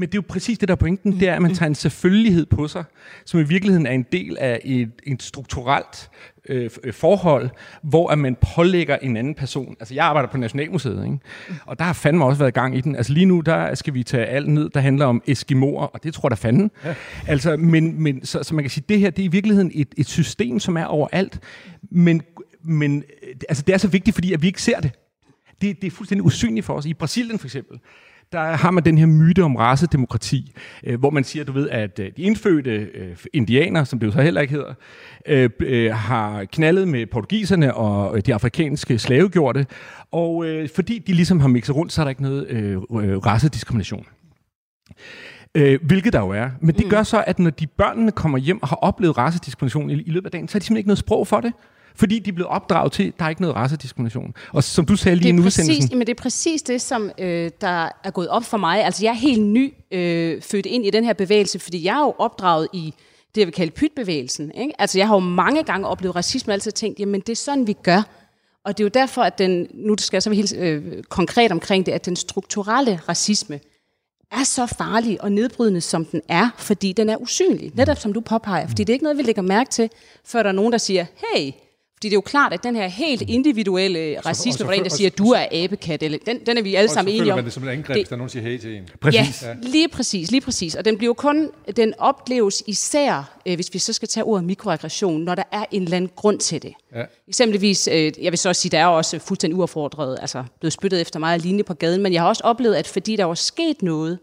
Men 0.00 0.08
det 0.08 0.14
er 0.14 0.18
jo 0.18 0.24
præcis 0.28 0.58
det, 0.58 0.68
der 0.68 0.74
er 0.74 0.76
pointen, 0.76 1.20
det 1.20 1.28
er, 1.28 1.34
at 1.34 1.42
man 1.42 1.54
tager 1.54 1.66
en 1.68 1.74
selvfølgelighed 1.74 2.46
på 2.46 2.68
sig, 2.68 2.84
som 3.24 3.40
i 3.40 3.42
virkeligheden 3.42 3.86
er 3.86 3.90
en 3.90 4.06
del 4.12 4.36
af 4.40 4.60
et, 4.64 4.90
et 5.06 5.22
strukturelt 5.22 6.10
øh, 6.48 6.70
øh, 6.84 6.92
forhold, 6.92 7.50
hvor 7.82 8.08
at 8.08 8.18
man 8.18 8.36
pålægger 8.54 8.96
en 8.96 9.16
anden 9.16 9.34
person. 9.34 9.76
Altså, 9.80 9.94
jeg 9.94 10.04
arbejder 10.04 10.28
på 10.28 10.36
Nationalmuseet, 10.36 11.04
ikke? 11.04 11.18
og 11.66 11.78
der 11.78 11.84
har 11.84 11.92
fandme 11.92 12.24
også 12.24 12.38
været 12.38 12.54
gang 12.54 12.76
i 12.76 12.80
den. 12.80 12.96
Altså, 12.96 13.12
lige 13.12 13.26
nu, 13.26 13.40
der 13.40 13.74
skal 13.74 13.94
vi 13.94 14.02
tage 14.02 14.26
alt 14.26 14.48
ned, 14.48 14.70
der 14.70 14.80
handler 14.80 15.06
om 15.06 15.22
eskimoer, 15.26 15.86
og 15.86 16.02
det 16.02 16.14
tror 16.14 16.26
jeg 16.26 16.30
da 16.30 16.36
fanden. 16.36 16.70
Ja. 16.84 16.94
Altså, 17.26 17.56
men, 17.56 18.02
men 18.02 18.24
så, 18.24 18.42
så 18.42 18.54
man 18.54 18.64
kan 18.64 18.70
sige, 18.70 18.84
det 18.88 18.98
her, 18.98 19.10
det 19.10 19.22
er 19.22 19.26
i 19.26 19.32
virkeligheden 19.32 19.70
et, 19.74 19.88
et 19.96 20.08
system, 20.08 20.58
som 20.58 20.76
er 20.76 20.84
overalt, 20.84 21.40
men, 21.90 22.22
men 22.62 23.04
øh, 23.22 23.34
altså, 23.48 23.64
det 23.66 23.72
er 23.72 23.78
så 23.78 23.88
vigtigt, 23.88 24.14
fordi 24.14 24.32
at 24.32 24.42
vi 24.42 24.46
ikke 24.46 24.62
ser 24.62 24.80
det. 24.80 24.92
Det, 25.60 25.80
det 25.80 25.86
er 25.86 25.90
fuldstændig 25.90 26.24
usynligt 26.24 26.66
for 26.66 26.74
os. 26.74 26.86
I 26.86 26.94
Brasilien 26.94 27.38
for 27.38 27.46
eksempel, 27.46 27.78
der 28.32 28.40
har 28.40 28.70
man 28.70 28.84
den 28.84 28.98
her 28.98 29.06
myte 29.06 29.42
om 29.42 29.56
racedemokrati, 29.56 30.52
øh, 30.84 30.98
hvor 30.98 31.10
man 31.10 31.24
siger, 31.24 31.44
du 31.44 31.52
ved, 31.52 31.68
at 31.68 31.98
øh, 31.98 32.12
de 32.16 32.22
indfødte 32.22 32.70
øh, 32.70 33.16
indianer, 33.32 33.84
som 33.84 33.98
det 33.98 34.06
jo 34.06 34.12
så 34.12 34.22
heller 34.22 34.40
ikke 34.40 34.52
hedder, 34.52 34.74
øh, 35.26 35.50
øh, 35.60 35.94
har 35.94 36.44
knaldet 36.44 36.88
med 36.88 37.06
portugiserne 37.06 37.74
og 37.74 38.16
øh, 38.16 38.22
de 38.26 38.34
afrikanske 38.34 38.98
slavegjorte, 38.98 39.66
og 40.12 40.46
øh, 40.46 40.68
fordi 40.74 40.98
de 40.98 41.12
ligesom 41.12 41.40
har 41.40 41.48
mixet 41.48 41.76
rundt, 41.76 41.92
så 41.92 42.02
er 42.02 42.04
der 42.04 42.10
ikke 42.10 42.22
noget 42.22 42.46
øh, 42.48 42.76
øh, 42.76 43.18
racediskrimination. 43.18 44.06
Øh, 45.54 45.78
hvilket 45.82 46.12
der 46.12 46.20
jo 46.20 46.30
er. 46.30 46.50
Men 46.60 46.74
det 46.74 46.84
mm. 46.84 46.90
gør 46.90 47.02
så, 47.02 47.24
at 47.26 47.38
når 47.38 47.50
de 47.50 47.66
børnene 47.66 48.12
kommer 48.12 48.38
hjem 48.38 48.62
og 48.62 48.68
har 48.68 48.76
oplevet 48.76 49.18
racediskrimination 49.18 49.90
i, 49.90 49.94
i 49.94 50.10
løbet 50.10 50.26
af 50.26 50.32
dagen, 50.32 50.48
så 50.48 50.54
har 50.54 50.58
de 50.58 50.64
simpelthen 50.64 50.76
ikke 50.76 50.88
noget 50.88 50.98
sprog 50.98 51.26
for 51.26 51.40
det. 51.40 51.52
Fordi 51.94 52.18
de 52.18 52.30
er 52.30 52.34
blevet 52.34 52.50
opdraget 52.50 52.92
til, 52.92 53.02
at 53.02 53.12
der 53.18 53.24
er 53.24 53.28
ikke 53.28 53.40
noget 53.40 53.56
racediskrimination. 53.56 54.34
Og 54.52 54.64
som 54.64 54.86
du 54.86 54.96
sagde 54.96 55.16
lige 55.16 55.28
i 55.28 55.32
det 55.32 55.34
en 55.34 55.42
er 55.42 55.46
udsendelse... 55.46 55.80
præcis, 55.80 55.90
jamen 55.90 56.06
det 56.06 56.18
er 56.18 56.22
præcis 56.22 56.62
det, 56.62 56.80
som 56.80 57.10
øh, 57.18 57.50
der 57.60 57.88
er 58.04 58.10
gået 58.10 58.28
op 58.28 58.44
for 58.44 58.56
mig. 58.56 58.84
Altså 58.84 59.04
jeg 59.04 59.10
er 59.10 59.14
helt 59.14 59.42
ny 59.42 59.74
øh, 59.90 60.42
født 60.42 60.66
ind 60.66 60.86
i 60.86 60.90
den 60.90 61.04
her 61.04 61.12
bevægelse, 61.12 61.58
fordi 61.58 61.84
jeg 61.84 61.96
er 61.96 62.00
jo 62.00 62.14
opdraget 62.18 62.68
i 62.72 62.94
det, 63.34 63.40
jeg 63.40 63.46
vil 63.46 63.54
kalde 63.54 63.72
pytbevægelsen. 63.72 64.52
Ikke? 64.54 64.72
Altså 64.78 64.98
jeg 64.98 65.06
har 65.06 65.14
jo 65.14 65.20
mange 65.20 65.62
gange 65.62 65.86
oplevet 65.86 66.16
racisme, 66.16 66.50
og 66.50 66.54
altid 66.54 66.72
tænkt, 66.72 67.00
jamen 67.00 67.20
det 67.20 67.28
er 67.32 67.36
sådan, 67.36 67.66
vi 67.66 67.72
gør. 67.72 68.02
Og 68.64 68.78
det 68.78 68.82
er 68.82 68.84
jo 68.84 68.90
derfor, 68.94 69.22
at 69.22 69.38
den, 69.38 69.66
nu 69.74 69.96
skal 69.98 70.16
jeg 70.16 70.22
så 70.22 70.30
være 70.30 70.36
helt 70.36 70.56
øh, 70.56 71.02
konkret 71.02 71.52
omkring 71.52 71.86
det, 71.86 71.92
at 71.92 72.06
den 72.06 72.16
strukturelle 72.16 73.00
racisme 73.08 73.60
er 74.32 74.44
så 74.44 74.66
farlig 74.66 75.22
og 75.22 75.32
nedbrydende, 75.32 75.80
som 75.80 76.04
den 76.04 76.20
er, 76.28 76.50
fordi 76.58 76.92
den 76.92 77.08
er 77.08 77.16
usynlig. 77.16 77.72
Netop 77.74 77.98
som 77.98 78.12
du 78.12 78.20
påpeger. 78.20 78.66
Fordi 78.66 78.84
det 78.84 78.92
er 78.92 78.94
ikke 78.94 79.02
noget, 79.02 79.18
vi 79.18 79.22
lægger 79.22 79.42
mærke 79.42 79.70
til, 79.70 79.90
før 80.24 80.42
der 80.42 80.48
er 80.48 80.54
nogen, 80.54 80.72
der 80.72 80.78
siger, 80.78 81.06
hey, 81.34 81.52
fordi 82.02 82.08
det 82.08 82.12
er 82.12 82.16
jo 82.16 82.20
klart, 82.20 82.52
at 82.52 82.62
den 82.62 82.76
her 82.76 82.86
helt 82.88 83.22
individuelle 83.22 84.20
racisme, 84.26 84.64
hvor 84.64 84.72
der 84.72 84.78
en, 84.78 84.84
der 84.84 84.90
og- 84.90 84.96
siger, 84.96 85.10
du 85.10 85.30
er 85.30 85.46
abekat, 85.64 86.02
eller, 86.02 86.18
den, 86.26 86.46
den 86.46 86.58
er 86.58 86.62
vi 86.62 86.74
alle 86.74 86.88
Og 86.90 86.94
sammen 86.94 87.14
enige 87.14 87.32
om. 87.32 87.38
man 87.38 87.44
det 87.44 87.52
som 87.52 87.64
et 87.64 87.68
angreb, 87.68 87.86
Det- 87.88 87.96
hvis 87.96 88.08
der 88.08 88.14
er 88.14 88.16
nogen, 88.16 88.30
siger 88.30 88.42
hey 88.42 88.58
til 88.58 88.76
en. 88.76 88.88
Præcis. 89.00 89.42
Ja, 89.42 89.54
lige 89.62 89.88
præcis, 89.88 90.30
lige 90.30 90.40
præcis. 90.40 90.74
Og 90.74 90.84
den 90.84 90.96
bliver 90.98 91.08
jo 91.08 91.12
kun, 91.14 91.50
den 91.76 91.94
opleves 91.98 92.62
især, 92.66 93.38
øh, 93.46 93.54
hvis 93.54 93.70
vi 93.72 93.78
så 93.78 93.92
skal 93.92 94.08
tage 94.08 94.24
ordet 94.24 94.44
mikroaggression, 94.44 95.22
når 95.22 95.34
der 95.34 95.42
er 95.52 95.64
en 95.70 95.82
eller 95.82 95.96
anden 95.96 96.10
grund 96.16 96.38
til 96.38 96.62
det. 96.62 96.72
Ja. 96.96 97.02
Eksempelvis, 97.28 97.88
øh, 97.92 98.12
jeg 98.22 98.32
vil 98.32 98.38
så 98.38 98.48
også 98.48 98.62
sige, 98.62 98.70
der 98.70 98.78
er 98.78 98.86
også 98.86 99.18
fuldstændig 99.18 99.58
uaffordret, 99.58 100.18
altså 100.20 100.44
blevet 100.60 100.72
spyttet 100.72 101.00
efter 101.00 101.18
mig 101.18 101.38
lignende 101.38 101.64
på 101.64 101.74
gaden, 101.74 102.02
men 102.02 102.12
jeg 102.12 102.22
har 102.22 102.28
også 102.28 102.42
oplevet, 102.44 102.74
at 102.74 102.86
fordi 102.86 103.16
der 103.16 103.24
var 103.24 103.34
sket 103.34 103.82
noget, 103.82 104.18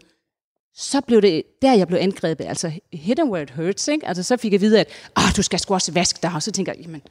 så 0.76 1.00
blev 1.00 1.22
det 1.22 1.42
der, 1.62 1.74
jeg 1.74 1.86
blev 1.88 1.98
angrebet. 2.02 2.44
Altså, 2.44 2.72
hit 2.92 3.18
and 3.18 3.30
where 3.30 3.42
it 3.42 3.50
hurts, 3.50 3.88
ikke? 3.88 4.08
Altså, 4.08 4.22
så 4.22 4.36
fik 4.36 4.52
jeg 4.52 4.56
at 4.56 4.60
vide, 4.60 4.80
at 4.80 4.88
ah, 5.16 5.36
du 5.36 5.42
skal 5.42 5.58
sgu 5.58 5.74
også 5.74 5.92
vaske 5.92 6.18
dig, 6.22 6.32
og 6.34 6.42
så 6.42 6.50
tænker 6.52 6.72
jeg, 6.76 6.82
jamen, 6.82 7.02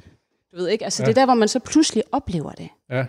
du 0.58 0.62
ved 0.64 0.70
ikke, 0.70 0.84
altså, 0.84 1.04
ja. 1.04 1.06
det 1.06 1.18
er 1.18 1.22
der, 1.22 1.26
hvor 1.26 1.34
man 1.34 1.48
så 1.48 1.60
pludselig 1.60 2.04
oplever 2.12 2.52
det. 2.52 2.70
Ja. 2.92 3.06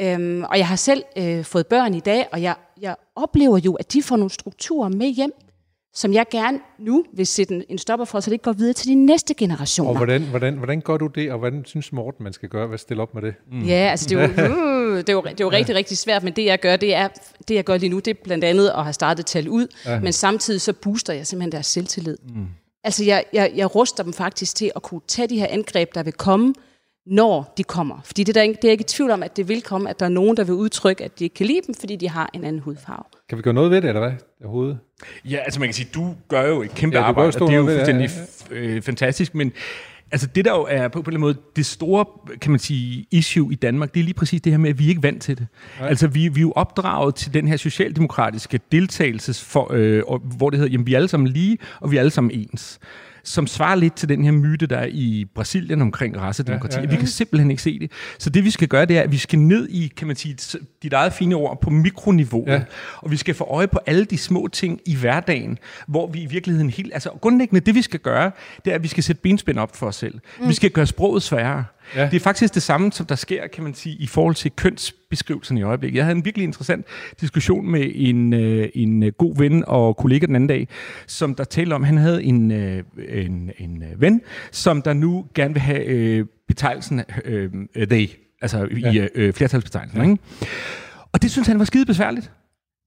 Øhm, 0.00 0.44
og 0.44 0.58
jeg 0.58 0.68
har 0.68 0.76
selv 0.76 1.02
øh, 1.18 1.44
fået 1.44 1.66
børn 1.66 1.94
i 1.94 2.00
dag, 2.00 2.26
og 2.32 2.42
jeg, 2.42 2.54
jeg 2.80 2.96
oplever 3.16 3.58
jo, 3.58 3.74
at 3.74 3.92
de 3.92 4.02
får 4.02 4.16
nogle 4.16 4.30
strukturer 4.30 4.88
med 4.88 5.06
hjem, 5.06 5.32
som 5.94 6.12
jeg 6.12 6.26
gerne 6.30 6.60
nu 6.78 7.04
vil 7.14 7.26
sætte 7.26 7.54
en, 7.54 7.64
en 7.68 7.78
stopper 7.78 8.04
for, 8.04 8.20
så 8.20 8.30
det 8.30 8.32
ikke 8.32 8.42
går 8.42 8.52
videre 8.52 8.72
til 8.72 8.88
de 8.88 8.94
næste 8.94 9.34
generationer. 9.34 9.90
Og 9.90 9.96
hvordan, 9.96 10.22
hvordan, 10.22 10.54
hvordan 10.54 10.80
gør 10.80 10.96
du 10.96 11.06
det, 11.06 11.32
og 11.32 11.38
hvordan 11.38 11.64
synes 11.64 11.92
Morten, 11.92 12.24
man 12.24 12.32
skal 12.32 12.48
gøre? 12.48 12.66
Hvad 12.66 12.78
stille 12.78 13.02
op 13.02 13.14
med 13.14 13.22
det? 13.22 13.34
Mm. 13.52 13.62
Ja, 13.62 13.74
altså 13.90 14.08
det 14.08 14.18
er 14.18 14.22
jo, 14.22 14.28
uh, 14.92 14.96
det 14.98 15.08
er 15.08 15.12
jo, 15.12 15.22
det 15.22 15.40
er 15.40 15.44
jo 15.44 15.50
rigtig, 15.50 15.74
rigtig 15.74 15.98
svært, 15.98 16.22
men 16.22 16.32
det 16.32 16.44
jeg 16.44 16.60
gør, 16.60 16.76
det 16.76 16.94
er, 16.94 17.08
det 17.48 17.54
jeg 17.54 17.64
gør 17.64 17.76
lige 17.76 17.90
nu, 17.90 17.98
det 17.98 18.08
er 18.08 18.14
blandt 18.24 18.44
andet 18.44 18.68
at 18.68 18.82
have 18.82 18.92
startet 18.92 19.26
tal 19.26 19.48
ud, 19.48 19.66
Ja. 19.86 20.00
men 20.00 20.12
samtidig 20.12 20.60
så 20.60 20.72
booster 20.72 21.12
jeg 21.12 21.26
simpelthen 21.26 21.52
deres 21.52 21.66
selvtillid. 21.66 22.18
Mm. 22.34 22.46
Altså 22.84 23.04
jeg, 23.04 23.24
jeg, 23.32 23.52
jeg 23.54 23.74
ruster 23.74 24.02
dem 24.02 24.12
faktisk 24.12 24.56
til 24.56 24.70
at 24.76 24.82
kunne 24.82 25.00
tage 25.08 25.28
de 25.28 25.38
her 25.38 25.46
angreb, 25.50 25.94
der 25.94 26.02
vil 26.02 26.12
komme, 26.12 26.54
når 27.06 27.54
de 27.56 27.64
kommer. 27.64 28.00
Fordi 28.04 28.24
det 28.24 28.28
er, 28.28 28.32
der 28.32 28.42
ikke, 28.42 28.54
det 28.54 28.64
er 28.64 28.68
jeg 28.68 28.72
ikke 28.72 28.82
i 28.82 28.88
tvivl 28.88 29.10
om, 29.10 29.22
at 29.22 29.36
det 29.36 29.48
vil 29.48 29.62
komme, 29.62 29.90
at 29.90 30.00
der 30.00 30.06
er 30.06 30.10
nogen, 30.10 30.36
der 30.36 30.44
vil 30.44 30.54
udtrykke, 30.54 31.04
at 31.04 31.18
de 31.18 31.24
ikke 31.24 31.34
kan 31.34 31.46
lide 31.46 31.60
dem, 31.66 31.74
fordi 31.74 31.96
de 31.96 32.08
har 32.08 32.30
en 32.34 32.44
anden 32.44 32.62
hudfarve. 32.62 33.04
Kan 33.28 33.38
vi 33.38 33.42
gøre 33.42 33.54
noget 33.54 33.70
ved 33.70 33.80
det, 33.80 33.88
eller 33.88 34.00
hvad? 34.00 34.12
Overhovedet? 34.44 34.78
Ja, 35.24 35.36
altså 35.36 35.60
man 35.60 35.68
kan 35.68 35.74
sige, 35.74 35.88
du 35.94 36.14
gør 36.28 36.48
jo 36.48 36.62
et 36.62 36.74
kæmpe 36.74 36.96
Ja, 36.96 37.02
ja, 37.02 37.08
arbejde, 37.08 37.28
og 37.40 37.48
det 37.48 37.54
er 37.54 37.58
jo 37.58 37.66
fuldstændig 37.66 38.10
ja, 38.50 38.56
øh, 38.56 38.82
fantastisk, 38.82 39.34
men 39.34 39.52
altså 40.12 40.26
det 40.26 40.44
der 40.44 40.50
jo 40.50 40.66
er 40.70 40.88
på, 40.88 40.92
på 40.92 40.98
en 40.98 41.00
eller 41.00 41.08
anden 41.10 41.20
måde 41.20 41.36
det 41.56 41.66
store, 41.66 42.04
kan 42.40 42.50
man 42.50 42.60
sige, 42.60 43.06
issue 43.10 43.52
i 43.52 43.54
Danmark, 43.54 43.94
det 43.94 44.00
er 44.00 44.04
lige 44.04 44.14
præcis 44.14 44.40
det 44.40 44.52
her 44.52 44.58
med, 44.58 44.70
at 44.70 44.78
vi 44.78 44.84
er 44.84 44.88
ikke 44.88 45.02
vant 45.02 45.22
til 45.22 45.38
det. 45.38 45.46
Nej. 45.80 45.88
Altså 45.88 46.06
vi, 46.06 46.28
vi 46.28 46.40
er 46.40 46.42
jo 46.42 46.52
opdraget 46.52 47.14
til 47.14 47.34
den 47.34 47.48
her 47.48 47.56
socialdemokratiske 47.56 48.60
deltagelses, 48.72 49.44
for, 49.44 49.72
øh, 49.72 50.02
hvor 50.36 50.50
det 50.50 50.58
hedder, 50.58 50.72
jamen 50.72 50.86
vi 50.86 50.92
er 50.92 50.96
alle 50.96 51.08
sammen 51.08 51.28
lige, 51.28 51.58
og 51.80 51.90
vi 51.90 51.96
er 51.96 52.00
alle 52.00 52.10
sammen 52.10 52.30
ens 52.30 52.78
som 53.24 53.46
svarer 53.46 53.74
lidt 53.74 53.94
til 53.94 54.08
den 54.08 54.24
her 54.24 54.32
myte, 54.32 54.66
der 54.66 54.78
er 54.78 54.88
i 54.90 55.26
Brasilien 55.34 55.82
omkring 55.82 56.20
racedemokrati. 56.20 56.76
Ja, 56.76 56.82
Ja, 56.82 56.86
ja. 56.86 56.90
Vi 56.90 56.96
kan 56.96 57.08
simpelthen 57.08 57.50
ikke 57.50 57.62
se 57.62 57.78
det. 57.78 57.90
Så 58.18 58.30
det 58.30 58.44
vi 58.44 58.50
skal 58.50 58.68
gøre, 58.68 58.86
det 58.86 58.98
er, 58.98 59.02
at 59.02 59.12
vi 59.12 59.16
skal 59.16 59.38
ned 59.38 59.68
i, 59.68 59.92
kan 59.96 60.06
man 60.06 60.16
sige, 60.16 60.58
dit 60.82 60.92
eget 60.92 61.12
fine 61.12 61.34
ord, 61.34 61.60
på 61.60 61.70
mikroniveau. 61.70 62.44
Ja. 62.46 62.62
Og 62.96 63.10
vi 63.10 63.16
skal 63.16 63.34
få 63.34 63.44
øje 63.44 63.68
på 63.68 63.80
alle 63.86 64.04
de 64.04 64.18
små 64.18 64.48
ting 64.52 64.80
i 64.86 64.96
hverdagen, 64.96 65.58
hvor 65.86 66.06
vi 66.06 66.22
i 66.22 66.26
virkeligheden 66.26 66.70
helt... 66.70 66.90
Altså 66.94 67.10
grundlæggende, 67.20 67.60
det 67.60 67.74
vi 67.74 67.82
skal 67.82 68.00
gøre, 68.00 68.30
det 68.64 68.70
er, 68.70 68.74
at 68.74 68.82
vi 68.82 68.88
skal 68.88 69.02
sætte 69.02 69.22
benspænd 69.22 69.58
op 69.58 69.76
for 69.76 69.86
os 69.86 69.96
selv. 69.96 70.14
Mm. 70.40 70.48
Vi 70.48 70.54
skal 70.54 70.70
gøre 70.70 70.86
sproget 70.86 71.22
sværere. 71.22 71.64
Ja. 71.96 72.04
Det 72.04 72.14
er 72.16 72.20
faktisk 72.20 72.54
det 72.54 72.62
samme, 72.62 72.92
som 72.92 73.06
der 73.06 73.14
sker, 73.14 73.46
kan 73.46 73.64
man 73.64 73.74
sige, 73.74 73.96
i 73.98 74.06
forhold 74.06 74.34
til 74.34 74.50
kønsbeskrivelsen 74.50 75.58
i 75.58 75.62
øjeblikket. 75.62 75.96
Jeg 75.96 76.04
havde 76.04 76.16
en 76.16 76.24
virkelig 76.24 76.44
interessant 76.44 76.86
diskussion 77.20 77.70
med 77.70 77.90
en, 77.94 78.32
øh, 78.32 78.68
en 78.74 79.02
øh, 79.02 79.12
god 79.12 79.36
ven 79.36 79.64
og 79.66 79.96
kollega 79.96 80.26
den 80.26 80.34
anden 80.34 80.48
dag, 80.48 80.68
som 81.06 81.34
der 81.34 81.44
talte 81.44 81.74
om, 81.74 81.82
han 81.82 81.96
havde 81.96 82.24
en, 82.24 82.50
øh, 82.50 82.82
en, 83.08 83.50
en 83.58 83.82
øh, 83.82 84.00
ven, 84.00 84.20
som 84.50 84.82
der 84.82 84.92
nu 84.92 85.26
gerne 85.34 85.54
vil 85.54 85.60
have 85.60 85.84
øh, 85.84 86.26
betegnelsen 86.48 87.02
øh, 87.24 87.50
øh, 87.74 87.86
they. 87.86 88.10
Altså 88.42 88.64
i 88.70 88.80
ja. 88.80 89.06
øh, 89.14 89.32
flertalsbetegnelsen, 89.32 90.02
ja. 90.02 90.10
ikke? 90.10 90.22
Og 91.12 91.22
det 91.22 91.30
synes 91.30 91.48
han 91.48 91.58
var 91.58 91.64
skide 91.64 91.86
besværligt. 91.86 92.30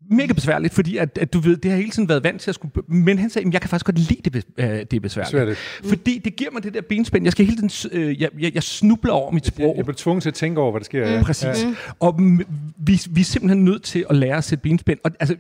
Mega 0.10 0.34
besværligt, 0.34 0.74
fordi 0.74 0.97
at, 0.97 1.18
at 1.22 1.34
du 1.34 1.39
ved, 1.39 1.58
det 1.58 1.72
har 1.72 1.78
hele 1.78 1.91
tiden 1.91 2.10
været 2.10 2.24
vant 2.24 2.41
til 2.41 2.51
at 2.51 2.56
skulle... 2.56 2.72
Men 2.88 3.20
han 3.20 3.30
sagde, 3.30 3.47
at 3.47 3.53
jeg 3.53 3.62
kan 3.62 3.70
faktisk 3.70 3.86
godt 3.86 3.99
lide 3.99 4.30
det, 4.30 4.45
øh, 4.58 4.66
det 4.68 4.93
er 4.93 4.99
besværligt. 4.99 5.32
Besværligt. 5.32 5.58
Fordi 5.84 6.22
det 6.26 6.36
giver 6.36 6.51
mig 6.51 6.64
det 6.64 6.74
der 6.74 6.82
benspænd. 6.89 7.26
Jeg 7.26 7.32
skal 7.32 7.45
hele 7.45 7.70
tiden... 7.70 7.99
Øh, 8.01 8.22
jeg, 8.22 8.30
jeg, 8.39 8.56
jeg 8.56 8.64
snubler 8.64 9.14
over 9.14 9.32
mit 9.32 9.45
sprog. 9.45 9.74
Jeg 9.78 9.86
bliver 9.86 9.95
tvunget 9.97 10.22
til 10.22 10.30
at 10.30 10.34
tænke 10.34 10.62
over, 10.62 10.72
hvad 10.72 10.80
der 10.80 10.86
sker. 10.86 11.10
Ja. 11.12 11.24
Præcis. 11.24 11.45
Ja. 11.64 11.74
Og 11.99 12.16
m- 12.20 12.43
vi, 12.78 13.01
vi 13.10 13.22
er 13.22 13.26
simpelthen 13.26 13.66
nødt 13.66 13.84
til 13.84 14.06
at 14.10 14.16
lære 14.16 14.38
at 14.38 14.43
sætte 14.43 14.62
benspænd. 14.62 14.99
Og 15.03 15.12
altså, 15.20 15.36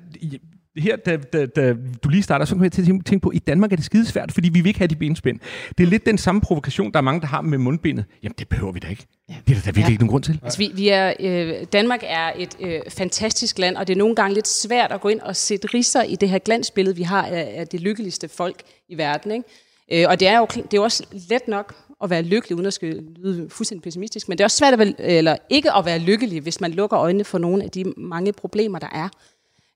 her, 0.77 0.95
da, 0.95 1.17
da, 1.17 1.45
da 1.45 1.75
du 2.03 2.09
lige 2.09 2.23
starter, 2.23 2.45
så 2.45 2.53
kommer 2.55 2.65
jeg 2.65 2.71
til 2.71 2.81
at 2.81 2.87
tænke- 3.05 3.19
på, 3.19 3.29
at 3.29 3.35
i 3.35 3.39
Danmark 3.39 3.71
er 3.71 3.75
det 3.75 3.85
skidesvært, 3.85 4.31
fordi 4.31 4.49
vi 4.49 4.61
vil 4.61 4.67
ikke 4.67 4.79
have 4.79 4.87
de 4.87 4.95
benspænd. 4.95 5.39
Det 5.77 5.83
er 5.83 5.87
lidt 5.87 6.05
den 6.05 6.17
samme 6.17 6.41
provokation, 6.41 6.91
der 6.91 6.97
er 6.97 7.01
mange, 7.01 7.21
der 7.21 7.27
har 7.27 7.41
med 7.41 7.57
mundbindet. 7.57 8.05
Jamen, 8.23 8.35
det 8.39 8.49
behøver 8.49 8.71
vi 8.71 8.79
da 8.79 8.87
ikke. 8.87 9.05
Ja. 9.29 9.33
Det 9.47 9.57
er 9.57 9.61
der 9.61 9.65
virkelig 9.65 9.83
Ja. 9.83 9.89
ikke 9.89 10.01
nogen 10.03 10.09
grund 10.11 10.23
til. 10.23 10.39
Altså, 10.43 10.57
vi, 10.57 10.71
vi 10.75 10.89
er, 10.89 11.13
øh, 11.19 11.53
Danmark 11.73 11.99
er 12.03 12.31
et 12.37 12.55
øh, 12.59 12.79
fantastisk 12.89 13.59
land, 13.59 13.77
og 13.77 13.87
det 13.87 13.93
er 13.93 13.97
nogle 13.97 14.15
gange 14.15 14.33
lidt 14.33 14.47
svært 14.47 14.91
at 14.91 15.01
gå 15.01 15.07
ind 15.09 15.19
og 15.19 15.35
sætte 15.35 15.67
risser 15.73 16.03
i 16.03 16.15
det 16.15 16.29
her 16.29 16.39
glansbillede, 16.39 16.95
vi 16.95 17.03
har 17.03 17.25
af, 17.25 17.53
af 17.57 17.67
det 17.67 17.81
lykkeligste 17.81 18.27
folk 18.29 18.61
i 18.89 18.97
verden. 18.97 19.31
Ikke? 19.31 20.03
Øh, 20.03 20.09
og 20.09 20.19
det 20.19 20.27
er 20.27 20.37
jo 20.37 20.45
det 20.55 20.59
er 20.59 20.67
jo 20.73 20.83
også 20.83 21.03
let 21.29 21.47
nok 21.47 21.75
at 22.03 22.09
være 22.09 22.21
lykkelig, 22.21 22.55
uden 22.55 22.65
at 22.67 22.73
skal 22.73 23.03
lyde 23.15 23.49
fuldstændig 23.49 23.83
pessimistisk, 23.83 24.29
men 24.29 24.37
det 24.37 24.41
er 24.43 24.45
også 24.45 24.57
svært 24.57 24.73
at 24.73 24.79
være, 24.79 24.93
eller 25.01 25.35
ikke 25.49 25.73
at 25.73 25.85
være 25.85 25.99
lykkelig, 25.99 26.41
hvis 26.41 26.61
man 26.61 26.71
lukker 26.71 26.99
øjnene 26.99 27.23
for 27.23 27.37
nogle 27.37 27.63
af 27.63 27.69
de 27.71 27.83
mange 27.97 28.33
problemer, 28.33 28.79
der 28.79 28.87
er. 28.91 29.09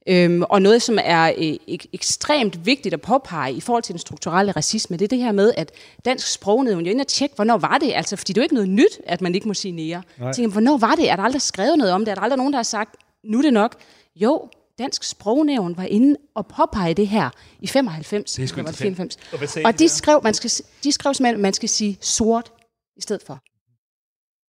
Øhm, 0.09 0.43
og 0.49 0.61
noget, 0.61 0.81
som 0.81 0.97
er 1.03 1.31
øh, 1.37 1.53
ek- 1.75 1.85
ekstremt 1.93 2.65
vigtigt 2.65 2.93
at 2.93 3.01
påpege 3.01 3.53
i 3.53 3.61
forhold 3.61 3.83
til 3.83 3.93
den 3.93 3.99
strukturelle 3.99 4.51
racisme, 4.51 4.97
det 4.97 5.03
er 5.05 5.07
det 5.09 5.17
her 5.17 5.31
med, 5.31 5.53
at 5.57 5.71
dansk 6.05 6.31
sprognævn, 6.33 6.79
jeg 6.85 6.87
er 6.87 6.91
inde 6.91 7.01
og 7.01 7.07
tjekke, 7.07 7.35
hvornår 7.35 7.57
var 7.57 7.77
det? 7.77 7.91
Altså, 7.95 8.15
fordi 8.15 8.33
det 8.33 8.37
er 8.37 8.41
jo 8.41 8.43
ikke 8.45 8.55
noget 8.55 8.69
nyt, 8.69 8.99
at 9.05 9.21
man 9.21 9.35
ikke 9.35 9.47
må 9.47 9.53
sige 9.53 9.71
nære. 9.71 10.01
Jeg 10.19 10.35
tænker, 10.35 10.51
hvornår 10.51 10.77
var 10.77 10.95
det? 10.95 11.09
Er 11.09 11.15
der 11.15 11.23
aldrig 11.23 11.41
skrevet 11.41 11.77
noget 11.77 11.93
om 11.93 12.05
det? 12.05 12.11
Er 12.11 12.15
der 12.15 12.21
aldrig 12.21 12.37
nogen, 12.37 12.53
der 12.53 12.57
har 12.57 12.63
sagt, 12.63 12.95
nu 13.25 13.37
er 13.37 13.41
det 13.41 13.53
nok? 13.53 13.75
Jo, 14.15 14.49
dansk 14.79 15.03
sprognævn 15.03 15.77
var 15.77 15.83
inde 15.83 16.15
og 16.35 16.47
påpege 16.47 16.93
det 16.93 17.07
her 17.07 17.29
i 17.61 17.67
95. 17.67 18.33
Det 18.33 18.43
er 18.43 18.47
sgu 18.47 18.53
eller 18.59 18.63
var 18.63 18.69
interessant. 18.69 19.17
94. 19.21 19.33
Og 19.33 19.39
Og 19.65 19.79
de 19.79 19.89
skrev, 19.89 20.19
man 20.23 20.33
skal, 20.33 20.51
de 20.83 20.91
skrev 20.91 21.13
simpelthen, 21.13 21.35
at 21.35 21.41
man 21.41 21.53
skal 21.53 21.69
sige 21.69 21.97
sort 22.01 22.51
i 22.97 23.01
stedet 23.01 23.21
for. 23.25 23.39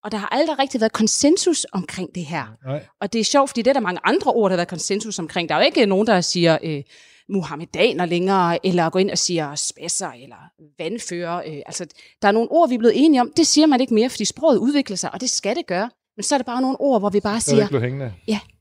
Og 0.07 0.11
der 0.11 0.17
har 0.17 0.27
aldrig 0.31 0.59
rigtig 0.59 0.81
været 0.81 0.93
konsensus 0.93 1.65
omkring 1.71 2.15
det 2.15 2.25
her. 2.25 2.45
Nej. 2.65 2.85
Og 3.01 3.13
det 3.13 3.21
er 3.21 3.23
sjovt, 3.23 3.49
fordi 3.49 3.61
det 3.61 3.69
er 3.69 3.73
der 3.73 3.79
mange 3.79 3.99
andre 4.03 4.31
ord, 4.31 4.49
der 4.49 4.53
har 4.53 4.57
været 4.57 4.67
konsensus 4.67 5.19
omkring. 5.19 5.49
Der 5.49 5.55
er 5.55 5.59
jo 5.59 5.65
ikke 5.65 5.85
nogen, 5.85 6.07
der 6.07 6.21
siger 6.21 6.57
øh, 6.63 6.83
muhammedaner 7.29 8.05
længere, 8.05 8.65
eller 8.65 8.89
går 8.89 8.99
ind 8.99 9.11
og 9.11 9.17
siger 9.17 9.55
spasser, 9.55 10.11
eller 10.23 10.35
vandfører. 10.79 11.37
Øh, 11.37 11.61
altså, 11.65 11.85
der 12.21 12.27
er 12.27 12.31
nogle 12.31 12.51
ord, 12.51 12.69
vi 12.69 12.75
er 12.75 12.79
blevet 12.79 13.05
enige 13.05 13.21
om. 13.21 13.31
Det 13.37 13.47
siger 13.47 13.67
man 13.67 13.81
ikke 13.81 13.93
mere, 13.93 14.09
fordi 14.09 14.25
sproget 14.25 14.57
udvikler 14.57 14.97
sig, 14.97 15.13
og 15.13 15.21
det 15.21 15.29
skal 15.29 15.55
det 15.55 15.67
gøre. 15.67 15.89
Men 16.15 16.23
så 16.23 16.35
er 16.35 16.39
det 16.39 16.45
bare 16.45 16.61
nogle 16.61 16.81
ord, 16.81 17.01
hvor 17.01 17.09
vi 17.09 17.19
bare 17.19 17.41
Så 17.41 17.51
er 17.51 17.55
det 17.55 17.57
siger, 17.57 17.63
ikke 17.63 17.69
blevet 17.69 17.83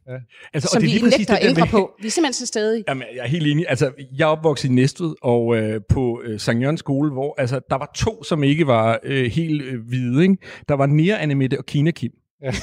hængende. 0.08 0.26
Altså, 0.54 0.68
som 0.72 0.82
det 0.82 0.88
er 0.90 0.94
vi 0.94 1.00
nægter 1.00 1.16
at 1.18 1.20
det 1.20 1.28
der 1.42 1.48
ændre 1.48 1.60
med- 1.62 1.68
på. 1.70 1.90
Vi 2.00 2.06
er 2.06 2.10
simpelthen 2.10 2.32
så 2.32 2.46
stadig. 2.46 2.84
Jamen, 2.88 3.02
jeg 3.16 3.22
er 3.24 3.28
helt 3.28 3.46
enig. 3.46 3.66
Altså, 3.68 3.90
jeg 4.18 4.24
er 4.24 4.28
opvokset 4.28 4.68
i 4.68 4.72
Næstved, 4.72 5.14
og 5.22 5.56
øh, 5.56 5.80
på 5.88 6.22
øh, 6.24 6.40
Sankt 6.40 6.62
Jørgens 6.62 6.80
skole, 6.80 7.12
hvor 7.12 7.34
altså, 7.38 7.60
der 7.70 7.76
var 7.78 7.90
to, 7.94 8.24
som 8.24 8.42
ikke 8.42 8.66
var 8.66 8.98
øh, 9.02 9.30
helt 9.30 9.62
øh, 9.62 9.80
hvide. 9.88 10.22
Ikke? 10.22 10.36
Der 10.68 10.74
var 10.74 10.86
Nea 10.86 11.22
Annemette 11.22 11.58
og 11.58 11.66
Kina 11.66 11.90
Kim. 11.90 12.10
Ja. 12.42 12.46
Altså, 12.46 12.62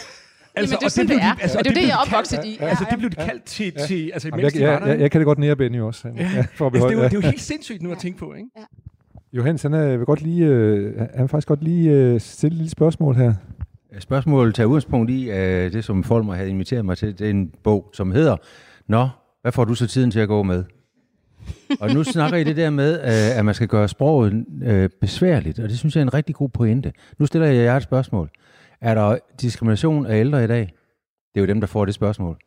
Altså, 0.55 0.75
Jamen, 0.75 0.79
det 0.79 0.83
er 0.83 0.85
og 0.85 0.91
sådan, 0.91 1.07
blev 1.07 1.17
det 1.17 1.23
de- 1.23 1.27
er. 1.27 1.35
altså, 1.41 1.57
og 1.57 1.63
det 1.63 1.69
er 1.71 1.73
det, 1.75 1.81
jeg 1.81 1.89
er 1.89 1.97
kaldt- 1.97 2.13
opvokset 2.13 2.45
i. 2.45 2.57
Altså, 2.59 2.85
det 2.89 2.97
blev 2.99 3.09
de 3.09 3.15
kaldt 3.15 3.43
til, 3.43 3.73
Ja. 3.77 3.85
til 3.85 4.11
altså, 4.13 4.27
Jamen, 4.27 4.45
jeg, 4.45 4.55
jeg, 4.59 4.81
jeg, 4.87 4.99
jeg 4.99 5.11
kan 5.11 5.19
det 5.21 5.25
godt 5.25 5.39
nære 5.39 5.55
Benny 5.55 5.81
også. 5.81 6.07
Ja. 6.07 6.23
Ja, 6.35 6.45
for 6.55 6.67
at 6.67 6.73
Altså, 6.73 6.87
det, 6.87 6.93
er 6.93 6.97
jo, 6.97 7.01
ja. 7.03 7.07
det 7.09 7.13
er 7.13 7.17
jo 7.17 7.21
helt 7.29 7.41
sindssygt 7.41 7.81
nu 7.81 7.91
at 7.91 7.97
tænke 7.97 8.19
på, 8.19 8.33
ikke? 8.33 8.49
Johannes, 9.33 9.61
han 9.61 9.73
er, 9.73 9.97
vil 9.97 10.05
godt 10.05 10.21
lige, 10.21 10.45
øh, 10.45 10.99
han 10.99 11.21
vil 11.21 11.27
faktisk 11.27 11.47
godt 11.47 11.63
lige 11.63 11.89
øh, 11.91 12.19
stille 12.21 12.53
et 12.53 12.57
lille 12.57 12.69
spørgsmål 12.69 13.15
her. 13.15 13.33
Spørgsmålet 13.99 14.55
tager 14.55 14.67
udgangspunkt 14.67 15.09
i 15.11 15.29
uh, 15.29 15.35
det, 15.35 15.83
som 15.85 16.03
Folmer 16.03 16.33
havde 16.33 16.49
inviteret 16.49 16.85
mig 16.85 16.97
til. 16.97 17.19
Det 17.19 17.25
er 17.25 17.29
en 17.31 17.51
bog, 17.63 17.89
som 17.93 18.11
hedder 18.11 18.37
Nå, 18.87 19.09
hvad 19.41 19.51
får 19.51 19.65
du 19.65 19.75
så 19.75 19.87
tiden 19.87 20.11
til 20.11 20.19
at 20.19 20.27
gå 20.27 20.43
med? 20.43 20.63
og 21.79 21.93
nu 21.93 22.03
snakker 22.03 22.37
I 22.37 22.43
det 22.43 22.55
der 22.57 22.69
med, 22.69 22.99
uh, 22.99 23.37
at 23.39 23.45
man 23.45 23.55
skal 23.55 23.67
gøre 23.67 23.87
sproget 23.87 24.33
uh, 24.67 24.85
besværligt, 25.01 25.59
og 25.59 25.69
det 25.69 25.79
synes 25.79 25.95
jeg 25.95 26.01
er 26.01 26.05
en 26.05 26.13
rigtig 26.13 26.35
god 26.35 26.49
pointe. 26.49 26.93
Nu 27.19 27.25
stiller 27.25 27.47
jeg 27.47 27.55
jer 27.55 27.77
et 27.77 27.83
spørgsmål. 27.83 28.29
Er 28.81 28.93
der 28.95 29.17
diskrimination 29.41 30.05
af 30.05 30.19
ældre 30.19 30.43
i 30.43 30.47
dag? 30.47 30.61
Det 31.33 31.39
er 31.39 31.41
jo 31.41 31.45
dem, 31.47 31.59
der 31.59 31.67
får 31.67 31.85
det 31.85 31.93
spørgsmål. 31.93 32.37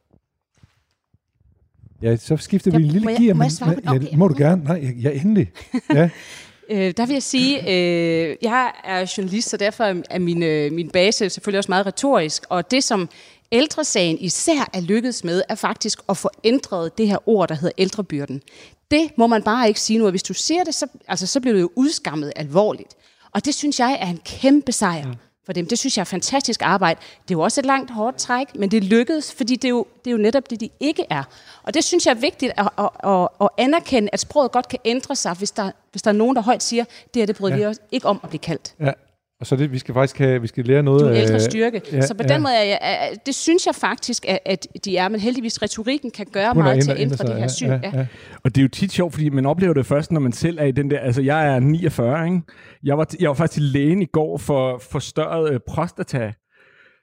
Ja, 2.02 2.16
så 2.16 2.36
skifter 2.36 2.70
vi 2.70 2.76
en 2.76 2.82
lille 2.82 3.04
må 3.04 3.10
jeg- 3.10 3.18
gear. 3.20 3.34
må 3.34 3.42
jeg 3.42 3.46
men- 3.46 3.50
svare 3.50 3.74
på 3.74 3.80
den? 3.80 3.90
ja, 3.90 3.96
Okay. 4.08 4.16
må 4.16 4.28
du 4.28 4.34
gerne? 4.38 4.64
Nej, 4.64 4.94
ja 5.02 5.10
endelig. 5.10 5.52
Ja. 5.94 6.10
Øh, 6.70 6.94
der 6.96 7.06
vil 7.06 7.12
jeg 7.12 7.22
sige, 7.22 7.60
øh, 7.60 8.36
jeg 8.42 8.72
er 8.84 9.14
journalist, 9.16 9.48
så 9.48 9.56
derfor 9.56 9.84
er 10.10 10.18
min, 10.18 10.42
øh, 10.42 10.72
min 10.72 10.90
base 10.90 11.30
selvfølgelig 11.30 11.58
også 11.58 11.70
meget 11.70 11.86
retorisk. 11.86 12.44
Og 12.48 12.70
det, 12.70 12.84
som 12.84 13.08
ældresagen 13.52 14.18
især 14.20 14.70
er 14.72 14.80
lykkedes 14.80 15.24
med, 15.24 15.42
er 15.48 15.54
faktisk 15.54 16.00
at 16.08 16.16
få 16.16 16.30
ændret 16.44 16.98
det 16.98 17.08
her 17.08 17.28
ord, 17.28 17.48
der 17.48 17.54
hedder 17.54 17.74
ældrebyrden. 17.78 18.42
Det 18.90 19.10
må 19.16 19.26
man 19.26 19.42
bare 19.42 19.68
ikke 19.68 19.80
sige 19.80 19.98
nu, 19.98 20.04
og 20.04 20.10
hvis 20.10 20.22
du 20.22 20.34
siger 20.34 20.64
det, 20.64 20.74
så, 20.74 20.86
altså, 21.08 21.26
så 21.26 21.40
bliver 21.40 21.54
det 21.54 21.60
jo 21.60 21.70
udskammet 21.74 22.32
alvorligt. 22.36 22.94
Og 23.32 23.44
det 23.44 23.54
synes 23.54 23.80
jeg 23.80 23.98
er 24.00 24.06
en 24.06 24.20
kæmpe 24.24 24.72
sejr 24.72 25.14
for 25.46 25.52
dem. 25.52 25.66
Det 25.66 25.78
synes 25.78 25.96
jeg 25.96 26.00
er 26.00 26.04
fantastisk 26.04 26.62
arbejde. 26.62 27.00
Det 27.22 27.34
er 27.34 27.38
jo 27.38 27.40
også 27.40 27.60
et 27.60 27.66
langt 27.66 27.90
hårdt 27.90 28.16
træk, 28.16 28.54
men 28.54 28.70
det 28.70 28.84
lykkedes, 28.84 29.32
fordi 29.32 29.56
det 29.56 29.64
er 29.64 29.70
jo, 29.70 29.86
det 30.04 30.10
er 30.10 30.12
jo 30.12 30.18
netop 30.18 30.50
det, 30.50 30.60
de 30.60 30.68
ikke 30.80 31.04
er. 31.10 31.22
Og 31.62 31.74
det 31.74 31.84
synes 31.84 32.06
jeg 32.06 32.12
er 32.12 32.20
vigtigt 32.20 32.52
at, 32.56 32.68
at, 32.78 32.88
at, 33.04 33.28
at 33.40 33.48
anerkende, 33.58 34.08
at 34.12 34.20
sproget 34.20 34.52
godt 34.52 34.68
kan 34.68 34.78
ændre 34.84 35.16
sig, 35.16 35.34
hvis 35.34 35.50
der, 35.50 35.70
hvis 35.90 36.02
der 36.02 36.10
er 36.10 36.14
nogen, 36.14 36.36
der 36.36 36.42
højt 36.42 36.62
siger, 36.62 36.84
det 36.84 37.22
her 37.22 37.26
det 37.26 37.36
bryder 37.36 37.56
ja. 37.56 37.60
vi 37.60 37.66
os 37.66 37.78
ikke 37.92 38.06
om 38.06 38.20
at 38.22 38.28
blive 38.28 38.40
kaldt. 38.40 38.74
ja. 38.80 38.92
Og 39.40 39.46
så 39.46 39.56
det, 39.56 39.72
vi 39.72 39.78
skal 39.78 39.94
faktisk 39.94 40.18
have, 40.18 40.40
vi 40.40 40.46
skal 40.46 40.64
lære 40.64 40.82
noget 40.82 41.00
Du 41.00 41.06
en 41.08 41.14
ældre 41.14 41.34
af- 41.34 41.40
styrke. 41.40 41.82
ja, 41.92 41.96
Ja, 41.96 42.02
så 42.06 42.14
på 42.14 42.22
ja. 42.28 42.34
den 42.34 42.42
måde, 42.42 42.54
er 42.54 42.62
jeg, 42.64 42.78
er, 42.82 43.14
det 43.26 43.34
synes 43.34 43.66
jeg 43.66 43.74
faktisk, 43.74 44.24
at, 44.28 44.38
at 44.46 44.66
de 44.84 44.96
er, 44.96 45.08
men 45.08 45.20
heldigvis 45.20 45.62
retorikken 45.62 46.10
kan 46.10 46.26
gøre 46.32 46.52
Hun 46.54 46.62
meget 46.62 46.84
til 46.84 46.90
at 46.90 47.00
ændre 47.00 47.26
det 47.26 47.36
her 47.36 47.48
syn. 47.48 47.66
ja, 47.66 47.80
Ja, 47.82 47.90
ja. 47.98 48.06
Og 48.44 48.54
det 48.54 48.58
er 48.60 48.62
jo 48.62 48.68
tit 48.68 48.92
sjovt, 48.92 49.12
fordi 49.14 49.28
man 49.28 49.46
oplever 49.46 49.74
det 49.74 49.86
først, 49.86 50.12
når 50.12 50.20
man 50.20 50.32
selv 50.32 50.58
er 50.58 50.64
i 50.64 50.70
den 50.72 50.90
der... 50.90 50.98
Altså, 50.98 51.22
jeg 51.22 51.54
er 51.54 51.58
49, 51.60 52.24
ikke? 52.24 52.40
Jeg 52.84 52.98
var, 52.98 53.06
jeg 53.20 53.28
var 53.28 53.34
faktisk 53.34 53.54
til 53.54 53.62
lægen 53.62 54.02
i 54.02 54.06
går 54.12 54.38
for 54.38 54.78
forstørret 54.90 55.52
øh, 55.52 55.60
prostata, 55.68 56.32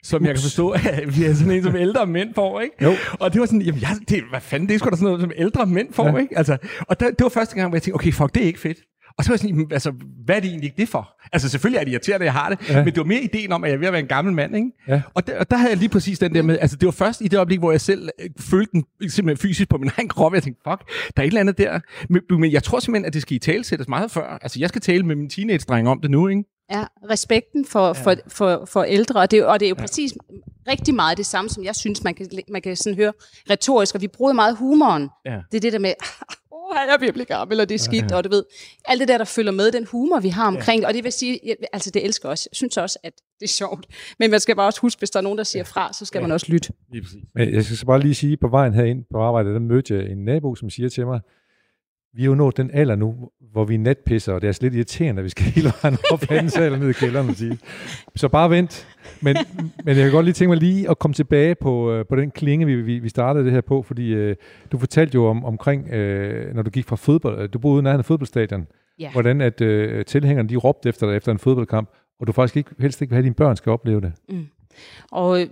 som 0.04 0.26
jeg 0.26 0.36
kan 0.36 0.42
forstå, 0.42 0.70
at 0.94 1.18
vi 1.20 1.26
er 1.26 1.34
sådan 1.34 1.52
en, 1.52 1.64
som 1.64 1.76
ældre 1.76 2.06
mænd 2.08 2.34
får, 2.36 2.62
ikke? 2.62 2.76
Jo. 2.84 2.92
Og 3.20 3.34
det 3.34 3.40
var 3.40 3.46
sådan, 3.46 3.62
jamen, 3.62 3.82
jeg, 3.82 3.90
det, 4.10 4.24
hvad 4.32 4.42
fanden, 4.42 4.68
det 4.70 4.76
er 4.76 4.80
sgu 4.80 4.90
da 4.90 4.96
sådan 4.96 5.06
noget, 5.06 5.22
som 5.22 5.32
ældre 5.38 5.66
mænd 5.66 5.94
får, 5.94 6.06
Ja. 6.06 6.12
ja. 6.12 6.18
ikke? 6.18 6.38
Altså, 6.38 6.58
og 6.80 7.00
der, 7.00 7.06
det 7.06 7.24
var 7.24 7.30
første 7.30 7.56
gang, 7.56 7.70
hvor 7.70 7.76
jeg 7.76 7.82
tænkte, 7.84 7.96
okay, 7.96 8.12
fuck, 8.14 8.34
det 8.36 8.44
er 8.44 8.48
ikke 8.48 8.60
fedt. 8.60 8.78
Og 9.18 9.24
så 9.24 9.30
var 9.30 9.34
jeg 9.34 9.40
sådan, 9.40 9.68
altså, 9.72 9.92
hvad 10.26 10.36
er 10.36 10.40
det 10.40 10.50
egentlig 10.50 10.74
det 10.78 10.90
for? 10.90 11.10
Altså, 11.34 11.50
selvfølgelig 11.50 11.80
er 11.80 11.84
det 11.84 11.92
irriterende, 11.92 12.24
at 12.24 12.26
jeg 12.26 12.34
har 12.34 12.50
det, 12.50 12.70
Ja. 12.70 12.78
men 12.78 12.86
det 12.86 12.98
var 12.98 13.04
mere 13.04 13.22
ideen 13.22 13.52
om, 13.52 13.64
at 13.64 13.70
jeg 13.70 13.76
er 13.76 13.80
ved 13.80 13.88
at 13.88 13.94
være 13.94 14.02
en 14.02 14.08
gammel 14.08 14.34
mand, 14.34 14.56
ikke? 14.56 14.72
Ja. 14.88 15.02
Og, 15.14 15.28
der, 15.28 15.40
og 15.40 15.52
der 15.52 15.58
havde 15.58 15.70
jeg 15.72 15.78
lige 15.78 15.90
præcis 15.90 16.20
den 16.20 16.36
der 16.36 16.42
med, 16.42 16.58
altså 16.62 16.78
det 16.78 16.86
var 16.86 16.92
først 16.92 17.22
i 17.22 17.28
det 17.28 17.38
øjeblik, 17.38 17.60
hvor 17.60 17.72
jeg 17.72 17.82
selv 17.82 18.10
øh, 18.20 18.30
følte 18.40 18.72
den 18.72 19.10
simpelthen 19.10 19.42
fysisk 19.50 19.70
på 19.70 19.78
min 19.78 19.92
egen 19.98 20.08
krop, 20.10 20.34
jeg 20.34 20.44
tænkte, 20.44 20.62
fuck, 20.70 20.82
der 21.18 21.24
er 21.24 21.24
et 21.24 21.28
eller 21.28 21.40
andet 21.40 21.58
der. 21.58 21.80
Men, 22.10 22.22
men 22.40 22.52
jeg 22.52 22.64
tror 22.64 22.80
simpelthen, 22.80 23.06
at 23.06 23.14
det 23.14 23.22
skal 23.22 23.36
i 23.36 23.40
tale 23.40 23.64
sættes 23.64 23.88
meget 23.88 24.12
før. 24.12 24.38
Altså 24.42 24.60
jeg 24.60 24.70
skal 24.70 24.82
tale 24.82 25.04
med 25.04 25.16
min 25.16 25.30
teenage-dreng 25.30 25.90
om 25.90 26.02
det 26.02 26.12
nu, 26.12 26.28
ikke? 26.28 26.44
Ja, 26.72 26.84
respekten 27.10 27.66
for, 27.66 27.86
ja. 27.86 27.92
for, 27.92 28.16
for, 28.28 28.66
for 28.72 28.84
ældre, 28.84 29.20
og 29.20 29.32
det, 29.32 29.38
er 29.38 29.42
jo- 29.44 29.50
og 29.52 29.60
det 29.60 29.66
er 29.66 29.70
jo 29.70 29.76
ja. 29.78 29.82
præcis 29.82 30.14
rigtig 30.68 30.94
meget 30.96 31.18
det 31.18 31.26
samme, 31.26 31.50
som 31.50 31.64
jeg 31.64 31.76
synes, 31.76 32.04
man 32.04 32.14
kan, 32.14 32.28
man 32.52 32.62
kan 32.62 32.76
sådan 32.76 32.96
høre 32.98 33.14
retorisk, 33.50 33.96
og 33.96 34.02
vi 34.02 34.08
bruger 34.08 34.34
meget 34.34 34.58
humoren. 34.58 35.10
Ja. 35.26 35.38
Det 35.52 35.58
er 35.58 35.62
det 35.62 35.74
der 35.74 35.80
med, 35.80 35.94
jeg 36.76 36.90
er 36.90 37.08
at 37.08 37.14
blive 37.14 37.26
gammel, 37.26 37.60
og 37.60 37.70
det 37.70 37.76
er 37.76 37.80
skidt, 37.80 38.12
ja. 38.12 38.16
og 38.18 38.24
du 38.24 38.30
ved, 38.30 38.44
alt 38.86 39.00
det 39.00 39.08
der, 39.08 39.18
der 39.18 39.26
følger 39.26 39.52
med, 39.52 39.72
den 39.72 39.86
humor, 39.86 40.20
vi 40.20 40.30
har 40.30 40.48
omkring 40.48 40.82
det, 40.82 40.88
og 40.88 40.94
det 40.94 41.04
vil 41.04 41.12
sige, 41.12 41.40
jeg, 41.46 41.56
altså 41.74 41.92
det 41.92 42.06
elsker 42.06 42.30
også, 42.30 42.50
jeg 42.52 42.56
synes 42.56 42.78
også, 42.78 43.00
at 43.04 43.14
det 43.40 43.46
er 43.46 43.50
sjovt, 43.50 43.86
men 44.20 44.32
man 44.32 44.40
skal 44.40 44.56
bare 44.56 44.68
også 44.68 44.82
huske, 44.82 45.00
hvis 45.00 45.10
der 45.10 45.20
er 45.20 45.24
nogen, 45.24 45.38
der 45.38 45.44
siger 45.44 45.64
fra, 45.64 45.94
så 45.94 46.06
skal 46.06 46.22
man 46.22 46.32
også 46.32 46.46
lytte. 46.50 46.70
Lige 46.92 47.02
præcis. 47.02 47.24
Men 47.36 47.54
jeg 47.54 47.64
skal 47.64 47.78
så 47.78 47.86
bare 47.86 48.00
lige 48.00 48.16
sige, 48.16 48.38
på 48.38 48.48
vejen 48.48 48.74
herind 48.74 49.04
på 49.12 49.22
arbejde, 49.22 49.54
der 49.54 49.60
mødte 49.60 49.96
jeg 49.96 50.12
en 50.12 50.26
nabo, 50.26 50.56
som 50.56 50.70
siger 50.70 50.90
til 50.90 51.06
mig, 51.06 51.20
vi 52.14 52.22
er 52.22 52.26
jo 52.26 52.36
nået 52.36 52.58
den 52.58 52.72
alder 52.74 52.96
nu, 52.96 53.30
hvor 53.52 53.66
vi 53.66 53.76
er 53.76 53.80
natpisser, 53.80 54.34
og 54.34 54.42
det 54.42 54.48
er 54.48 54.50
altså 54.50 54.62
lidt 54.62 54.76
irriterende, 54.76 55.20
at 55.20 55.24
vi 55.24 55.30
skal 55.30 55.46
hele 55.46 55.72
vejen 55.82 55.98
op 56.12 56.32
anden 56.32 56.50
sal 56.50 56.80
ned 56.80 56.90
i 56.90 56.94
kælderen 56.94 57.36
sige. 57.36 57.60
Så 58.16 58.28
bare 58.28 58.50
vent. 58.50 58.88
Men, 59.22 59.38
men 59.86 59.96
jeg 59.98 60.04
kan 60.04 60.12
godt 60.12 60.26
lige 60.26 60.34
tænke 60.34 60.50
mig 60.50 60.58
lige 60.58 60.90
at 60.90 61.00
komme 61.00 61.14
tilbage 61.14 61.56
på, 61.56 61.92
øh, 61.92 62.06
på 62.10 62.16
den 62.16 62.32
klinge, 62.32 62.66
vi, 62.66 62.76
vi, 62.82 63.00
vi 63.00 63.10
startede 63.10 63.46
det 63.46 63.54
her 63.54 63.62
på, 63.62 63.82
fordi 63.82 64.14
øh, 64.14 64.36
du 64.72 64.78
fortalte 64.78 65.16
jo 65.16 65.26
om, 65.26 65.46
omkring, 65.46 65.90
øh, 65.90 66.56
når 66.56 66.62
du 66.62 66.70
gik 66.70 66.86
fra 66.86 66.96
fodbold, 66.96 67.42
øh, 67.42 67.50
du 67.54 67.60
boede 67.60 67.84
nærheden 67.84 68.00
af 68.00 68.06
fodboldstadion, 68.06 68.68
Ja. 69.00 69.12
hvordan 69.12 69.42
at 69.42 69.62
øh, 69.62 70.06
tilhængerne 70.06 70.50
de 70.50 70.56
råbte 70.56 70.90
efter 70.90 71.08
dig 71.08 71.18
efter 71.18 71.32
en 71.32 71.40
fodboldkamp, 71.40 71.90
og 72.20 72.28
du 72.28 72.32
faktisk 72.32 72.58
ikke, 72.58 72.70
helst 72.80 73.02
ikke 73.02 73.10
vil 73.10 73.16
have, 73.16 73.20
at 73.20 73.24
dine 73.24 73.36
børn 73.36 73.56
skal 73.56 73.72
opleve 73.72 74.02
det. 74.02 74.14
Mm. 74.30 74.46
Og 75.12 75.42
øh, 75.42 75.48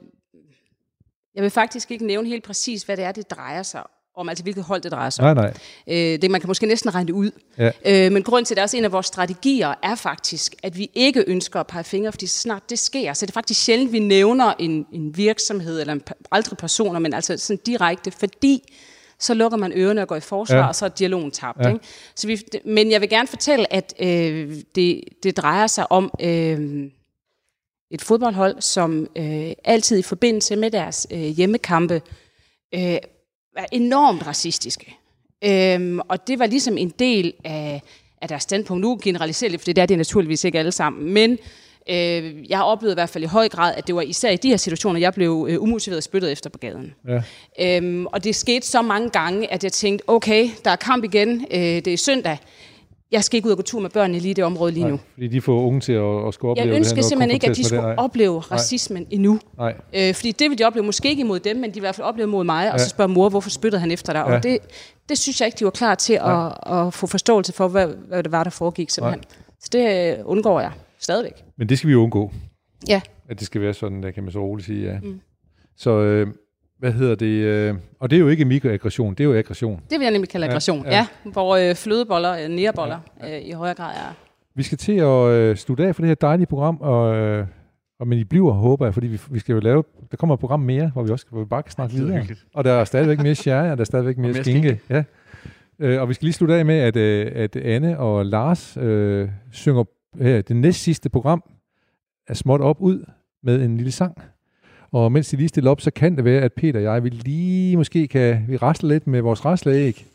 jeg 1.36 1.44
vil 1.44 1.52
faktisk 1.52 1.92
ikke 1.92 2.06
nævne 2.06 2.28
helt 2.28 2.44
præcis, 2.44 2.84
hvad 2.84 2.98
det 2.98 3.06
er, 3.06 3.12
det 3.12 3.32
drejer 3.32 3.64
sig 3.64 3.84
om, 4.16 4.30
altså 4.30 4.44
hvilket 4.44 4.64
hold 4.64 4.82
det 4.82 4.92
drejer 4.92 5.10
sig 5.10 5.30
om. 5.30 5.36
Nej, 5.38 5.52
nej. 5.88 6.14
Øh, 6.14 6.22
det, 6.22 6.32
man 6.32 6.42
kan 6.42 6.48
måske 6.48 6.66
næsten 6.66 6.96
regne 6.96 7.08
det 7.08 7.14
ud. 7.14 7.32
Ja. 7.58 7.72
Øh, 8.06 8.12
men 8.12 8.24
grunden 8.24 8.46
til, 8.46 8.54
at 8.54 8.56
det 8.56 8.62
er 8.62 8.64
også 8.64 8.78
en 8.78 8.86
af 8.86 8.92
vores 8.92 9.06
strategier, 9.06 9.74
er 9.84 9.96
faktisk, 9.96 10.56
at 10.64 10.78
vi 10.78 10.90
ikke 10.94 11.24
ønsker 11.28 11.60
at 11.60 11.68
pege 11.68 11.84
fingre, 11.84 12.12
fordi 12.12 12.28
så 12.28 12.40
snart 12.40 12.70
det 12.70 12.80
sker, 12.80 13.14
så 13.14 13.24
er 13.26 13.28
det 13.28 13.34
faktisk 13.34 13.64
sjældent, 13.64 13.92
vi 13.92 14.00
nævner 14.00 14.54
en, 14.60 14.86
en 14.94 15.18
virksomhed, 15.18 15.80
eller 15.80 15.94
en, 15.94 16.02
aldrig 16.32 16.58
personer, 16.58 17.00
men 17.00 17.14
altså 17.14 17.38
sådan 17.38 17.60
direkte, 17.66 18.12
fordi 18.12 18.74
så 19.20 19.34
lukker 19.34 19.58
man 19.58 19.72
ørerne 19.76 20.02
og 20.02 20.08
går 20.08 20.16
i 20.16 20.20
forsvar, 20.20 20.58
Ja. 20.58 20.68
og 20.68 20.76
så 20.76 20.86
er 20.86 20.90
dialogen 20.90 21.32
tabt. 21.32 21.60
Ja. 21.62 21.68
Ikke? 21.68 21.80
Så 22.16 22.28
vi, 22.28 22.42
men 22.66 22.92
jeg 22.92 23.02
vil 23.02 23.10
gerne 23.10 23.28
fortælle, 23.28 23.74
at 23.74 23.94
øh, 24.00 24.56
det, 24.76 25.04
det 25.24 25.38
drejer 25.38 25.68
sig 25.68 25.92
om... 25.92 26.12
Øh, 26.22 26.90
et 27.94 28.02
fodboldhold, 28.02 28.62
som 28.62 29.08
øh, 29.16 29.52
altid 29.64 29.98
i 29.98 30.02
forbindelse 30.02 30.56
med 30.56 30.72
deres 30.72 31.08
øh, 31.12 31.20
hjemmekampe 31.20 32.02
øh, 32.76 32.98
er 33.58 33.66
enormt 33.72 34.28
racistiske. 34.28 34.98
Øhm, 35.44 36.00
og 36.00 36.28
det 36.28 36.40
var 36.40 36.46
ligesom 36.46 36.78
en 36.78 36.90
del 37.00 37.34
af, 37.44 37.82
af 38.22 38.28
deres 38.28 38.44
standpunkt. 38.44 38.82
Nu 38.82 39.00
generaliserer 39.04 39.50
lidt, 39.50 39.62
for 39.62 39.66
det 39.66 39.78
er 39.78 39.86
det 39.86 39.98
naturligvis 39.98 40.44
ikke 40.44 40.60
alle 40.60 40.72
sammen. 40.72 41.14
Men 41.14 41.32
øh, 41.90 42.50
jeg 42.50 42.58
har 42.58 42.64
oplevet 42.64 42.94
i 42.94 42.96
hvert 42.96 43.10
fald 43.10 43.24
i 43.24 43.28
høj 43.28 43.50
grad, 43.50 43.74
at 43.78 43.88
det 43.88 43.96
var 43.96 44.02
især 44.02 44.30
i 44.30 44.36
de 44.36 44.50
her 44.50 44.58
situationer, 44.58 45.00
jeg 45.00 45.14
blev 45.14 45.48
øh, 45.50 45.62
umotiveret 45.62 46.04
spyttet 46.04 46.32
efter 46.32 46.50
på 46.50 46.58
gaden. 46.58 46.94
Ja. 47.08 47.78
Øhm, 47.78 48.06
og 48.06 48.24
det 48.24 48.36
skete 48.36 48.68
så 48.68 48.82
mange 48.82 49.10
gange, 49.10 49.52
at 49.54 49.64
jeg 49.64 49.72
tænkte, 49.72 50.10
okay, 50.10 50.50
der 50.66 50.72
er 50.72 50.76
kamp 50.76 51.04
igen, 51.04 51.46
øh, 51.52 51.60
det 51.60 51.88
er 51.88 51.98
søndag. 51.98 52.38
Jeg 53.12 53.24
skal 53.24 53.38
ikke 53.38 53.48
ud 53.48 53.52
og 53.52 53.58
gå 53.58 53.62
tur 53.64 53.80
med 53.80 53.90
børnene 53.90 54.20
lige 54.20 54.32
i 54.32 54.34
det 54.34 54.44
område 54.44 54.72
lige 54.72 54.84
nu. 54.84 54.90
Nej, 54.90 55.00
fordi 55.14 55.28
de 55.28 55.42
får 55.42 55.62
unge 55.62 55.80
til 55.80 55.94
at, 55.94 56.28
at 56.28 56.34
skulle 56.34 56.52
opleve 56.52 56.68
Jeg 56.68 56.76
ønsker 56.78 57.02
simpelthen 57.02 57.32
ikke, 57.32 57.50
at 57.50 57.56
de 57.58 57.64
skulle 57.64 57.78
det. 57.88 57.96
Nej. 57.96 58.06
opleve 58.06 58.40
racismen 58.40 59.08
endnu. 59.10 59.40
Nej. 59.58 59.74
Øh, 59.96 60.14
fordi 60.16 60.32
det 60.32 60.50
vil 60.50 60.58
de 60.58 60.64
opleve 60.64 60.86
måske 60.86 61.10
ikke 61.10 61.22
imod 61.22 61.40
dem, 61.40 61.56
men 61.58 61.64
de 61.70 61.74
vil 61.74 61.78
i 61.78 61.80
hvert 61.80 61.96
fald 61.96 62.08
opleve 62.08 62.28
mod 62.28 62.44
mig, 62.44 62.72
og 62.72 62.78
Ja. 62.78 62.84
så 62.84 62.90
spørger 62.90 63.10
mor, 63.14 63.30
hvorfor 63.30 63.50
spyttede 63.50 63.80
han 63.80 63.92
efter 63.92 64.14
dig? 64.14 64.20
Ja. 64.28 64.36
Og 64.36 64.44
det, 64.44 64.58
det 65.10 65.18
synes 65.18 65.42
jeg 65.42 65.48
ikke, 65.48 65.60
de 65.60 65.64
var 65.66 65.72
klar 65.72 65.96
til 65.96 66.14
at, 66.14 66.54
at 66.78 66.94
få 66.94 67.08
forståelse 67.08 67.54
for, 67.54 67.68
hvad, 67.68 67.88
hvad 68.08 68.24
det 68.24 68.32
var, 68.32 68.44
der 68.44 68.52
foregik 68.52 68.90
simpelthen. 68.90 69.24
Så 69.60 69.70
det 69.72 70.18
øh, 70.18 70.26
undgår 70.26 70.60
jeg 70.60 70.72
stadigvæk. 71.00 71.34
Men 71.58 71.70
det 71.70 71.78
skal 71.78 71.88
vi 71.88 71.92
jo 71.94 72.04
undgå, 72.04 72.32
Ja. 72.88 73.02
at 73.30 73.40
det 73.40 73.46
skal 73.48 73.62
være 73.62 73.74
sådan, 73.74 74.04
der 74.04 74.12
kan 74.12 74.24
man 74.24 74.32
så 74.32 74.40
roligt 74.40 74.66
sige, 74.66 74.92
ja. 74.92 75.00
Mm. 75.00 75.20
Så 75.78 75.90
øh, 75.92 76.28
hvad 76.82 76.92
hedder 76.92 77.16
det? 77.16 77.26
Øh, 77.26 77.76
og 78.00 78.10
det 78.10 78.16
er 78.16 78.20
jo 78.20 78.28
ikke 78.28 78.46
mikroaggression, 78.46 79.14
det 79.14 79.20
er 79.24 79.28
jo 79.28 79.34
aggression. 79.38 79.82
Det 79.90 80.00
vil 80.00 80.06
jeg 80.06 80.12
nemlig 80.12 80.30
kalde 80.30 80.46
Ja, 80.46 80.52
aggression. 80.52 80.86
ja. 80.86 80.92
Ja, 80.92 81.08
ja. 81.26 81.32
hvor 81.32 81.56
øh, 81.56 81.76
flødeboller, 81.76 82.44
øh, 82.44 82.50
næreboller, 82.50 83.00
øh, 83.24 83.42
i 83.42 83.52
højere 83.52 83.76
grad 83.76 83.96
er. 83.96 84.14
Vi 84.56 84.64
skal 84.64 84.78
til 84.78 84.92
at 84.98 85.28
øh, 85.28 85.56
slutte 85.56 85.86
af 85.88 85.96
for 85.96 86.02
det 86.02 86.08
her 86.08 86.16
dejlige 86.16 86.46
program, 86.48 86.78
og, 86.82 87.16
øh, 87.16 87.46
og 88.00 88.08
men 88.08 88.18
I 88.20 88.24
bliver, 88.24 88.52
håber 88.52 88.86
jeg, 88.86 88.94
fordi 88.94 89.08
vi, 89.08 89.20
vi 89.32 89.40
skal 89.40 89.54
jo 89.54 89.60
lave, 89.60 89.84
der 90.12 90.18
kommer 90.18 90.34
et 90.34 90.40
program 90.40 90.60
mere, 90.60 90.90
hvor 90.94 91.04
vi 91.04 91.12
også 91.12 91.26
hvor 91.30 91.40
vi 91.40 91.46
bare 91.46 91.64
kan 91.64 91.72
snakke 91.72 91.96
videre. 91.96 92.18
hyggeligt. 92.18 92.46
Og 92.54 92.64
der 92.64 92.72
er 92.72 92.84
stadigvæk 92.86 93.20
mere 93.24 93.36
sherry, 93.36 93.70
og 93.72 93.78
der 93.78 93.82
er 93.82 93.86
stadigvæk 93.86 94.18
mere, 94.18 94.32
mere 94.32 94.44
skinke. 94.44 94.80
Ja. 94.90 95.04
Øh, 95.80 96.02
og 96.02 96.10
vi 96.10 96.14
skal 96.14 96.26
lige 96.26 96.34
slutte 96.34 96.56
af 96.56 96.66
med, 96.66 96.76
at, 96.76 96.96
øh, 96.96 97.32
at 97.36 97.56
Anne 97.56 98.00
og 98.00 98.26
Lars 98.26 98.78
øh, 98.78 99.30
synger 99.52 99.84
her 100.22 100.42
det 100.42 100.56
næst 100.56 100.84
sidste 100.84 101.10
program 101.10 101.44
er 102.28 102.34
småt 102.34 102.62
op 102.62 102.82
ud 102.82 103.06
med 103.44 103.62
en 103.66 103.78
lille 103.78 103.92
sang. 103.92 104.18
Og 104.92 105.12
mens 105.12 105.30
de 105.30 105.38
lige 105.38 105.48
stiller 105.48 105.72
op, 105.72 105.82
så 105.82 105.92
kan 105.92 106.16
det 106.16 106.26
være, 106.26 106.42
at 106.42 106.54
Peter 106.54 106.80
og 106.80 106.84
jeg, 106.84 107.04
vi 107.04 107.10
lige 107.10 107.78
måske 107.78 108.08
kan 108.08 108.46
vi 108.48 108.58
rasle 108.58 108.90
lidt 108.90 109.08
med 109.08 109.22
vores 109.22 109.46
rasleæg. 109.46 110.06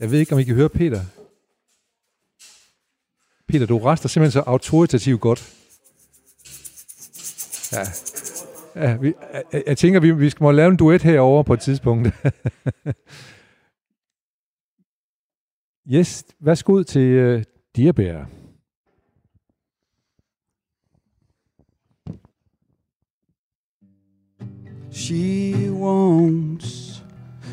Jeg 0.00 0.10
ved 0.10 0.18
ikke, 0.18 0.32
om 0.32 0.38
I 0.38 0.42
kan 0.42 0.54
høre 0.54 0.68
Peter. 0.68 1.00
Peter, 3.48 3.66
du 3.66 3.78
raster 3.78 4.08
simpelthen 4.08 4.32
så 4.32 4.40
autoritativt 4.46 5.20
godt. 5.20 5.54
Ja. 7.72 7.82
ja 8.76 8.96
vi, 8.96 9.14
jeg, 9.52 9.62
jeg 9.66 9.78
tænker, 9.78 10.00
vi, 10.00 10.10
vi 10.10 10.30
skal 10.30 10.44
må 10.44 10.50
lave 10.50 10.70
en 10.70 10.76
duet 10.76 11.02
herover 11.02 11.42
på 11.42 11.54
et 11.54 11.60
tidspunkt. 11.60 12.08
yes, 15.94 16.24
værsgo 16.40 16.82
til 16.82 17.36
uh, 17.36 17.42
Diabær. 17.76 18.41
She 24.92 25.70
wants 25.70 27.00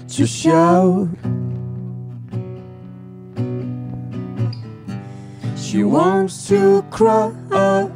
to 0.10 0.28
shout. 0.28 1.08
She 5.56 5.86
wants 5.86 6.50
to 6.50 6.82
cry 6.92 7.32
out. 7.56 7.92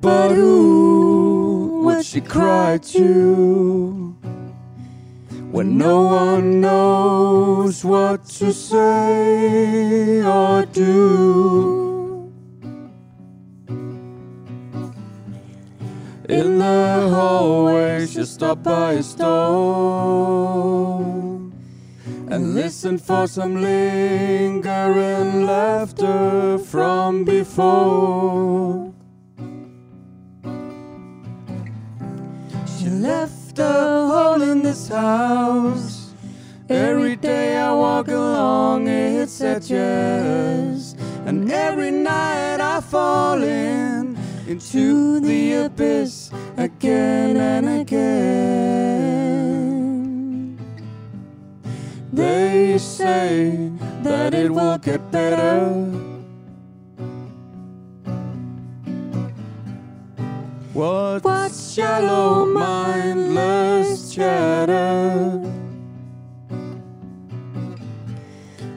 But 0.00 0.34
who 0.34 1.82
would 1.84 2.04
she 2.04 2.20
cry 2.20 2.78
to 2.78 4.16
when 5.52 5.78
no 5.78 6.02
one 6.02 6.60
knows 6.60 7.84
what 7.84 8.24
to 8.40 8.52
say 8.52 10.24
or 10.24 10.66
do? 10.66 11.87
In 16.28 16.58
the 16.58 17.08
hallway, 17.08 18.06
she 18.06 18.22
stopped 18.26 18.62
by 18.62 18.92
a 18.92 19.02
stone 19.02 20.28
and 22.30 22.54
listened 22.54 23.00
for 23.00 23.26
some 23.26 23.62
lingering 23.62 25.46
laughter 25.46 26.58
from 26.58 27.24
before. 27.24 28.92
She 32.76 32.90
left 32.90 33.58
a 33.58 34.06
hole 34.12 34.42
in 34.42 34.62
this 34.62 34.88
house. 34.88 36.12
Every 36.68 37.16
day 37.16 37.56
I 37.56 37.72
walk 37.72 38.08
along 38.08 38.86
its 38.86 39.40
edges, 39.40 40.94
and 41.24 41.50
every 41.50 41.90
night 41.90 42.60
I 42.60 42.82
fall 42.82 43.42
in 43.42 43.97
into 44.48 45.20
the 45.20 45.52
abyss 45.66 46.30
again 46.56 47.36
and 47.36 47.68
again. 47.82 48.88
They 52.10 52.78
say 52.78 53.70
that 54.02 54.32
it 54.32 54.50
will 54.50 54.78
get 54.78 55.10
better. 55.10 55.68
What, 60.72 61.22
what 61.24 61.52
shallow, 61.52 62.46
mindless 62.46 64.14
chatter? 64.14 65.44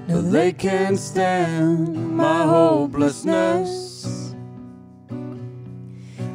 No, 0.10 0.22
they 0.22 0.52
can't 0.52 1.00
stand 1.00 1.96
my 2.18 2.44
hopelessness. 2.44 3.91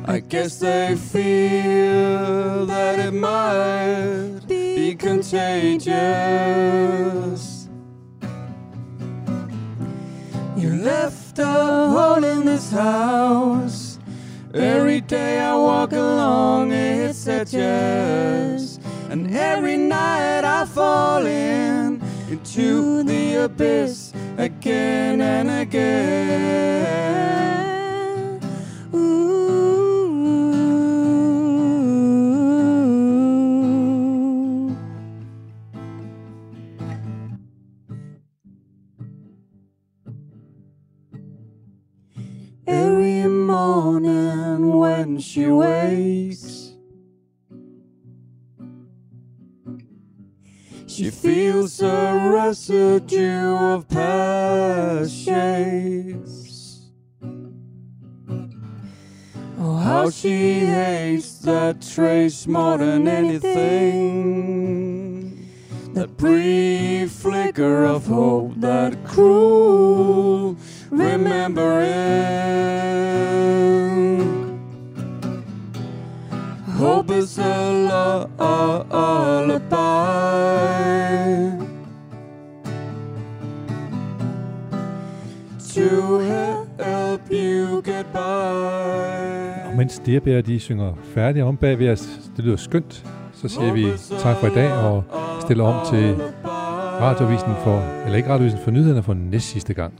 I 0.08 0.20
guess 0.20 0.60
they 0.60 0.94
feel 0.94 2.64
that 2.66 3.00
it 3.00 3.12
might 3.12 4.38
be 4.46 4.94
contagious. 4.94 5.92
You 10.56 10.74
left 10.76 11.40
a 11.40 11.44
hole 11.44 12.22
in 12.22 12.44
this 12.46 12.70
house. 12.70 13.98
Every 14.54 15.00
day 15.00 15.40
I 15.40 15.56
walk 15.56 15.90
along 15.90 16.70
its 16.70 17.26
edges, 17.26 18.78
and 19.10 19.34
every 19.34 19.76
night 19.76 20.44
I 20.44 20.66
fall 20.66 21.26
in 21.26 22.00
into 22.30 23.02
the 23.02 23.44
abyss 23.44 24.12
again 24.38 25.20
and 25.20 25.50
again. 25.50 26.86
She 45.36 45.46
wakes, 45.48 46.72
she 50.86 51.10
feels 51.10 51.82
a 51.82 52.30
residue 52.32 53.54
of 53.54 53.86
past 53.86 55.14
shapes. 55.14 56.86
Oh, 59.60 59.76
how 59.76 60.08
she 60.08 60.60
hates 60.60 61.36
that 61.40 61.82
trace 61.82 62.46
more 62.46 62.78
than 62.78 63.06
anything. 63.06 64.16
That 65.92 66.16
brief 66.16 67.12
flicker 67.12 67.84
of 67.84 68.06
hope, 68.06 68.54
that 68.56 69.04
cruel 69.04 70.56
remembering. 70.88 72.16
Hope 77.08 77.18
is 77.18 77.38
a 77.38 77.72
lu- 77.72 78.26
a- 78.38 78.82
lullaby 78.90 79.76
to 85.74 86.18
help 86.18 87.20
you 87.30 87.82
get 87.84 88.06
by. 88.12 88.18
Og 89.70 89.76
mens 89.76 89.98
Diabær, 90.06 90.40
de 90.40 90.60
synger 90.60 90.92
færdigt 91.04 91.44
om 91.44 91.56
bagved 91.56 91.92
os, 91.92 92.08
det 92.36 92.44
lyder 92.44 92.56
skønt, 92.56 93.04
så 93.32 93.48
siger 93.48 93.72
vi 93.72 93.86
tak 94.18 94.36
for 94.36 94.46
i 94.46 94.54
dag 94.54 94.72
og 94.72 95.04
stiller 95.40 95.64
om 95.64 95.86
til 95.86 96.16
Radiovisen 97.00 97.52
for, 97.64 98.02
eller 98.04 98.16
ikke 98.16 98.28
radiovisen 98.28 98.58
for 98.60 98.70
nyhederne 98.70 99.02
for 99.02 99.14
næst 99.14 99.46
sidste 99.46 99.74
gang. 99.74 99.92